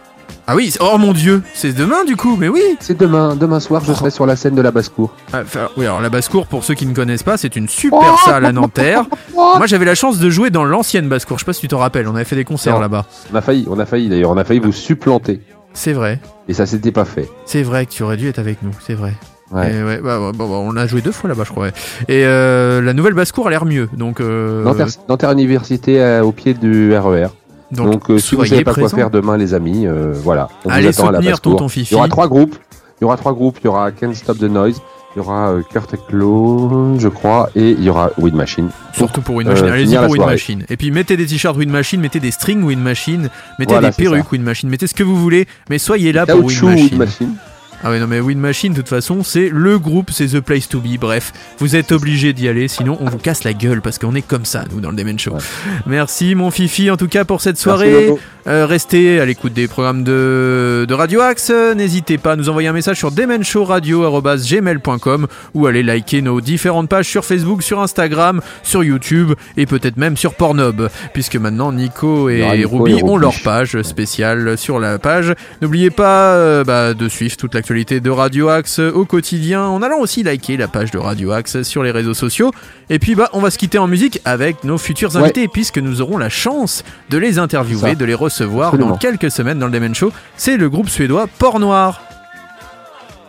Ah 0.52 0.56
oui, 0.56 0.74
oh 0.80 0.98
mon 0.98 1.14
dieu, 1.14 1.44
c'est 1.54 1.74
demain 1.74 2.04
du 2.06 2.16
coup, 2.16 2.36
mais 2.36 2.48
oui. 2.50 2.60
C'est 2.80 2.98
demain, 2.98 3.36
demain 3.36 3.60
soir, 3.60 3.84
je 3.86 3.94
serai 3.94 4.10
sur 4.10 4.26
la 4.26 4.36
scène 4.36 4.56
de 4.56 4.64
la 4.64 4.72
basse-cour. 4.72 5.14
Ah, 5.32 5.42
enfin, 5.44 5.70
oui, 5.78 5.86
alors 5.86 6.02
la 6.02 6.10
basse-cour, 6.10 6.48
pour 6.48 6.64
ceux 6.64 6.74
qui 6.74 6.88
ne 6.88 6.96
connaissent 6.96 7.22
pas, 7.22 7.38
c'est 7.38 7.56
une 7.56 7.70
super 7.70 8.18
salle 8.26 8.46
à 8.46 8.52
Nanterre. 8.52 9.06
Moi, 9.36 9.68
j'avais 9.68 9.86
la 9.86 9.94
chance 9.94 10.18
de 10.18 10.28
jouer 10.32 10.50
dans 10.50 10.64
l'ancienne 10.66 11.08
basse-cour. 11.08 11.38
Je 11.38 11.44
sais 11.44 11.46
pas 11.46 11.54
si 11.54 11.62
tu 11.62 11.68
t'en 11.68 11.78
rappelles, 11.78 12.08
on 12.08 12.16
avait 12.16 12.24
fait 12.26 12.36
des 12.36 12.46
concerts 12.46 12.80
là-bas. 12.80 13.06
On 13.32 13.36
a 13.36 13.42
failli, 13.42 13.68
on 13.70 13.78
a 13.78 13.86
failli 13.86 14.10
d'ailleurs, 14.10 14.32
on 14.32 14.38
a 14.38 14.44
failli 14.44 14.60
vous 14.60 14.72
supplanter. 14.72 15.40
C'est 15.74 15.94
vrai, 15.94 16.20
Et 16.48 16.56
ça 16.56 16.66
s'était 16.66 16.92
pas 16.92 17.06
fait. 17.06 17.30
c'est 17.46 17.62
vrai 17.62 17.86
que 17.86 17.92
tu 17.92 18.02
aurais 18.02 18.18
dû 18.18 18.28
être 18.28 18.40
avec 18.40 18.64
nous, 18.64 18.72
c'est 18.84 18.96
vrai. 18.96 19.14
Ouais. 19.52 19.72
Et 19.72 19.84
ouais, 19.84 19.98
bah, 19.98 20.18
bah, 20.20 20.32
bah, 20.36 20.46
on 20.46 20.76
a 20.76 20.88
joué 20.88 21.02
deux 21.02 21.12
fois 21.12 21.28
là-bas, 21.28 21.44
je 21.46 21.52
crois. 21.52 21.66
ouais. 21.66 21.74
Et 22.08 22.26
euh, 22.26 22.82
la 22.82 22.94
nouvelle 22.94 23.14
basse-cour 23.14 23.46
a 23.46 23.50
l'air 23.52 23.66
mieux, 23.66 23.88
donc. 23.94 24.20
Euh, 24.20 24.64
Nanterre, 24.64 24.88
Nanterre 25.08 25.32
Université 25.32 26.02
euh, 26.02 26.24
au 26.24 26.32
pied 26.32 26.56
du 26.56 26.96
RER. 26.98 27.28
Donc, 27.72 27.92
Donc, 27.92 28.10
euh, 28.10 28.18
si 28.18 28.36
vous 28.36 28.42
soyez 28.42 28.50
savez 28.50 28.64
pas 28.64 28.74
quoi 28.74 28.90
faire 28.90 29.10
demain, 29.10 29.38
les 29.38 29.54
amis, 29.54 29.86
euh, 29.86 30.14
voilà. 30.16 30.50
On 30.66 30.70
Allez 30.70 30.90
vous 30.90 31.02
attend 31.02 31.08
à 31.10 31.22
la 31.22 31.38
tonton 31.38 31.68
Fifi. 31.68 31.94
Il 31.94 31.96
y 31.96 31.98
aura 31.98 32.08
trois 32.08 32.28
groupes. 32.28 32.56
Il 33.00 33.04
y 33.04 33.06
aura 33.06 33.18
trois 33.18 33.34
groupes. 33.34 33.58
Il 33.62 33.66
y 33.66 33.68
aura 33.68 33.92
Can't 33.92 34.14
Stop 34.14 34.38
the 34.40 34.44
Noise. 34.44 34.82
Il 35.16 35.20
y 35.20 35.22
aura 35.22 35.50
euh, 35.50 35.64
Kurt 35.64 35.92
Eklo, 35.92 37.00
je 37.00 37.08
crois, 37.08 37.50
et 37.56 37.72
il 37.72 37.84
y 37.84 37.90
aura 37.90 38.12
Wind 38.20 38.36
Machine. 38.36 38.70
Surtout 38.94 39.22
pour 39.22 39.36
Wind 39.36 39.50
euh, 39.50 39.54
Machine. 39.54 39.70
Allez-y 39.70 39.96
pour 39.96 40.10
Wind. 40.10 40.26
Machine. 40.26 40.66
Et 40.70 40.78
puis 40.78 40.92
mettez 40.92 41.18
des 41.18 41.26
t-shirts 41.26 41.58
Wind 41.58 41.72
Machine, 41.72 42.00
mettez 42.00 42.20
des 42.20 42.30
strings 42.30 42.62
Wind 42.64 42.82
Machine, 42.82 43.30
mettez 43.58 43.74
Voilà, 43.74 43.90
des 43.90 43.96
perruques. 43.96 44.32
Wind 44.32 44.46
Machine, 44.46 44.70
mettez 44.70 44.86
ce 44.86 44.94
que 44.94 45.04
vous 45.04 45.16
voulez, 45.16 45.48
mais 45.70 45.80
soyez 45.80 46.14
là 46.14 46.28
pour 46.28 46.46
Wind 46.46 46.64
Machine. 46.64 46.86
Wind 46.86 46.98
Machine. 46.98 47.36
Ah 47.82 47.92
ouais 47.92 48.00
non 48.00 48.08
mais 48.08 48.20
Wind 48.20 48.42
Machine 48.42 48.74
de 48.74 48.82
toute 48.82 48.90
façon 48.90 49.24
c'est 49.24 49.48
le 49.50 49.80
groupe, 49.80 50.12
c'est 50.12 50.28
The 50.28 50.42
Place 50.42 50.68
to 50.68 50.82
Be, 50.82 50.98
bref, 51.00 51.32
vous 51.60 51.78
êtes 51.78 51.94
obligés 51.94 52.34
d'y 52.34 52.50
aller 52.50 52.68
sinon 52.68 52.98
on 53.00 53.06
vous 53.06 53.20
casse 53.20 53.46
la 53.46 53.54
gueule 53.54 53.82
parce 53.82 53.98
qu'on 53.98 54.16
est 54.16 54.22
comme 54.22 54.44
ça 54.44 54.66
nous 54.70 54.82
dans 54.82 54.90
le 54.90 54.98
Demen 54.98 55.18
Show. 55.18 55.36
Ouais. 55.36 55.40
Merci 55.86 56.36
mon 56.36 56.52
Fifi 56.52 56.92
en 56.92 56.98
tout 56.98 57.08
cas 57.08 57.24
pour 57.24 57.40
cette 57.40 57.58
soirée. 57.58 58.10
Euh, 58.48 58.66
restez 58.66 59.22
à 59.22 59.26
l'écoute 59.26 59.54
des 59.54 59.70
programmes 59.70 60.04
de, 60.04 60.86
de 60.88 60.94
Radio 60.94 61.22
Axe, 61.22 61.52
n'hésitez 61.76 62.18
pas 62.18 62.34
à 62.34 62.36
nous 62.36 62.50
envoyer 62.50 62.68
un 62.68 62.74
message 62.74 62.98
sur 62.98 63.12
demenshowradio.gmail.com 63.12 65.28
ou 65.54 65.68
allez 65.68 65.84
liker 65.84 66.22
nos 66.22 66.42
différentes 66.42 66.90
pages 66.90 67.08
sur 67.08 67.24
Facebook, 67.24 67.64
sur 67.64 67.80
Instagram, 67.80 68.42
sur 68.64 68.84
YouTube 68.84 69.32
et 69.56 69.66
peut-être 69.66 69.96
même 69.96 70.18
sur 70.18 70.34
Pornhub 70.34 70.90
puisque 71.14 71.38
maintenant 71.38 71.72
Nico 71.72 72.28
et 72.28 72.46
Nico 72.58 72.80
Ruby 72.80 73.00
et 73.00 73.04
ont 73.04 73.16
leur 73.16 73.40
page 73.42 73.82
spéciale 73.84 74.58
sur 74.58 74.80
la 74.80 75.00
page. 75.00 75.34
N'oubliez 75.62 75.92
pas 75.92 76.34
euh, 76.34 76.66
bah, 76.66 76.94
de 76.94 77.08
suivre 77.08 77.38
toute 77.38 77.54
l'actualité 77.54 77.69
de 77.74 78.10
Radio 78.10 78.50
Axe 78.50 78.80
au 78.80 79.06
quotidien 79.06 79.64
en 79.64 79.84
allant 79.84 80.00
aussi 80.00 80.24
liker 80.24 80.58
la 80.58 80.68
page 80.68 80.90
de 80.90 80.98
Radio 80.98 81.32
Axe 81.32 81.62
sur 81.62 81.84
les 81.84 81.92
réseaux 81.92 82.16
sociaux. 82.16 82.52
Et 82.90 82.98
puis 82.98 83.14
bah 83.14 83.30
on 83.34 83.42
va 83.42 83.52
se 83.52 83.60
quitter 83.60 83.78
en 83.78 83.86
musique 83.88 84.20
avec 84.26 84.64
nos 84.64 84.80
futurs 84.80 85.16
Ouais. 85.16 85.22
invités 85.22 85.48
puisque 85.48 85.78
nous 85.78 86.02
aurons 86.02 86.18
la 86.18 86.30
chance 86.30 86.84
de 87.12 87.18
les 87.20 87.38
interviewer, 87.38 87.90
Ça. 87.92 87.96
de 87.96 88.06
les 88.06 88.16
recevoir 88.16 88.70
Absolument. 88.70 88.90
dans 88.92 88.98
quelques 88.98 89.30
semaines 89.30 89.60
dans 89.60 89.68
le 89.68 89.72
Demen 89.72 89.94
Show. 89.94 90.12
C'est 90.36 90.58
le 90.58 90.68
groupe 90.68 90.90
suédois 90.90 91.28
Port 91.38 91.60
Noir. 91.60 92.02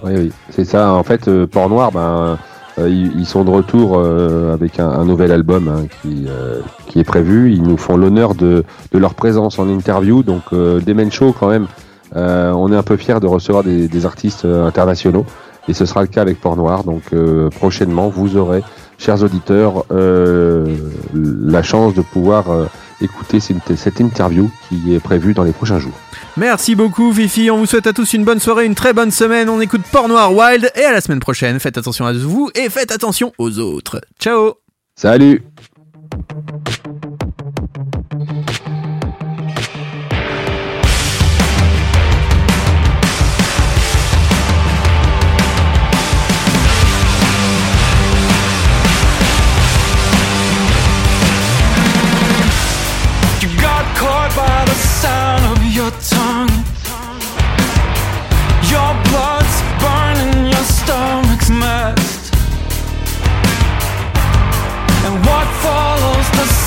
Oui, 0.02 0.12
oui, 0.16 0.32
c'est 0.48 0.64
ça. 0.64 0.90
En 0.94 1.02
fait, 1.02 1.28
euh, 1.28 1.46
Port 1.46 1.68
Noir, 1.68 1.92
ben, 1.92 2.38
euh, 2.78 2.88
ils, 2.88 3.12
ils 3.20 3.26
sont 3.26 3.44
de 3.44 3.50
retour 3.50 3.98
euh, 3.98 4.54
avec 4.54 4.80
un, 4.80 4.88
un 4.88 5.04
nouvel 5.04 5.32
album 5.32 5.68
hein, 5.68 5.86
qui, 6.00 6.24
euh, 6.28 6.60
qui 6.86 6.98
est 7.00 7.04
prévu. 7.04 7.52
Ils 7.52 7.62
nous 7.62 7.76
font 7.76 7.98
l'honneur 7.98 8.34
de, 8.34 8.64
de 8.92 8.98
leur 8.98 9.12
présence 9.12 9.58
en 9.58 9.68
interview. 9.68 10.22
Donc, 10.22 10.42
euh, 10.54 10.80
des 10.80 10.94
Men 10.94 11.12
Show, 11.12 11.34
quand 11.38 11.48
même, 11.50 11.66
on 12.14 12.72
est 12.72 12.76
un 12.76 12.82
peu 12.82 12.96
fiers 12.96 13.20
de 13.20 13.26
recevoir 13.26 13.64
des, 13.64 13.88
des 13.88 14.06
artistes 14.06 14.44
euh, 14.44 14.66
internationaux. 14.66 15.26
Et 15.68 15.74
ce 15.74 15.86
sera 15.86 16.02
le 16.02 16.08
cas 16.08 16.22
avec 16.22 16.40
Port 16.40 16.56
Noir. 16.56 16.84
Donc, 16.84 17.02
euh, 17.12 17.48
prochainement, 17.50 18.08
vous 18.08 18.36
aurez, 18.36 18.62
chers 18.98 19.22
auditeurs, 19.22 19.84
euh, 19.92 20.66
la 21.14 21.62
chance 21.62 21.94
de 21.94 22.02
pouvoir 22.02 22.50
euh, 22.50 22.66
écouter 23.00 23.40
cette, 23.40 23.76
cette 23.76 24.00
interview 24.00 24.50
qui 24.68 24.94
est 24.94 25.00
prévue 25.00 25.34
dans 25.34 25.44
les 25.44 25.52
prochains 25.52 25.78
jours. 25.78 25.92
Merci 26.36 26.74
beaucoup 26.74 27.12
Fifi, 27.12 27.50
on 27.50 27.58
vous 27.58 27.66
souhaite 27.66 27.86
à 27.86 27.92
tous 27.92 28.12
une 28.14 28.24
bonne 28.24 28.40
soirée, 28.40 28.66
une 28.66 28.74
très 28.74 28.92
bonne 28.92 29.10
semaine. 29.10 29.48
On 29.48 29.60
écoute 29.60 29.82
Port 29.92 30.08
Noir 30.08 30.32
Wild 30.32 30.70
et 30.74 30.84
à 30.84 30.92
la 30.92 31.00
semaine 31.00 31.20
prochaine. 31.20 31.58
Faites 31.60 31.76
attention 31.76 32.06
à 32.06 32.12
vous 32.12 32.50
et 32.54 32.68
faites 32.68 32.92
attention 32.92 33.32
aux 33.38 33.58
autres. 33.58 34.00
Ciao 34.20 34.54
Salut 34.96 35.42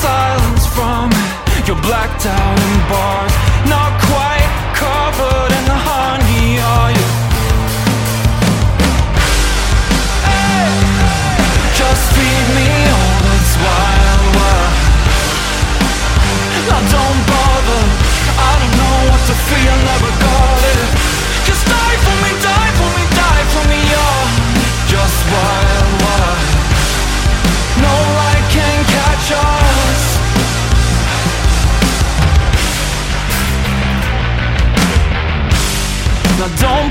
silence 0.03 0.65
from 0.75 1.07
your 1.65 1.79
blacked 1.81 2.25
out 2.25 2.57
in 2.67 2.75
bars, 2.91 3.52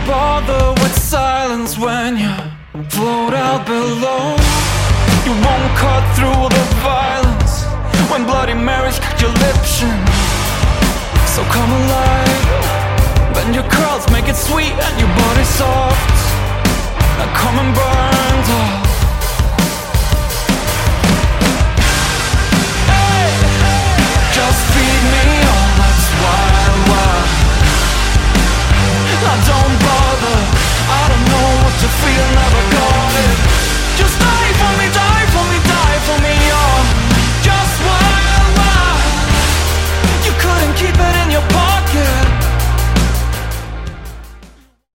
bother 0.07 0.73
with 0.83 0.95
silence 0.95 1.79
when 1.79 2.17
you 2.17 2.35
float 2.91 3.35
out 3.35 3.67
below. 3.67 4.37
You 5.27 5.33
won't 5.33 5.71
cut 5.79 6.03
through 6.17 6.49
the 6.51 6.65
violence 6.83 7.65
when 8.11 8.25
Bloody 8.25 8.55
Mary's 8.55 8.99
your 9.21 9.31
liption. 9.45 9.95
So 11.35 11.43
come 11.45 11.71
alive, 11.71 12.43
bend 13.35 13.55
your 13.55 13.69
curls, 13.71 14.09
make 14.11 14.29
it 14.29 14.37
sweet, 14.37 14.73
and 14.73 14.95
your 15.01 15.13
body 15.23 15.45
soft. 15.45 16.19
Now 17.19 17.31
come 17.37 17.57
and 17.63 17.73
burn 17.75 18.37
tough. 18.51 18.89
Hey. 22.91 23.31
Just 24.37 24.61
feed 24.73 25.03
me 25.15 25.25
all 25.53 25.71
that's 25.79 26.07
wild, 26.23 26.89
wild. 26.91 27.29
I 29.25 29.37
don't 29.47 29.82
to 31.83 31.89
feel 31.89 32.27
never 32.39 32.63
caught. 32.77 33.97
Just 33.97 34.19
die 34.21 34.53
for 34.61 34.73
me. 34.79 35.02